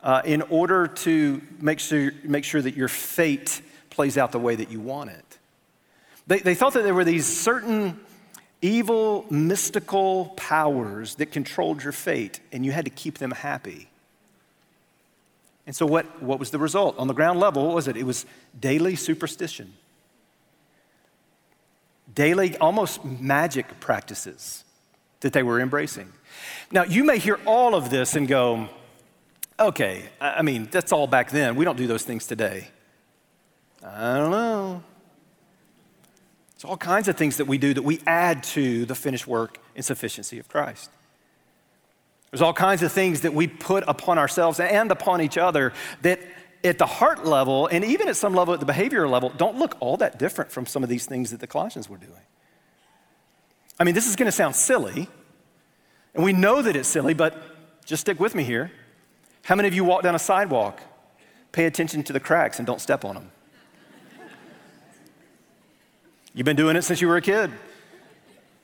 uh, 0.03 0.21
in 0.25 0.41
order 0.43 0.87
to 0.87 1.41
make 1.59 1.79
sure, 1.79 2.11
make 2.23 2.43
sure 2.43 2.61
that 2.61 2.75
your 2.75 2.87
fate 2.87 3.61
plays 3.89 4.17
out 4.17 4.31
the 4.31 4.39
way 4.39 4.55
that 4.55 4.71
you 4.71 4.79
want 4.79 5.09
it. 5.09 5.37
They, 6.27 6.39
they 6.39 6.55
thought 6.55 6.73
that 6.73 6.83
there 6.83 6.93
were 6.93 7.03
these 7.03 7.25
certain 7.25 7.99
evil, 8.61 9.25
mystical 9.29 10.33
powers 10.35 11.15
that 11.15 11.31
controlled 11.31 11.83
your 11.83 11.91
fate, 11.91 12.39
and 12.51 12.65
you 12.65 12.71
had 12.71 12.85
to 12.85 12.91
keep 12.91 13.17
them 13.17 13.31
happy. 13.31 13.89
And 15.65 15.75
so, 15.75 15.85
what, 15.85 16.21
what 16.21 16.39
was 16.39 16.51
the 16.51 16.59
result? 16.59 16.97
On 16.97 17.07
the 17.07 17.13
ground 17.13 17.39
level, 17.39 17.65
what 17.65 17.75
was 17.75 17.87
it? 17.87 17.95
It 17.97 18.03
was 18.03 18.25
daily 18.59 18.95
superstition, 18.95 19.73
daily, 22.13 22.57
almost 22.57 23.03
magic 23.05 23.79
practices 23.79 24.63
that 25.21 25.33
they 25.33 25.43
were 25.43 25.59
embracing. 25.59 26.11
Now, 26.71 26.83
you 26.83 27.03
may 27.03 27.19
hear 27.19 27.39
all 27.45 27.75
of 27.75 27.89
this 27.89 28.15
and 28.15 28.27
go, 28.27 28.69
okay, 29.59 30.09
I 30.19 30.41
mean, 30.41 30.67
that's 30.71 30.91
all 30.91 31.07
back 31.07 31.29
then. 31.29 31.55
We 31.55 31.65
don't 31.65 31.77
do 31.77 31.87
those 31.87 32.03
things 32.03 32.25
today. 32.25 32.67
I 33.85 34.17
don't 34.17 34.31
know. 34.31 34.83
It's 36.61 36.69
all 36.69 36.77
kinds 36.77 37.07
of 37.07 37.17
things 37.17 37.37
that 37.37 37.45
we 37.45 37.57
do 37.57 37.73
that 37.73 37.81
we 37.81 38.01
add 38.05 38.43
to 38.43 38.85
the 38.85 38.93
finished 38.93 39.25
work 39.25 39.57
and 39.75 39.83
sufficiency 39.83 40.37
of 40.37 40.47
Christ. 40.47 40.91
There's 42.29 42.43
all 42.43 42.53
kinds 42.53 42.83
of 42.83 42.91
things 42.91 43.21
that 43.21 43.33
we 43.33 43.47
put 43.47 43.83
upon 43.87 44.19
ourselves 44.19 44.59
and 44.59 44.91
upon 44.91 45.21
each 45.23 45.39
other 45.39 45.73
that 46.03 46.19
at 46.63 46.77
the 46.77 46.85
heart 46.85 47.25
level 47.25 47.65
and 47.65 47.83
even 47.83 48.07
at 48.07 48.15
some 48.15 48.35
level 48.35 48.53
at 48.53 48.59
the 48.59 48.71
behavioral 48.71 49.09
level 49.09 49.29
don't 49.29 49.57
look 49.57 49.75
all 49.79 49.97
that 49.97 50.19
different 50.19 50.51
from 50.51 50.67
some 50.67 50.83
of 50.83 50.89
these 50.89 51.07
things 51.07 51.31
that 51.31 51.39
the 51.39 51.47
Colossians 51.47 51.89
were 51.89 51.97
doing. 51.97 52.21
I 53.79 53.83
mean, 53.83 53.95
this 53.95 54.05
is 54.05 54.15
going 54.15 54.27
to 54.27 54.31
sound 54.31 54.55
silly, 54.55 55.09
and 56.13 56.23
we 56.23 56.31
know 56.31 56.61
that 56.61 56.75
it's 56.75 56.87
silly, 56.87 57.15
but 57.15 57.41
just 57.87 58.01
stick 58.01 58.19
with 58.19 58.35
me 58.35 58.43
here. 58.43 58.71
How 59.45 59.55
many 59.55 59.67
of 59.67 59.73
you 59.73 59.83
walk 59.83 60.03
down 60.03 60.13
a 60.13 60.19
sidewalk, 60.19 60.79
pay 61.53 61.65
attention 61.65 62.03
to 62.03 62.13
the 62.13 62.19
cracks, 62.19 62.59
and 62.59 62.67
don't 62.67 62.79
step 62.79 63.03
on 63.03 63.15
them? 63.15 63.31
You've 66.33 66.45
been 66.45 66.55
doing 66.55 66.75
it 66.75 66.83
since 66.83 67.01
you 67.01 67.07
were 67.07 67.17
a 67.17 67.21
kid. 67.21 67.51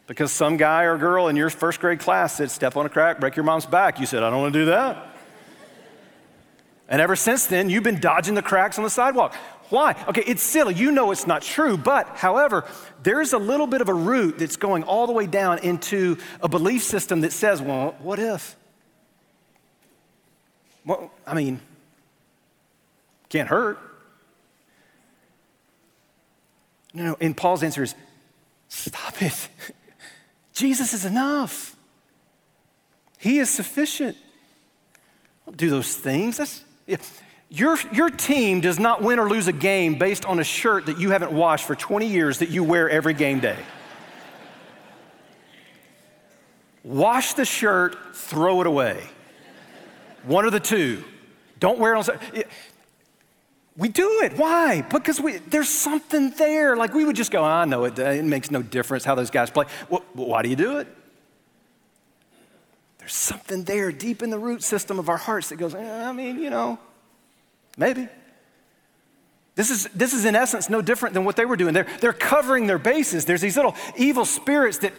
Because 0.07 0.31
some 0.31 0.55
guy 0.55 0.83
or 0.83 0.97
girl 0.97 1.27
in 1.27 1.35
your 1.35 1.49
first 1.49 1.81
grade 1.81 1.99
class 1.99 2.35
said, 2.35 2.49
Step 2.49 2.77
on 2.77 2.85
a 2.85 2.89
crack, 2.89 3.19
break 3.19 3.35
your 3.35 3.43
mom's 3.43 3.65
back. 3.65 3.99
You 3.99 4.05
said, 4.05 4.23
I 4.23 4.29
don't 4.29 4.41
want 4.41 4.53
to 4.53 4.59
do 4.59 4.65
that. 4.67 5.15
And 6.87 7.01
ever 7.01 7.17
since 7.17 7.47
then, 7.47 7.69
you've 7.69 7.83
been 7.83 7.99
dodging 7.99 8.33
the 8.33 8.41
cracks 8.41 8.77
on 8.77 8.85
the 8.85 8.89
sidewalk. 8.89 9.35
Why? 9.69 10.01
Okay, 10.07 10.23
it's 10.25 10.41
silly. 10.41 10.73
You 10.73 10.91
know 10.91 11.11
it's 11.11 11.27
not 11.27 11.41
true. 11.41 11.75
But, 11.75 12.07
however, 12.15 12.65
there's 13.03 13.33
a 13.33 13.37
little 13.37 13.67
bit 13.67 13.81
of 13.81 13.89
a 13.89 13.93
root 13.93 14.39
that's 14.39 14.55
going 14.55 14.83
all 14.83 15.05
the 15.05 15.11
way 15.11 15.27
down 15.27 15.59
into 15.59 16.17
a 16.41 16.47
belief 16.47 16.83
system 16.83 17.21
that 17.21 17.33
says, 17.33 17.61
well, 17.61 17.97
what 17.99 18.19
if? 18.19 18.55
Well, 20.85 21.11
I 21.25 21.33
mean, 21.33 21.59
can't 23.27 23.49
hurt. 23.49 23.77
No, 26.97 27.03
no. 27.03 27.17
And 27.21 27.37
Paul's 27.37 27.61
answer 27.61 27.83
is 27.83 27.93
stop 28.69 29.21
it. 29.21 29.49
Jesus 30.53 30.95
is 30.95 31.05
enough. 31.05 31.75
He 33.19 33.37
is 33.37 33.51
sufficient. 33.51 34.17
Don't 35.45 35.55
do 35.55 35.69
those 35.69 35.95
things. 35.95 36.37
That's, 36.37 36.63
yeah. 36.87 36.97
your, 37.49 37.77
your 37.93 38.09
team 38.09 38.61
does 38.61 38.79
not 38.79 39.03
win 39.03 39.19
or 39.19 39.29
lose 39.29 39.47
a 39.47 39.53
game 39.53 39.99
based 39.99 40.25
on 40.25 40.39
a 40.39 40.43
shirt 40.43 40.87
that 40.87 40.99
you 40.99 41.11
haven't 41.11 41.31
washed 41.31 41.65
for 41.65 41.75
20 41.75 42.07
years 42.07 42.39
that 42.39 42.49
you 42.49 42.63
wear 42.63 42.89
every 42.89 43.13
game 43.13 43.39
day. 43.39 43.59
Wash 46.83 47.33
the 47.33 47.45
shirt, 47.45 48.15
throw 48.15 48.61
it 48.61 48.65
away. 48.65 49.03
One 50.23 50.45
of 50.45 50.51
the 50.51 50.59
two. 50.59 51.03
Don't 51.59 51.77
wear 51.77 51.93
it 51.93 52.09
on. 52.09 52.43
We 53.77 53.89
do 53.89 54.21
it. 54.23 54.33
Why? 54.37 54.81
Because 54.81 55.21
we, 55.21 55.37
there's 55.37 55.69
something 55.69 56.31
there. 56.31 56.75
Like 56.75 56.95
we 56.95 57.05
would 57.05 57.15
just 57.15 57.31
go, 57.31 57.43
I 57.43 57.65
know 57.65 57.85
it, 57.85 57.97
it 57.99 58.25
makes 58.25 58.49
no 58.49 58.63
difference 58.63 59.05
how 59.05 59.13
those 59.13 59.29
guys 59.29 59.51
play. 59.51 59.65
Well, 59.87 60.03
why 60.13 60.41
do 60.41 60.49
you 60.49 60.55
do 60.55 60.79
it? 60.79 60.87
There's 62.97 63.13
something 63.13 63.63
there 63.63 63.91
deep 63.91 64.23
in 64.23 64.31
the 64.31 64.39
root 64.39 64.63
system 64.63 64.97
of 64.97 65.09
our 65.09 65.17
hearts 65.17 65.49
that 65.49 65.57
goes, 65.57 65.75
eh, 65.75 66.09
I 66.09 66.11
mean, 66.11 66.39
you 66.39 66.49
know, 66.49 66.79
maybe. 67.77 68.09
This 69.55 69.69
is, 69.69 69.85
this 69.95 70.13
is 70.13 70.25
in 70.25 70.35
essence 70.35 70.69
no 70.69 70.81
different 70.81 71.13
than 71.13 71.23
what 71.23 71.35
they 71.35 71.45
were 71.45 71.55
doing. 71.55 71.73
They're, 71.73 71.87
they're 72.01 72.13
covering 72.13 72.67
their 72.67 72.79
bases. 72.79 73.25
There's 73.25 73.41
these 73.41 73.55
little 73.55 73.75
evil 73.95 74.25
spirits 74.25 74.79
that 74.79 74.93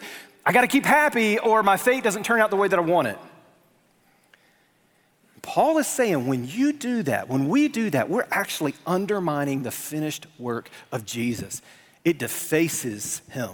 I 0.45 0.53
got 0.53 0.61
to 0.61 0.67
keep 0.67 0.85
happy 0.85 1.37
or 1.37 1.63
my 1.63 1.77
fate 1.77 2.03
doesn't 2.03 2.23
turn 2.23 2.39
out 2.39 2.49
the 2.49 2.55
way 2.55 2.69
that 2.69 2.79
I 2.79 2.81
want 2.81 3.09
it. 3.09 3.17
Paul 5.41 5.77
is 5.77 5.87
saying 5.87 6.27
when 6.27 6.47
you 6.47 6.73
do 6.73 7.03
that, 7.03 7.29
when 7.29 7.47
we 7.47 7.67
do 7.67 7.89
that, 7.91 8.09
we're 8.09 8.27
actually 8.31 8.75
undermining 8.85 9.63
the 9.63 9.71
finished 9.71 10.27
work 10.37 10.69
of 10.91 11.05
Jesus. 11.05 11.61
It 12.03 12.17
defaces 12.17 13.21
him. 13.31 13.51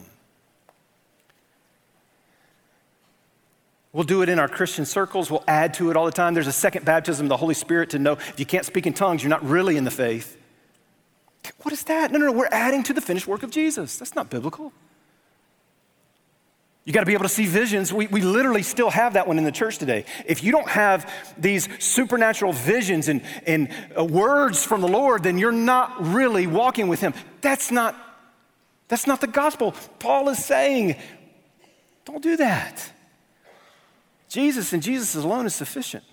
We'll 3.91 4.03
do 4.03 4.21
it 4.21 4.29
in 4.29 4.39
our 4.39 4.49
Christian 4.49 4.85
circles. 4.85 5.31
We'll 5.31 5.43
add 5.47 5.73
to 5.75 5.89
it 5.89 5.95
all 5.95 6.05
the 6.05 6.11
time. 6.11 6.33
There's 6.33 6.47
a 6.47 6.51
second 6.51 6.83
baptism 6.83 7.27
of 7.27 7.29
the 7.29 7.37
Holy 7.37 7.53
Spirit 7.53 7.91
to 7.91 7.99
know 7.99 8.13
if 8.13 8.39
you 8.39 8.45
can't 8.45 8.65
speak 8.65 8.85
in 8.85 8.93
tongues, 8.93 9.23
you're 9.23 9.29
not 9.29 9.45
really 9.45 9.77
in 9.77 9.85
the 9.85 9.91
faith. 9.91 10.37
What 11.61 11.73
is 11.73 11.83
that? 11.83 12.11
No, 12.11 12.17
no, 12.17 12.25
no. 12.25 12.31
We're 12.33 12.49
adding 12.51 12.83
to 12.83 12.93
the 12.93 13.01
finished 13.01 13.27
work 13.27 13.43
of 13.43 13.51
Jesus. 13.51 13.97
That's 13.97 14.13
not 14.15 14.29
biblical. 14.29 14.73
You 16.85 16.93
got 16.93 16.99
to 16.99 17.07
be 17.07 17.13
able 17.13 17.23
to 17.23 17.29
see 17.29 17.47
visions. 17.47 17.91
We, 17.91 18.05
we 18.05 18.21
literally 18.21 18.61
still 18.61 18.91
have 18.91 19.13
that 19.13 19.27
one 19.27 19.39
in 19.39 19.43
the 19.43 19.51
church 19.51 19.79
today. 19.79 20.05
If 20.27 20.43
you 20.43 20.51
don't 20.51 20.69
have 20.69 21.11
these 21.35 21.67
supernatural 21.83 22.53
visions 22.53 23.07
and, 23.07 23.23
and 23.47 23.69
uh, 23.97 24.05
words 24.05 24.63
from 24.63 24.81
the 24.81 24.87
Lord, 24.87 25.23
then 25.23 25.39
you're 25.39 25.51
not 25.51 25.95
really 25.99 26.45
walking 26.45 26.87
with 26.87 27.01
Him. 27.01 27.15
That's 27.41 27.71
not, 27.71 27.95
that's 28.87 29.07
not 29.07 29.19
the 29.19 29.27
gospel. 29.27 29.73
Paul 29.97 30.29
is 30.29 30.45
saying, 30.45 30.95
don't 32.05 32.21
do 32.21 32.37
that. 32.37 32.91
Jesus 34.29 34.71
and 34.71 34.83
Jesus 34.83 35.15
alone 35.15 35.47
is 35.47 35.55
sufficient. 35.55 36.03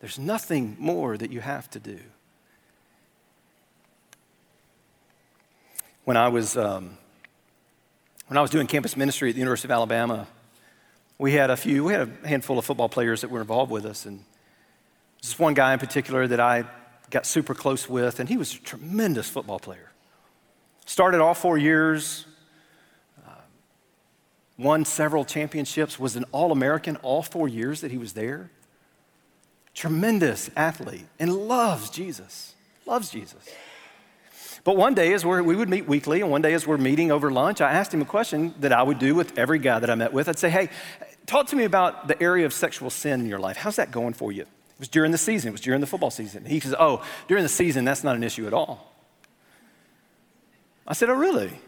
There's 0.00 0.18
nothing 0.18 0.76
more 0.78 1.16
that 1.16 1.32
you 1.32 1.40
have 1.40 1.70
to 1.70 1.80
do. 1.80 1.98
When 6.04 6.18
I 6.18 6.28
was. 6.28 6.58
Um, 6.58 6.98
when 8.34 8.38
I 8.40 8.42
was 8.42 8.50
doing 8.50 8.66
campus 8.66 8.96
ministry 8.96 9.30
at 9.30 9.36
the 9.36 9.38
University 9.38 9.68
of 9.68 9.70
Alabama, 9.70 10.26
we 11.18 11.34
had 11.34 11.50
a 11.50 11.56
few, 11.56 11.84
we 11.84 11.92
had 11.92 12.10
a 12.24 12.26
handful 12.26 12.58
of 12.58 12.64
football 12.64 12.88
players 12.88 13.20
that 13.20 13.30
were 13.30 13.40
involved 13.40 13.70
with 13.70 13.86
us. 13.86 14.06
And 14.06 14.24
this 15.22 15.38
one 15.38 15.54
guy 15.54 15.72
in 15.72 15.78
particular 15.78 16.26
that 16.26 16.40
I 16.40 16.64
got 17.10 17.26
super 17.26 17.54
close 17.54 17.88
with, 17.88 18.18
and 18.18 18.28
he 18.28 18.36
was 18.36 18.56
a 18.56 18.58
tremendous 18.58 19.30
football 19.30 19.60
player. 19.60 19.92
Started 20.84 21.20
all 21.20 21.34
four 21.34 21.56
years, 21.56 22.26
uh, 23.24 23.30
won 24.58 24.84
several 24.84 25.24
championships, 25.24 26.00
was 26.00 26.16
an 26.16 26.24
All 26.32 26.50
American 26.50 26.96
all 27.02 27.22
four 27.22 27.46
years 27.46 27.82
that 27.82 27.92
he 27.92 27.98
was 27.98 28.14
there. 28.14 28.50
Tremendous 29.74 30.50
athlete, 30.56 31.06
and 31.20 31.32
loves 31.32 31.88
Jesus, 31.88 32.56
loves 32.84 33.10
Jesus. 33.10 33.48
But 34.64 34.78
one 34.78 34.94
day, 34.94 35.12
as 35.12 35.26
we 35.26 35.42
would 35.42 35.68
meet 35.68 35.86
weekly, 35.86 36.22
and 36.22 36.30
one 36.30 36.40
day 36.40 36.54
as 36.54 36.66
we're 36.66 36.78
meeting 36.78 37.12
over 37.12 37.30
lunch, 37.30 37.60
I 37.60 37.72
asked 37.72 37.92
him 37.92 38.00
a 38.00 38.06
question 38.06 38.54
that 38.60 38.72
I 38.72 38.82
would 38.82 38.98
do 38.98 39.14
with 39.14 39.38
every 39.38 39.58
guy 39.58 39.78
that 39.78 39.90
I 39.90 39.94
met 39.94 40.14
with. 40.14 40.26
I'd 40.26 40.38
say, 40.38 40.48
hey, 40.48 40.70
talk 41.26 41.48
to 41.48 41.56
me 41.56 41.64
about 41.64 42.08
the 42.08 42.20
area 42.22 42.46
of 42.46 42.54
sexual 42.54 42.88
sin 42.88 43.20
in 43.20 43.26
your 43.26 43.38
life. 43.38 43.58
How's 43.58 43.76
that 43.76 43.90
going 43.90 44.14
for 44.14 44.32
you? 44.32 44.42
It 44.42 44.80
was 44.80 44.88
during 44.88 45.12
the 45.12 45.18
season, 45.18 45.48
it 45.48 45.52
was 45.52 45.60
during 45.60 45.82
the 45.82 45.86
football 45.86 46.10
season. 46.10 46.46
He 46.46 46.60
says, 46.60 46.74
oh, 46.78 47.04
during 47.28 47.42
the 47.42 47.48
season, 47.48 47.84
that's 47.84 48.02
not 48.02 48.16
an 48.16 48.22
issue 48.22 48.46
at 48.46 48.54
all. 48.54 48.90
I 50.86 50.94
said, 50.94 51.10
oh, 51.10 51.14
really? 51.14 51.60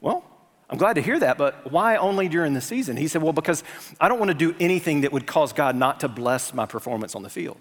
Well, 0.00 0.24
I'm 0.68 0.76
glad 0.76 0.94
to 0.94 1.02
hear 1.02 1.20
that, 1.20 1.38
but 1.38 1.70
why 1.70 1.96
only 1.96 2.28
during 2.28 2.52
the 2.52 2.60
season? 2.60 2.96
He 2.96 3.06
said, 3.06 3.22
well, 3.22 3.32
because 3.32 3.62
I 4.00 4.08
don't 4.08 4.18
want 4.18 4.30
to 4.30 4.36
do 4.36 4.56
anything 4.58 5.02
that 5.02 5.12
would 5.12 5.26
cause 5.26 5.52
God 5.52 5.76
not 5.76 6.00
to 6.00 6.08
bless 6.08 6.52
my 6.52 6.66
performance 6.66 7.14
on 7.14 7.22
the 7.22 7.30
field. 7.30 7.58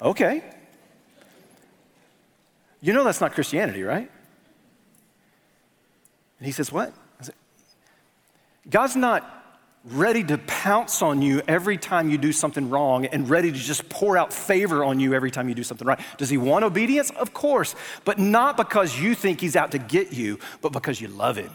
Okay. 0.00 0.42
You 2.80 2.92
know 2.92 3.04
that's 3.04 3.20
not 3.20 3.32
Christianity, 3.32 3.82
right? 3.82 4.10
And 6.38 6.46
he 6.46 6.52
says, 6.52 6.70
What? 6.70 6.92
Said, 7.20 7.34
God's 8.68 8.96
not 8.96 9.32
ready 9.84 10.24
to 10.24 10.36
pounce 10.38 11.00
on 11.00 11.22
you 11.22 11.40
every 11.46 11.76
time 11.76 12.10
you 12.10 12.18
do 12.18 12.32
something 12.32 12.68
wrong 12.70 13.06
and 13.06 13.30
ready 13.30 13.52
to 13.52 13.58
just 13.58 13.88
pour 13.88 14.18
out 14.18 14.32
favor 14.32 14.82
on 14.82 14.98
you 14.98 15.14
every 15.14 15.30
time 15.30 15.48
you 15.48 15.54
do 15.54 15.62
something 15.62 15.86
right. 15.86 16.00
Does 16.18 16.28
he 16.28 16.36
want 16.36 16.64
obedience? 16.64 17.10
Of 17.10 17.32
course, 17.32 17.76
but 18.04 18.18
not 18.18 18.56
because 18.56 18.98
you 18.98 19.14
think 19.14 19.40
he's 19.40 19.54
out 19.54 19.70
to 19.72 19.78
get 19.78 20.12
you, 20.12 20.40
but 20.60 20.72
because 20.72 21.00
you 21.00 21.08
love 21.08 21.36
him. 21.36 21.50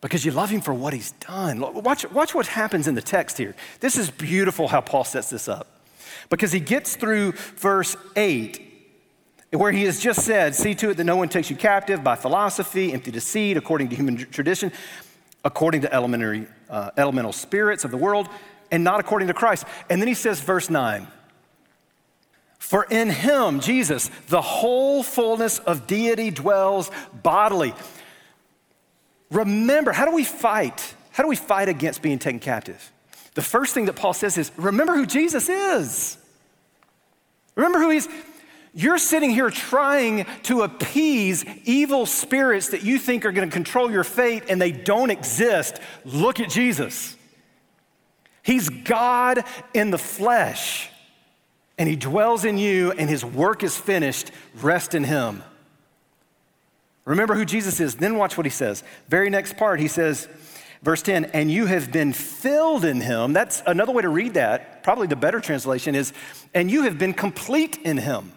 Because 0.00 0.24
you 0.24 0.32
love 0.32 0.50
him 0.50 0.60
for 0.60 0.74
what 0.74 0.92
he's 0.92 1.12
done. 1.12 1.60
Watch, 1.60 2.10
watch 2.10 2.34
what 2.34 2.48
happens 2.48 2.88
in 2.88 2.94
the 2.94 3.02
text 3.02 3.38
here. 3.38 3.54
This 3.80 3.96
is 3.96 4.10
beautiful 4.10 4.68
how 4.68 4.80
Paul 4.80 5.04
sets 5.04 5.30
this 5.30 5.48
up 5.48 5.75
because 6.28 6.52
he 6.52 6.60
gets 6.60 6.96
through 6.96 7.32
verse 7.32 7.96
8 8.14 8.66
where 9.52 9.72
he 9.72 9.84
has 9.84 10.00
just 10.00 10.24
said, 10.24 10.54
See 10.54 10.74
to 10.76 10.90
it 10.90 10.96
that 10.96 11.04
no 11.04 11.16
one 11.16 11.28
takes 11.28 11.50
you 11.50 11.56
captive 11.56 12.02
by 12.02 12.16
philosophy, 12.16 12.92
empty 12.92 13.10
deceit, 13.10 13.56
according 13.56 13.88
to 13.90 13.96
human 13.96 14.16
tradition, 14.16 14.72
according 15.44 15.82
to 15.82 15.94
elementary, 15.94 16.46
uh, 16.68 16.90
elemental 16.96 17.32
spirits 17.32 17.84
of 17.84 17.90
the 17.90 17.96
world, 17.96 18.28
and 18.70 18.82
not 18.82 19.00
according 19.00 19.28
to 19.28 19.34
Christ. 19.34 19.64
And 19.88 20.00
then 20.00 20.08
he 20.08 20.14
says, 20.14 20.40
verse 20.40 20.68
9, 20.68 21.06
For 22.58 22.84
in 22.90 23.10
him, 23.10 23.60
Jesus, 23.60 24.10
the 24.28 24.42
whole 24.42 25.02
fullness 25.02 25.58
of 25.60 25.86
deity 25.86 26.30
dwells 26.30 26.90
bodily. 27.22 27.74
Remember, 29.30 29.92
how 29.92 30.04
do 30.04 30.12
we 30.12 30.24
fight? 30.24 30.94
How 31.12 31.22
do 31.22 31.28
we 31.28 31.36
fight 31.36 31.68
against 31.68 32.02
being 32.02 32.18
taken 32.18 32.40
captive? 32.40 32.92
The 33.36 33.42
first 33.42 33.74
thing 33.74 33.84
that 33.84 33.96
Paul 33.96 34.14
says 34.14 34.38
is 34.38 34.50
remember 34.56 34.94
who 34.94 35.06
Jesus 35.06 35.48
is. 35.48 36.16
Remember 37.54 37.78
who 37.78 37.90
he's. 37.90 38.08
You're 38.74 38.98
sitting 38.98 39.30
here 39.30 39.50
trying 39.50 40.26
to 40.44 40.62
appease 40.62 41.44
evil 41.64 42.06
spirits 42.06 42.70
that 42.70 42.82
you 42.82 42.98
think 42.98 43.24
are 43.24 43.32
going 43.32 43.48
to 43.48 43.52
control 43.52 43.90
your 43.90 44.04
fate 44.04 44.44
and 44.48 44.60
they 44.60 44.72
don't 44.72 45.10
exist. 45.10 45.78
Look 46.04 46.40
at 46.40 46.50
Jesus. 46.50 47.14
He's 48.42 48.68
God 48.68 49.44
in 49.74 49.90
the 49.90 49.98
flesh, 49.98 50.88
and 51.78 51.88
He 51.88 51.96
dwells 51.96 52.44
in 52.44 52.58
you, 52.58 52.92
and 52.92 53.10
His 53.10 53.24
work 53.24 53.64
is 53.64 53.76
finished. 53.76 54.30
Rest 54.62 54.94
in 54.94 55.04
Him. 55.04 55.42
Remember 57.04 57.34
who 57.34 57.44
Jesus 57.44 57.80
is. 57.80 57.96
Then 57.96 58.16
watch 58.16 58.36
what 58.36 58.46
He 58.46 58.50
says. 58.50 58.84
Very 59.08 59.30
next 59.30 59.56
part, 59.56 59.80
He 59.80 59.88
says, 59.88 60.28
Verse 60.82 61.02
10, 61.02 61.26
and 61.26 61.50
you 61.50 61.66
have 61.66 61.90
been 61.90 62.12
filled 62.12 62.84
in 62.84 63.00
him. 63.00 63.32
That's 63.32 63.62
another 63.66 63.92
way 63.92 64.02
to 64.02 64.08
read 64.08 64.34
that. 64.34 64.82
Probably 64.82 65.06
the 65.06 65.16
better 65.16 65.40
translation 65.40 65.94
is, 65.94 66.12
and 66.54 66.70
you 66.70 66.82
have 66.82 66.98
been 66.98 67.14
complete 67.14 67.78
in 67.78 67.96
him. 67.96 68.32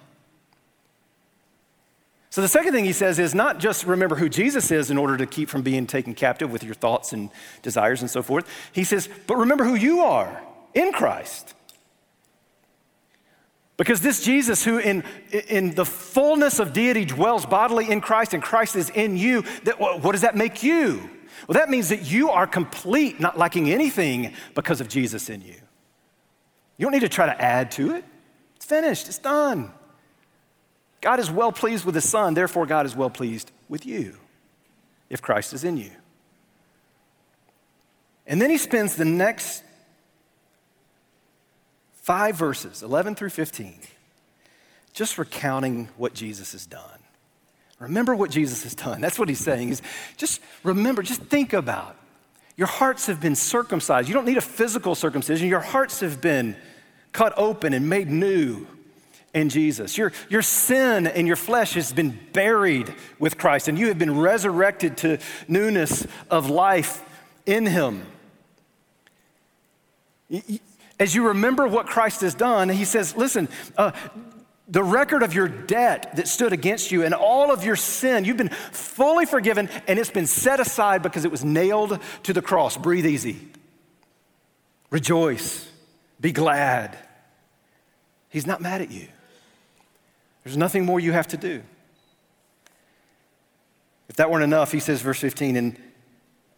So 2.32 2.41
the 2.41 2.47
second 2.47 2.73
thing 2.73 2.86
he 2.86 2.93
says 2.93 3.17
is 3.17 3.34
not 3.34 3.60
just 3.60 3.86
remember 3.86 4.15
who 4.15 4.30
Jesus 4.30 4.71
is 4.71 4.91
in 4.91 4.97
order 4.97 5.17
to 5.17 5.25
keep 5.25 5.49
from 5.49 5.63
being 5.63 5.88
taken 5.88 6.13
captive 6.13 6.52
with 6.52 6.63
your 6.63 6.75
thoughts 6.75 7.12
and 7.12 7.30
desires 7.63 8.02
and 8.02 8.10
so 8.10 8.21
forth. 8.21 8.47
He 8.71 8.84
says, 8.84 9.10
but 9.25 9.38
remember 9.38 9.63
who 9.63 9.75
you 9.75 10.02
are 10.02 10.41
in 10.73 10.91
Christ. 10.91 11.56
Because 13.78 14.02
this 14.02 14.23
Jesus, 14.23 14.63
who 14.63 14.78
in, 14.78 15.04
in 15.32 15.73
the 15.73 15.86
fullness 15.86 16.60
of 16.60 16.73
deity 16.73 17.06
dwells 17.06 17.45
bodily 17.45 17.89
in 17.89 18.02
Christ 18.02 18.34
and 18.34 18.43
Christ 18.43 18.75
is 18.75 18.89
in 18.89 19.17
you, 19.17 19.43
that, 19.63 19.80
what 19.80 20.12
does 20.12 20.21
that 20.21 20.36
make 20.36 20.62
you? 20.62 21.10
Well, 21.47 21.58
that 21.58 21.69
means 21.69 21.89
that 21.89 22.10
you 22.10 22.30
are 22.30 22.47
complete, 22.47 23.19
not 23.19 23.38
lacking 23.38 23.69
anything 23.71 24.34
because 24.56 24.82
of 24.82 24.88
Jesus 24.88 25.30
in 25.30 25.41
you. 25.41 25.56
You 26.78 26.86
don't 26.86 26.93
need 26.93 27.02
to 27.02 27.10
try 27.10 27.25
to 27.25 27.41
add 27.41 27.71
to 27.71 27.95
it. 27.95 28.06
It's 28.56 28.65
finished, 28.65 29.08
it's 29.08 29.17
done. 29.17 29.71
God 31.02 31.19
is 31.19 31.32
well 31.32 31.52
pleased 31.52 31.86
with 31.86 31.95
his 31.95 32.08
son, 32.08 32.34
therefore, 32.34 32.65
God 32.65 32.86
is 32.86 32.95
well 32.95 33.10
pleased 33.10 33.52
with 33.67 33.86
you 33.86 34.17
if 35.10 35.21
Christ 35.21 35.54
is 35.54 35.63
in 35.63 35.78
you. 35.78 35.91
And 38.28 38.41
then 38.41 38.49
he 38.49 38.58
spends 38.58 38.95
the 38.95 39.06
next 39.06 39.63
five 41.93 42.36
verses, 42.36 42.84
11 42.84 43.15
through 43.15 43.30
15, 43.30 43.80
just 44.93 45.17
recounting 45.17 45.89
what 45.97 46.13
Jesus 46.13 46.52
has 46.52 46.65
done. 46.65 46.99
Remember 47.80 48.15
what 48.15 48.30
Jesus 48.30 48.63
has 48.63 48.76
done. 48.76 49.00
That's 49.02 49.18
what 49.18 49.30
he's 49.30 49.39
saying. 49.39 49.70
Is 49.70 49.82
just 50.18 50.42
remember, 50.63 51.02
just 51.02 51.22
think 51.22 51.54
about. 51.54 51.96
Your 52.58 52.68
hearts 52.68 53.06
have 53.08 53.22
been 53.22 53.36
circumcised. 53.36 54.10
You 54.10 54.13
don't 54.13 54.26
need 54.26 54.38
a 54.38 54.42
physical 54.42 54.94
circumcision. 54.94 55.48
Your 55.48 55.62
hearts 55.62 56.02
have 56.02 56.20
been 56.20 56.58
cut 57.13 57.34
open 57.38 57.74
and 57.74 57.89
made 57.89 58.10
new 58.10 58.68
in 59.34 59.48
Jesus. 59.48 59.98
Your, 59.98 60.12
your 60.30 60.42
sin 60.42 61.08
and 61.08 61.26
your 61.26 61.36
flesh 61.36 61.74
has 61.76 61.94
been 61.94 62.20
buried 62.34 62.94
with 63.18 63.38
Christ, 63.38 63.68
and 63.68 63.78
you 63.78 63.88
have 63.88 63.98
been 63.98 64.20
resurrected 64.20 64.98
to 64.98 65.20
newness 65.48 66.06
of 66.30 66.50
life 66.50 67.04
in 67.46 67.65
Him. 67.65 68.06
As 71.00 71.15
you 71.15 71.28
remember 71.28 71.68
what 71.68 71.88
Christ 71.88 72.22
has 72.22 72.36
done, 72.36 72.70
He 72.70 72.86
says, 72.86 73.15
Listen, 73.15 73.48
uh, 73.78 73.92
the 74.70 74.84
record 74.84 75.24
of 75.24 75.34
your 75.34 75.48
debt 75.48 76.16
that 76.16 76.28
stood 76.28 76.54
against 76.54 76.92
you 76.92 77.04
and 77.04 77.14
all 77.14 77.52
of 77.52 77.64
your 77.64 77.76
sin, 77.76 78.24
you've 78.24 78.38
been 78.38 78.50
fully 78.50 79.26
forgiven 79.26 79.68
and 79.88 79.98
it's 79.98 80.12
been 80.12 80.28
set 80.28 80.60
aside 80.60 81.02
because 81.02 81.26
it 81.26 81.32
was 81.32 81.44
nailed 81.44 82.00
to 82.24 82.34
the 82.34 82.42
cross. 82.42 82.78
Breathe 82.78 83.08
easy. 83.08 83.40
Rejoice. 84.92 85.68
Be 86.22 86.32
glad. 86.32 86.98
He's 88.30 88.46
not 88.46 88.62
mad 88.62 88.82
at 88.82 88.92
you. 88.92 89.08
There's 90.44 90.58
nothing 90.58 90.86
more 90.86 91.00
you 91.00 91.12
have 91.14 91.28
to 91.30 91.38
do. 91.38 91.64
If 94.08 94.16
that 94.18 94.30
weren't 94.32 94.44
enough, 94.44 94.72
he 94.72 94.80
says, 94.80 95.02
verse 95.02 95.20
15, 95.20 95.56
and 95.56 95.78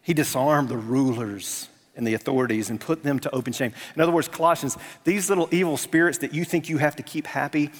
he 0.02 0.14
disarmed 0.14 0.68
the 0.68 0.76
rulers 0.76 1.68
and 1.94 2.06
the 2.06 2.14
authorities 2.14 2.70
and 2.70 2.80
put 2.80 3.02
them 3.02 3.18
to 3.20 3.34
open 3.34 3.52
shame. 3.52 3.72
In 3.94 4.00
other 4.00 4.12
words, 4.12 4.28
Colossians, 4.28 4.78
these 5.04 5.28
little 5.28 5.48
evil 5.50 5.76
spirits 5.76 6.18
that 6.18 6.32
you 6.32 6.44
think 6.44 6.68
you 6.68 6.78
have 6.78 6.96
to 6.96 7.02
keep 7.02 7.26
happy, 7.26 7.70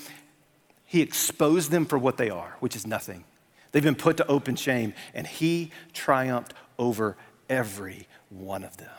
he 0.93 1.01
exposed 1.01 1.71
them 1.71 1.87
for 1.87 1.97
what 1.97 2.19
they 2.19 2.29
are, 2.29 2.55
which 2.61 2.77
is 2.77 2.87
nothing. 2.87 3.25
They've 3.71 3.83
been 3.83 3.95
put 3.95 4.19
to 4.19 4.27
open 4.27 4.57
shame, 4.57 4.93
and 5.15 5.27
he 5.27 5.71
triumphed 5.95 6.53
over 6.79 7.17
every 7.49 8.07
one 8.29 8.63
of 8.63 8.77
them. 8.77 8.91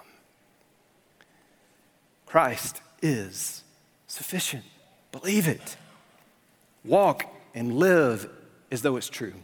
Christ 2.25 2.81
is 3.03 3.63
sufficient. 4.07 4.63
Believe 5.11 5.47
it. 5.47 5.77
Walk 6.83 7.31
and 7.53 7.75
live 7.75 8.27
as 8.71 8.81
though 8.81 8.97
it's 8.97 9.07
true. 9.07 9.35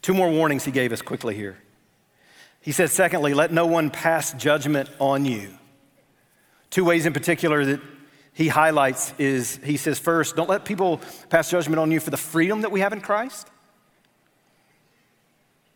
Two 0.00 0.14
more 0.14 0.30
warnings 0.30 0.64
he 0.64 0.70
gave 0.70 0.92
us 0.92 1.02
quickly 1.02 1.34
here. 1.34 1.58
He 2.62 2.72
said, 2.72 2.88
secondly, 2.88 3.34
let 3.34 3.52
no 3.52 3.66
one 3.66 3.90
pass 3.90 4.32
judgment 4.32 4.88
on 4.98 5.26
you. 5.26 5.50
Two 6.70 6.86
ways 6.86 7.04
in 7.04 7.12
particular 7.12 7.66
that 7.66 7.82
he 8.34 8.48
highlights 8.48 9.12
is 9.18 9.60
he 9.62 9.76
says, 9.76 9.98
first, 9.98 10.36
don't 10.36 10.48
let 10.48 10.64
people 10.64 11.00
pass 11.28 11.50
judgment 11.50 11.78
on 11.78 11.90
you 11.90 12.00
for 12.00 12.10
the 12.10 12.16
freedom 12.16 12.62
that 12.62 12.72
we 12.72 12.80
have 12.80 12.92
in 12.92 13.00
Christ. 13.00 13.48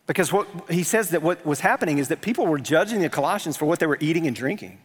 Because 0.07 0.32
what 0.32 0.48
he 0.70 0.82
says 0.82 1.11
that 1.11 1.22
what 1.22 1.44
was 1.44 1.61
happening 1.61 1.98
is 1.98 2.09
that 2.09 2.22
people 2.22 2.46
were 2.46 2.59
judging 2.59 3.00
the 3.00 3.09
Colossians 3.09 3.57
for 3.57 3.66
what 3.66 3.80
they 3.80 3.86
were 3.86 3.98
eating 4.00 4.26
and 4.26 4.34
drinking 4.34 4.78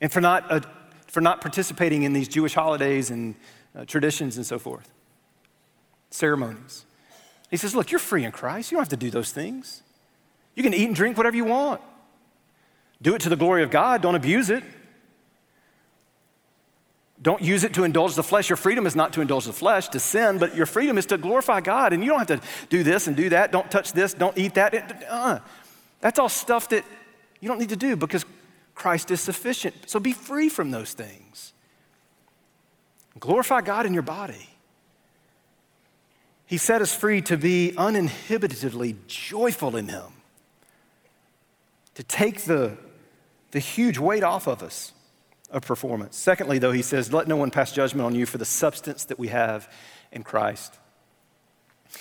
and 0.00 0.12
for 0.12 0.20
not, 0.20 0.50
uh, 0.50 0.60
for 1.06 1.20
not 1.20 1.40
participating 1.40 2.02
in 2.02 2.12
these 2.12 2.28
Jewish 2.28 2.54
holidays 2.54 3.10
and 3.10 3.36
uh, 3.74 3.84
traditions 3.84 4.36
and 4.36 4.44
so 4.44 4.58
forth, 4.58 4.92
ceremonies. 6.10 6.84
He 7.50 7.56
says, 7.56 7.74
Look, 7.74 7.90
you're 7.90 8.00
free 8.00 8.24
in 8.24 8.32
Christ. 8.32 8.70
You 8.70 8.76
don't 8.76 8.82
have 8.82 8.88
to 8.90 8.96
do 8.96 9.10
those 9.10 9.30
things. 9.30 9.82
You 10.54 10.62
can 10.62 10.74
eat 10.74 10.86
and 10.86 10.94
drink 10.94 11.16
whatever 11.16 11.36
you 11.36 11.44
want. 11.44 11.80
Do 13.00 13.14
it 13.14 13.20
to 13.22 13.28
the 13.28 13.36
glory 13.36 13.62
of 13.62 13.70
God, 13.70 14.02
don't 14.02 14.14
abuse 14.14 14.50
it. 14.50 14.64
Don't 17.22 17.40
use 17.40 17.62
it 17.62 17.74
to 17.74 17.84
indulge 17.84 18.16
the 18.16 18.22
flesh. 18.22 18.50
Your 18.50 18.56
freedom 18.56 18.84
is 18.84 18.96
not 18.96 19.12
to 19.12 19.20
indulge 19.20 19.44
the 19.44 19.52
flesh, 19.52 19.88
to 19.90 20.00
sin, 20.00 20.38
but 20.38 20.56
your 20.56 20.66
freedom 20.66 20.98
is 20.98 21.06
to 21.06 21.18
glorify 21.18 21.60
God. 21.60 21.92
And 21.92 22.02
you 22.02 22.10
don't 22.10 22.28
have 22.28 22.40
to 22.40 22.46
do 22.68 22.82
this 22.82 23.06
and 23.06 23.16
do 23.16 23.28
that. 23.28 23.52
Don't 23.52 23.70
touch 23.70 23.92
this. 23.92 24.12
Don't 24.12 24.36
eat 24.36 24.54
that. 24.54 25.06
Uh, 25.08 25.38
that's 26.00 26.18
all 26.18 26.28
stuff 26.28 26.68
that 26.70 26.84
you 27.40 27.48
don't 27.48 27.60
need 27.60 27.68
to 27.68 27.76
do 27.76 27.94
because 27.94 28.24
Christ 28.74 29.12
is 29.12 29.20
sufficient. 29.20 29.88
So 29.88 30.00
be 30.00 30.12
free 30.12 30.48
from 30.48 30.72
those 30.72 30.94
things. 30.94 31.52
Glorify 33.20 33.60
God 33.60 33.86
in 33.86 33.94
your 33.94 34.02
body. 34.02 34.48
He 36.46 36.58
set 36.58 36.82
us 36.82 36.94
free 36.94 37.20
to 37.22 37.36
be 37.36 37.72
uninhibitedly 37.78 38.96
joyful 39.06 39.76
in 39.76 39.88
Him, 39.88 40.12
to 41.94 42.02
take 42.02 42.42
the, 42.42 42.76
the 43.52 43.60
huge 43.60 43.96
weight 43.96 44.24
off 44.24 44.48
of 44.48 44.62
us 44.62 44.92
of 45.52 45.62
performance. 45.62 46.16
Secondly, 46.16 46.58
though, 46.58 46.72
he 46.72 46.82
says, 46.82 47.12
let 47.12 47.28
no 47.28 47.36
one 47.36 47.50
pass 47.50 47.72
judgment 47.72 48.04
on 48.04 48.14
you 48.14 48.26
for 48.26 48.38
the 48.38 48.44
substance 48.44 49.04
that 49.06 49.18
we 49.18 49.28
have 49.28 49.72
in 50.10 50.22
Christ. 50.22 50.78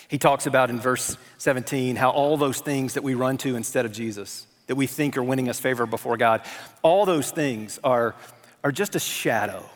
He 0.07 0.17
talks 0.17 0.45
about 0.45 0.69
in 0.69 0.79
verse 0.79 1.17
17 1.37 1.97
how 1.97 2.09
all 2.09 2.37
those 2.37 2.61
things 2.61 2.93
that 2.93 3.03
we 3.03 3.13
run 3.13 3.37
to 3.39 3.55
instead 3.55 3.85
of 3.85 3.91
Jesus, 3.91 4.47
that 4.67 4.75
we 4.75 4.87
think 4.87 5.17
are 5.17 5.23
winning 5.23 5.49
us 5.49 5.59
favor 5.59 5.85
before 5.85 6.17
God, 6.17 6.41
all 6.81 7.05
those 7.05 7.29
things 7.31 7.79
are, 7.83 8.15
are 8.63 8.71
just 8.71 8.95
a 8.95 8.99
shadow 8.99 9.69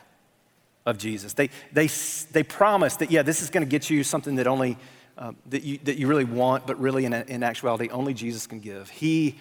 of 0.85 0.97
Jesus. 0.97 1.33
They, 1.33 1.49
they, 1.73 1.87
they 2.31 2.43
promise 2.43 2.95
that, 2.97 3.11
yeah, 3.11 3.23
this 3.23 3.41
is 3.41 3.49
going 3.49 3.65
to 3.65 3.69
get 3.69 3.89
you 3.89 4.03
something 4.03 4.35
that 4.35 4.47
only 4.47 4.77
um, 5.17 5.37
that, 5.47 5.63
you, 5.63 5.79
that 5.83 5.97
you 5.97 6.07
really 6.07 6.25
want, 6.25 6.67
but 6.67 6.79
really 6.79 7.05
in, 7.05 7.13
in 7.13 7.41
actuality, 7.41 7.89
only 7.89 8.13
Jesus 8.13 8.47
can 8.47 8.59
give. 8.59 8.89
He 8.89 9.37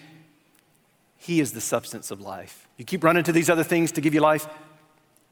he 1.24 1.41
is 1.41 1.53
the 1.53 1.61
substance 1.62 2.11
of 2.11 2.20
life. 2.20 2.64
You 2.77 2.85
keep 2.85 3.05
running 3.05 3.25
to 3.25 3.33
these 3.33 3.49
other 3.49 3.64
things 3.64 3.93
to 3.93 4.01
give 4.01 4.14
you 4.14 4.20
life, 4.20 4.49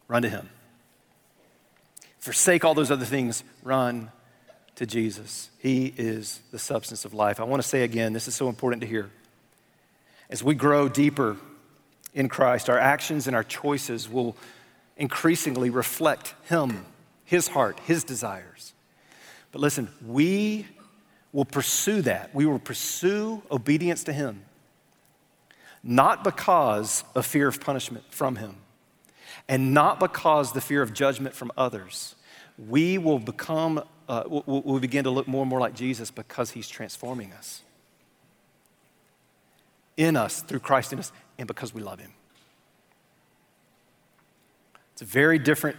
run 0.09 0.23
to 0.23 0.29
Him. 0.29 0.49
Forsake 2.19 2.65
all 2.65 2.75
those 2.75 2.91
other 2.91 3.05
things, 3.05 3.43
run 3.63 4.13
to 4.77 4.87
Jesus. 4.87 5.51
He 5.59 5.93
is 5.97 6.41
the 6.53 6.59
substance 6.59 7.05
of 7.05 7.15
life. 7.15 7.41
I 7.41 7.45
want 7.45 7.63
to 7.63 7.69
say 7.69 7.83
again, 7.83 8.13
this 8.13 8.29
is 8.29 8.35
so 8.35 8.49
important 8.49 8.81
to 8.83 8.87
hear. 8.87 9.11
As 10.31 10.43
we 10.43 10.55
grow 10.55 10.89
deeper 10.89 11.37
in 12.15 12.29
Christ, 12.29 12.71
our 12.71 12.79
actions 12.79 13.27
and 13.27 13.35
our 13.35 13.45
choices 13.45 14.09
will 14.09 14.37
increasingly 14.97 15.69
reflect 15.69 16.35
Him, 16.45 16.87
His 17.25 17.49
heart, 17.49 17.81
His 17.81 18.05
desires. 18.05 18.73
But 19.51 19.61
listen, 19.61 19.89
we 20.07 20.67
will 21.33 21.45
pursue 21.45 22.03
that. 22.03 22.35
We 22.35 22.47
will 22.47 22.59
pursue 22.61 23.43
obedience 23.51 24.05
to 24.05 24.13
Him 24.13 24.45
not 25.83 26.23
because 26.25 27.05
of 27.15 27.27
fear 27.27 27.49
of 27.49 27.61
punishment 27.61 28.05
from 28.11 28.37
him, 28.37 28.57
and 29.49 29.75
not 29.75 29.99
because 29.99 30.53
the 30.53 30.61
fear 30.61 30.83
of 30.83 30.95
judgment 30.95 31.35
from 31.35 31.51
others. 31.57 32.15
We 32.69 32.99
will 32.99 33.19
become, 33.19 33.83
uh, 34.09 34.25
we'll, 34.27 34.45
we'll 34.47 34.81
begin 34.81 35.05
to 35.05 35.11
look 35.11 35.27
more 35.27 35.43
and 35.43 35.51
more 35.51 35.61
like 35.61 35.75
Jesus 35.75 36.11
because 36.11 36.51
he's 36.51 36.69
transforming 36.69 37.33
us. 37.33 37.63
In 39.97 40.17
us, 40.17 40.43
through 40.43 40.61
Christ 40.61 40.93
in 40.93 40.99
us, 40.99 41.13
and 41.39 41.49
because 41.49 41.75
we 41.75 41.83
love 41.83 41.99
him. 41.99 42.13
It's 44.93 45.03
a 45.03 45.07
very 45.07 45.39
different 45.39 45.77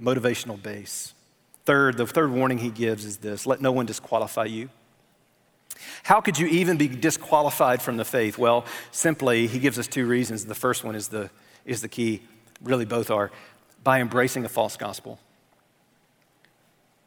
motivational 0.00 0.62
base. 0.62 1.14
Third, 1.64 1.96
the 1.96 2.06
third 2.06 2.30
warning 2.30 2.58
he 2.58 2.70
gives 2.70 3.04
is 3.04 3.18
this 3.18 3.46
let 3.46 3.60
no 3.60 3.72
one 3.72 3.86
disqualify 3.86 4.44
you. 4.44 4.70
How 6.02 6.20
could 6.20 6.38
you 6.38 6.46
even 6.46 6.76
be 6.76 6.88
disqualified 6.88 7.82
from 7.82 7.96
the 7.96 8.04
faith? 8.04 8.38
Well, 8.38 8.64
simply, 8.90 9.46
he 9.46 9.58
gives 9.58 9.78
us 9.78 9.86
two 9.86 10.06
reasons. 10.06 10.44
The 10.44 10.54
first 10.54 10.84
one 10.84 10.94
is 10.94 11.08
the, 11.08 11.30
is 11.64 11.82
the 11.82 11.88
key, 11.88 12.22
really, 12.62 12.84
both 12.84 13.10
are 13.10 13.30
by 13.82 14.00
embracing 14.00 14.44
a 14.44 14.48
false 14.48 14.76
gospel. 14.76 15.18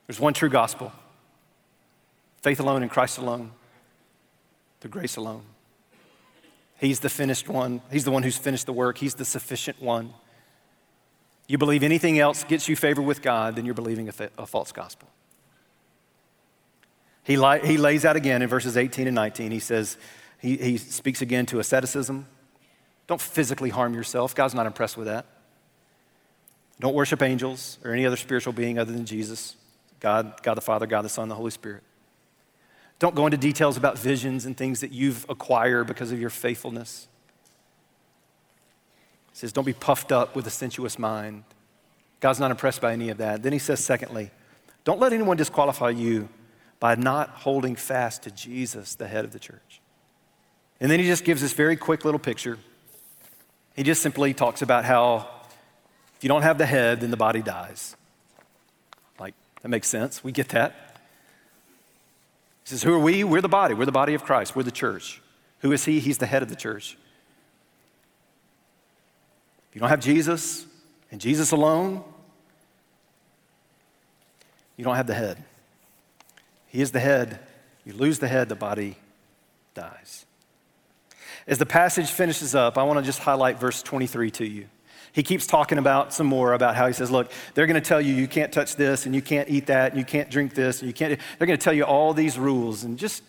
There's 0.07 0.19
one 0.19 0.33
true 0.33 0.49
gospel 0.49 0.91
faith 2.41 2.59
alone 2.59 2.83
in 2.83 2.89
Christ 2.89 3.17
alone, 3.17 3.51
through 4.81 4.91
grace 4.91 5.15
alone. 5.15 5.43
He's 6.77 6.99
the 6.99 7.09
finished 7.09 7.47
one, 7.47 7.81
He's 7.89 8.03
the 8.03 8.11
one 8.11 8.23
who's 8.23 8.37
finished 8.37 8.65
the 8.65 8.73
work, 8.73 8.97
He's 8.97 9.15
the 9.15 9.25
sufficient 9.25 9.81
one. 9.81 10.13
You 11.47 11.57
believe 11.57 11.83
anything 11.83 12.19
else 12.19 12.43
gets 12.43 12.67
you 12.67 12.75
favor 12.75 13.01
with 13.01 13.21
God, 13.21 13.55
then 13.55 13.65
you're 13.65 13.73
believing 13.73 14.09
a, 14.09 14.11
fa- 14.11 14.31
a 14.37 14.45
false 14.45 14.71
gospel. 14.71 15.07
He, 17.23 17.37
li- 17.37 17.61
he 17.63 17.77
lays 17.77 18.05
out 18.05 18.15
again 18.15 18.41
in 18.41 18.49
verses 18.49 18.75
18 18.75 19.07
and 19.07 19.15
19. 19.15 19.51
He 19.51 19.59
says, 19.59 19.97
he, 20.39 20.57
he 20.57 20.77
speaks 20.77 21.21
again 21.21 21.45
to 21.47 21.59
asceticism. 21.59 22.27
Don't 23.07 23.21
physically 23.21 23.69
harm 23.69 23.93
yourself. 23.93 24.35
God's 24.35 24.53
not 24.53 24.65
impressed 24.65 24.97
with 24.97 25.07
that. 25.07 25.25
Don't 26.79 26.95
worship 26.95 27.21
angels 27.21 27.77
or 27.83 27.91
any 27.91 28.05
other 28.05 28.17
spiritual 28.17 28.53
being 28.53 28.77
other 28.77 28.91
than 28.91 29.05
Jesus 29.05 29.55
God, 29.99 30.43
God 30.43 30.55
the 30.55 30.61
Father, 30.61 30.85
God 30.85 31.03
the 31.03 31.09
Son, 31.09 31.29
the 31.29 31.35
Holy 31.35 31.51
Spirit. 31.51 31.81
Don't 32.99 33.15
go 33.15 33.25
into 33.25 33.37
details 33.37 33.77
about 33.77 33.97
visions 33.97 34.45
and 34.45 34.55
things 34.55 34.81
that 34.81 34.91
you've 34.91 35.25
acquired 35.29 35.87
because 35.87 36.11
of 36.11 36.19
your 36.19 36.29
faithfulness. 36.29 37.07
He 39.31 39.37
says, 39.37 39.53
Don't 39.53 39.63
be 39.63 39.71
puffed 39.71 40.11
up 40.11 40.35
with 40.35 40.45
a 40.45 40.49
sensuous 40.49 40.99
mind. 40.99 41.45
God's 42.23 42.39
not 42.39 42.51
impressed 42.51 42.79
by 42.79 42.93
any 42.93 43.09
of 43.09 43.17
that. 43.17 43.43
Then 43.43 43.51
he 43.51 43.59
says, 43.59 43.83
secondly, 43.83 44.31
don't 44.85 44.97
let 44.97 45.11
anyone 45.11 45.35
disqualify 45.35 45.89
you 45.89 46.29
by 46.83 46.95
not 46.95 47.29
holding 47.29 47.77
fast 47.77 48.23
to 48.23 48.31
Jesus, 48.31 48.95
the 48.95 49.07
head 49.07 49.23
of 49.23 49.31
the 49.31 49.39
church. 49.39 49.79
And 50.81 50.91
then 50.91 50.99
he 50.99 51.05
just 51.05 51.23
gives 51.23 51.41
this 51.41 51.53
very 51.53 51.77
quick 51.77 52.03
little 52.03 52.19
picture. 52.19 52.57
He 53.73 53.83
just 53.83 54.01
simply 54.01 54.33
talks 54.33 54.61
about 54.61 54.83
how 54.83 55.29
if 56.17 56.23
you 56.25 56.27
don't 56.27 56.41
have 56.41 56.57
the 56.57 56.65
head, 56.65 56.99
then 56.99 57.09
the 57.09 57.15
body 57.15 57.41
dies. 57.41 57.95
Like, 59.17 59.33
that 59.61 59.69
makes 59.69 59.87
sense. 59.87 60.25
We 60.25 60.33
get 60.33 60.49
that. 60.49 60.99
He 62.65 62.71
says, 62.71 62.83
Who 62.83 62.93
are 62.93 62.99
we? 62.99 63.23
We're 63.23 63.39
the 63.39 63.47
body. 63.47 63.73
We're 63.73 63.85
the 63.85 63.93
body 63.93 64.13
of 64.13 64.25
Christ. 64.25 64.53
We're 64.53 64.63
the 64.63 64.69
church. 64.69 65.21
Who 65.59 65.71
is 65.71 65.85
he? 65.85 66.01
He's 66.01 66.17
the 66.17 66.25
head 66.25 66.43
of 66.43 66.49
the 66.49 66.55
church. 66.57 66.97
If 69.69 69.75
you 69.75 69.79
don't 69.79 69.89
have 69.89 70.01
Jesus 70.01 70.65
and 71.11 71.21
Jesus 71.21 71.51
alone, 71.51 72.03
you 74.75 74.83
don't 74.83 74.97
have 74.97 75.07
the 75.07 75.13
head. 75.13 75.41
He 76.73 76.81
is 76.81 76.91
the 76.91 76.99
head. 76.99 77.39
You 77.85 77.93
lose 77.93 78.17
the 78.17 78.27
head, 78.27 78.49
the 78.49 78.55
body 78.55 78.97
dies. 79.75 80.25
As 81.45 81.59
the 81.59 81.67
passage 81.67 82.09
finishes 82.09 82.55
up, 82.55 82.79
I 82.79 82.83
want 82.83 82.97
to 82.97 83.05
just 83.05 83.19
highlight 83.19 83.59
verse 83.59 83.83
23 83.83 84.31
to 84.31 84.45
you. 84.45 84.65
He 85.11 85.21
keeps 85.21 85.45
talking 85.45 85.77
about 85.77 86.13
some 86.13 86.25
more 86.25 86.53
about 86.53 86.75
how 86.75 86.87
he 86.87 86.93
says, 86.93 87.11
Look, 87.11 87.31
they're 87.53 87.67
going 87.67 87.79
to 87.79 87.87
tell 87.87 88.01
you 88.01 88.15
you 88.15 88.27
can't 88.27 88.51
touch 88.51 88.75
this 88.75 89.05
and 89.05 89.13
you 89.13 89.21
can't 89.21 89.47
eat 89.49 89.67
that 89.67 89.91
and 89.91 89.99
you 89.99 90.05
can't 90.05 90.31
drink 90.31 90.55
this 90.55 90.79
and 90.81 90.87
you 90.87 90.93
can't. 90.93 91.19
They're 91.37 91.45
going 91.45 91.59
to 91.59 91.63
tell 91.63 91.73
you 91.73 91.83
all 91.83 92.11
these 92.11 92.39
rules 92.39 92.83
and 92.83 92.97
just, 92.97 93.21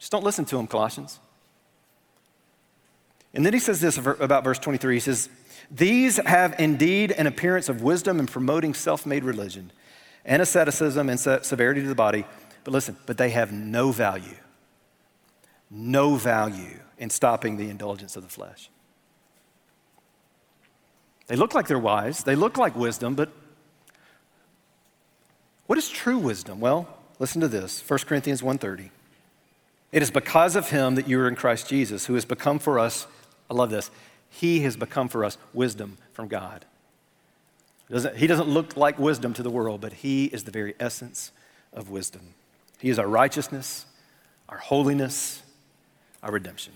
just 0.00 0.10
don't 0.10 0.24
listen 0.24 0.44
to 0.46 0.56
them, 0.56 0.66
Colossians. 0.66 1.20
And 3.32 3.46
then 3.46 3.52
he 3.52 3.60
says 3.60 3.80
this 3.80 3.96
about 3.96 4.42
verse 4.42 4.58
23. 4.58 4.96
He 4.96 5.00
says, 5.00 5.28
These 5.70 6.16
have 6.16 6.58
indeed 6.58 7.12
an 7.12 7.28
appearance 7.28 7.68
of 7.68 7.80
wisdom 7.80 8.18
in 8.18 8.26
promoting 8.26 8.74
self 8.74 9.06
made 9.06 9.22
religion 9.22 9.70
and 10.24 10.42
asceticism 10.42 11.08
and 11.08 11.18
severity 11.18 11.82
to 11.82 11.88
the 11.88 11.94
body, 11.94 12.24
but 12.64 12.72
listen, 12.72 12.96
but 13.06 13.16
they 13.16 13.30
have 13.30 13.52
no 13.52 13.90
value, 13.90 14.36
no 15.70 16.16
value 16.16 16.80
in 16.98 17.10
stopping 17.10 17.56
the 17.56 17.70
indulgence 17.70 18.16
of 18.16 18.22
the 18.22 18.28
flesh. 18.28 18.70
They 21.26 21.36
look 21.36 21.54
like 21.54 21.68
they're 21.68 21.78
wise, 21.78 22.24
they 22.24 22.34
look 22.34 22.58
like 22.58 22.74
wisdom, 22.74 23.14
but 23.14 23.30
what 25.66 25.78
is 25.78 25.88
true 25.88 26.18
wisdom? 26.18 26.58
Well, 26.58 26.88
listen 27.20 27.40
to 27.40 27.48
this 27.48 27.80
1 27.80 28.00
Corinthians 28.06 28.42
1:30. 28.42 28.90
It 29.92 30.02
is 30.02 30.10
because 30.10 30.56
of 30.56 30.70
him 30.70 30.96
that 30.96 31.08
you 31.08 31.20
are 31.20 31.28
in 31.28 31.36
Christ 31.36 31.68
Jesus, 31.68 32.06
who 32.06 32.14
has 32.14 32.24
become 32.24 32.58
for 32.58 32.78
us, 32.78 33.06
I 33.48 33.54
love 33.54 33.70
this, 33.70 33.90
he 34.28 34.60
has 34.60 34.76
become 34.76 35.08
for 35.08 35.24
us 35.24 35.38
wisdom 35.52 35.98
from 36.12 36.28
God. 36.28 36.64
Doesn't, 37.90 38.16
he 38.16 38.26
doesn't 38.26 38.48
look 38.48 38.76
like 38.76 38.98
wisdom 38.98 39.34
to 39.34 39.42
the 39.42 39.50
world, 39.50 39.80
but 39.80 39.92
he 39.92 40.26
is 40.26 40.44
the 40.44 40.50
very 40.50 40.74
essence 40.78 41.32
of 41.72 41.90
wisdom. 41.90 42.34
He 42.78 42.88
is 42.88 42.98
our 42.98 43.08
righteousness, 43.08 43.84
our 44.48 44.58
holiness, 44.58 45.42
our 46.22 46.32
redemption. 46.32 46.72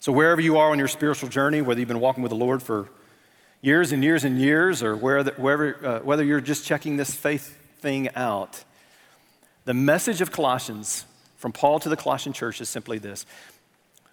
So, 0.00 0.12
wherever 0.12 0.40
you 0.40 0.58
are 0.58 0.70
on 0.70 0.78
your 0.78 0.88
spiritual 0.88 1.28
journey, 1.28 1.62
whether 1.62 1.80
you've 1.80 1.88
been 1.88 2.00
walking 2.00 2.22
with 2.22 2.30
the 2.30 2.36
Lord 2.36 2.62
for 2.62 2.88
years 3.62 3.92
and 3.92 4.02
years 4.02 4.24
and 4.24 4.38
years, 4.38 4.82
or 4.82 4.96
wherever, 4.96 5.86
uh, 5.86 6.00
whether 6.00 6.24
you're 6.24 6.40
just 6.40 6.66
checking 6.66 6.96
this 6.96 7.14
faith 7.14 7.56
thing 7.78 8.08
out, 8.14 8.64
the 9.64 9.74
message 9.74 10.20
of 10.20 10.30
Colossians 10.30 11.06
from 11.36 11.52
Paul 11.52 11.78
to 11.80 11.88
the 11.88 11.96
Colossian 11.96 12.32
church 12.32 12.60
is 12.60 12.68
simply 12.68 12.98
this 12.98 13.24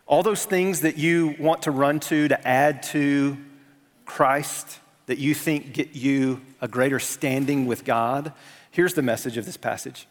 all 0.06 0.24
those 0.24 0.44
things 0.44 0.82
that 0.82 0.98
you 0.98 1.36
want 1.40 1.62
to 1.62 1.72
run 1.72 2.00
to 2.02 2.28
to 2.28 2.48
add 2.48 2.84
to 2.84 3.38
Christ, 4.06 4.81
that 5.06 5.18
you 5.18 5.34
think 5.34 5.74
get 5.74 5.96
you 5.96 6.42
a 6.62 6.68
greater 6.68 7.00
standing 7.00 7.66
with 7.66 7.84
God, 7.84 8.34
here's 8.72 8.94
the 8.94 9.02
message 9.02 9.38
of 9.38 9.46
this 9.46 9.58
passage. 9.58 10.08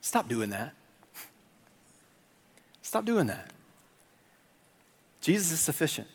Stop 0.00 0.28
doing 0.28 0.50
that. 0.50 0.72
Stop 2.82 3.04
doing 3.04 3.26
that. 3.28 3.50
Jesus 5.20 5.52
is 5.52 5.60
sufficient. 5.60 6.08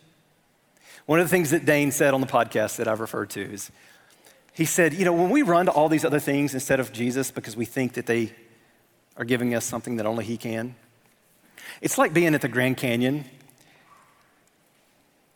One 1.06 1.20
of 1.20 1.26
the 1.26 1.30
things 1.30 1.52
that 1.52 1.66
Dane 1.66 1.92
said 1.92 2.14
on 2.14 2.22
the 2.22 2.28
podcast 2.28 2.78
that 2.78 2.88
I've 2.88 3.00
referred 3.00 3.30
to 3.32 3.42
is 3.42 3.72
he 4.54 4.66
said, 4.66 4.94
You 4.94 5.06
know, 5.06 5.14
when 5.14 5.30
we 5.30 5.44
run 5.44 5.68
to 5.68 5.72
all 5.72 5.90
these 5.90 6.06
other 6.06 6.20
things 6.20 6.54
instead 6.54 6.80
of 6.80 6.92
Jesus 6.92 7.30
because 7.30 7.56
we 7.56 7.66
think 7.66 7.94
that 7.94 8.08
they 8.08 8.34
are 9.18 9.26
giving 9.26 9.54
us 9.54 9.66
something 9.66 9.98
that 9.98 10.06
only 10.06 10.26
He 10.26 10.38
can, 10.38 10.76
it's 11.82 11.98
like 11.98 12.14
being 12.14 12.34
at 12.34 12.42
the 12.42 12.48
Grand 12.48 12.78
Canyon, 12.78 13.26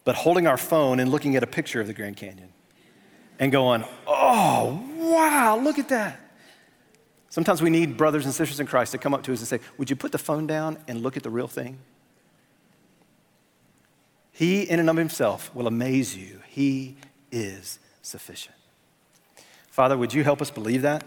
but 0.10 0.16
holding 0.16 0.47
our 0.47 0.57
phone 0.57 0.99
and 0.99 1.12
looking 1.12 1.36
at 1.36 1.43
a 1.43 1.45
picture 1.45 1.80
of 1.80 1.86
the 1.86 1.93
Grand 1.93 2.18
Canyon 2.18 2.51
and 3.38 3.51
going, 3.51 3.84
oh, 4.07 4.84
wow, 4.97 5.60
look 5.62 5.78
at 5.78 5.89
that. 5.89 6.20
Sometimes 7.30 7.62
we 7.62 7.70
need 7.70 7.95
brothers 7.95 8.26
and 8.26 8.34
sisters 8.34 8.60
in 8.60 8.66
Christ 8.66 8.91
to 8.93 8.97
come 8.97 9.14
up 9.14 9.22
to 9.22 9.34
us 9.34 9.38
and 9.38 9.47
say, 9.47 9.60
Would 9.78 9.91
you 9.91 9.95
put 9.95 10.12
the 10.12 10.18
phone 10.18 10.47
down 10.47 10.80
and 10.88 11.03
look 11.03 11.16
at 11.16 11.22
the 11.22 11.30
real 11.30 11.47
thing? 11.47 11.78
He, 14.32 14.64
in 14.64 14.80
and 14.80 14.89
of 14.89 14.95
himself, 14.95 15.53
will 15.53 15.68
amaze 15.68 16.18
you. 16.18 16.41
He 16.47 16.97
is 17.32 17.78
sufficient. 18.01 18.55
Father, 19.70 19.95
would 19.95 20.12
you 20.12 20.24
help 20.24 20.41
us 20.41 20.49
believe 20.49 20.82
that? 20.82 21.03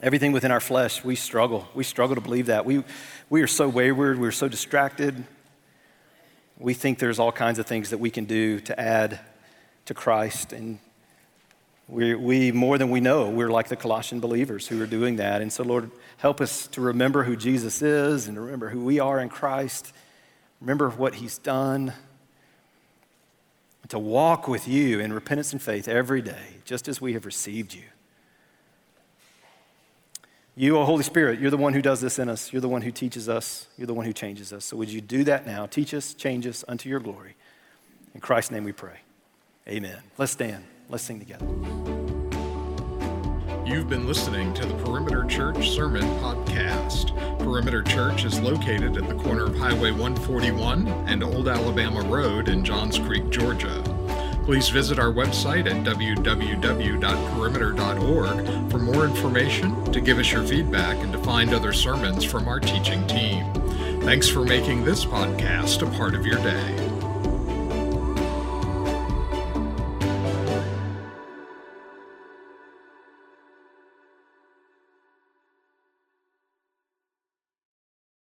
Everything 0.00 0.32
within 0.32 0.50
our 0.50 0.60
flesh, 0.60 1.04
we 1.04 1.16
struggle. 1.16 1.68
We 1.74 1.84
struggle 1.84 2.14
to 2.14 2.22
believe 2.22 2.46
that. 2.46 2.64
We, 2.64 2.82
we 3.28 3.42
are 3.42 3.46
so 3.46 3.68
wayward, 3.68 4.18
we're 4.18 4.30
so 4.30 4.48
distracted. 4.48 5.26
We 6.58 6.74
think 6.74 6.98
there's 6.98 7.18
all 7.18 7.32
kinds 7.32 7.58
of 7.58 7.66
things 7.66 7.90
that 7.90 7.98
we 7.98 8.10
can 8.10 8.24
do 8.24 8.60
to 8.60 8.78
add 8.78 9.20
to 9.86 9.94
Christ. 9.94 10.52
And 10.52 10.78
we, 11.88 12.14
we, 12.14 12.52
more 12.52 12.78
than 12.78 12.90
we 12.90 13.00
know, 13.00 13.28
we're 13.28 13.50
like 13.50 13.68
the 13.68 13.76
Colossian 13.76 14.20
believers 14.20 14.68
who 14.68 14.80
are 14.82 14.86
doing 14.86 15.16
that. 15.16 15.42
And 15.42 15.52
so, 15.52 15.62
Lord, 15.62 15.90
help 16.18 16.40
us 16.40 16.66
to 16.68 16.80
remember 16.80 17.24
who 17.24 17.36
Jesus 17.36 17.82
is 17.82 18.28
and 18.28 18.40
remember 18.40 18.68
who 18.68 18.84
we 18.84 19.00
are 19.00 19.18
in 19.20 19.28
Christ. 19.28 19.92
Remember 20.60 20.88
what 20.90 21.16
he's 21.16 21.38
done. 21.38 21.92
And 23.82 23.90
to 23.90 23.98
walk 23.98 24.48
with 24.48 24.66
you 24.66 25.00
in 25.00 25.12
repentance 25.12 25.52
and 25.52 25.60
faith 25.60 25.88
every 25.88 26.22
day, 26.22 26.60
just 26.64 26.88
as 26.88 27.00
we 27.00 27.12
have 27.12 27.26
received 27.26 27.74
you. 27.74 27.82
You, 30.56 30.78
O 30.78 30.84
Holy 30.84 31.02
Spirit, 31.02 31.40
you're 31.40 31.50
the 31.50 31.56
one 31.56 31.72
who 31.72 31.82
does 31.82 32.00
this 32.00 32.20
in 32.20 32.28
us. 32.28 32.52
You're 32.52 32.62
the 32.62 32.68
one 32.68 32.82
who 32.82 32.92
teaches 32.92 33.28
us. 33.28 33.66
You're 33.76 33.88
the 33.88 33.94
one 33.94 34.06
who 34.06 34.12
changes 34.12 34.52
us. 34.52 34.64
So 34.64 34.76
would 34.76 34.88
you 34.88 35.00
do 35.00 35.24
that 35.24 35.46
now? 35.46 35.66
Teach 35.66 35.92
us, 35.92 36.14
change 36.14 36.46
us 36.46 36.64
unto 36.68 36.88
your 36.88 37.00
glory. 37.00 37.34
In 38.14 38.20
Christ's 38.20 38.52
name 38.52 38.62
we 38.62 38.70
pray. 38.70 38.98
Amen. 39.66 39.98
Let's 40.16 40.30
stand. 40.30 40.64
Let's 40.88 41.02
sing 41.02 41.18
together. 41.18 41.44
You've 43.66 43.88
been 43.88 44.06
listening 44.06 44.54
to 44.54 44.64
the 44.64 44.74
Perimeter 44.84 45.24
Church 45.24 45.70
Sermon 45.70 46.02
Podcast. 46.20 47.18
Perimeter 47.40 47.82
Church 47.82 48.24
is 48.24 48.38
located 48.38 48.96
at 48.96 49.08
the 49.08 49.14
corner 49.16 49.46
of 49.46 49.56
Highway 49.56 49.90
141 49.90 50.86
and 51.08 51.24
Old 51.24 51.48
Alabama 51.48 52.02
Road 52.02 52.48
in 52.48 52.64
Johns 52.64 52.98
Creek, 52.98 53.28
Georgia. 53.30 53.82
Please 54.44 54.68
visit 54.68 54.98
our 54.98 55.10
website 55.10 55.66
at 55.66 55.84
www.perimeter.org 55.84 58.70
for 58.70 58.78
more 58.78 59.06
information, 59.06 59.92
to 59.92 60.00
give 60.00 60.18
us 60.18 60.30
your 60.30 60.42
feedback, 60.42 60.98
and 60.98 61.12
to 61.12 61.18
find 61.20 61.54
other 61.54 61.72
sermons 61.72 62.24
from 62.24 62.46
our 62.46 62.60
teaching 62.60 63.06
team. 63.06 63.50
Thanks 64.02 64.28
for 64.28 64.44
making 64.44 64.84
this 64.84 65.04
podcast 65.04 65.80
a 65.80 65.90
part 65.96 66.14
of 66.14 66.26
your 66.26 66.38
day. 66.38 66.93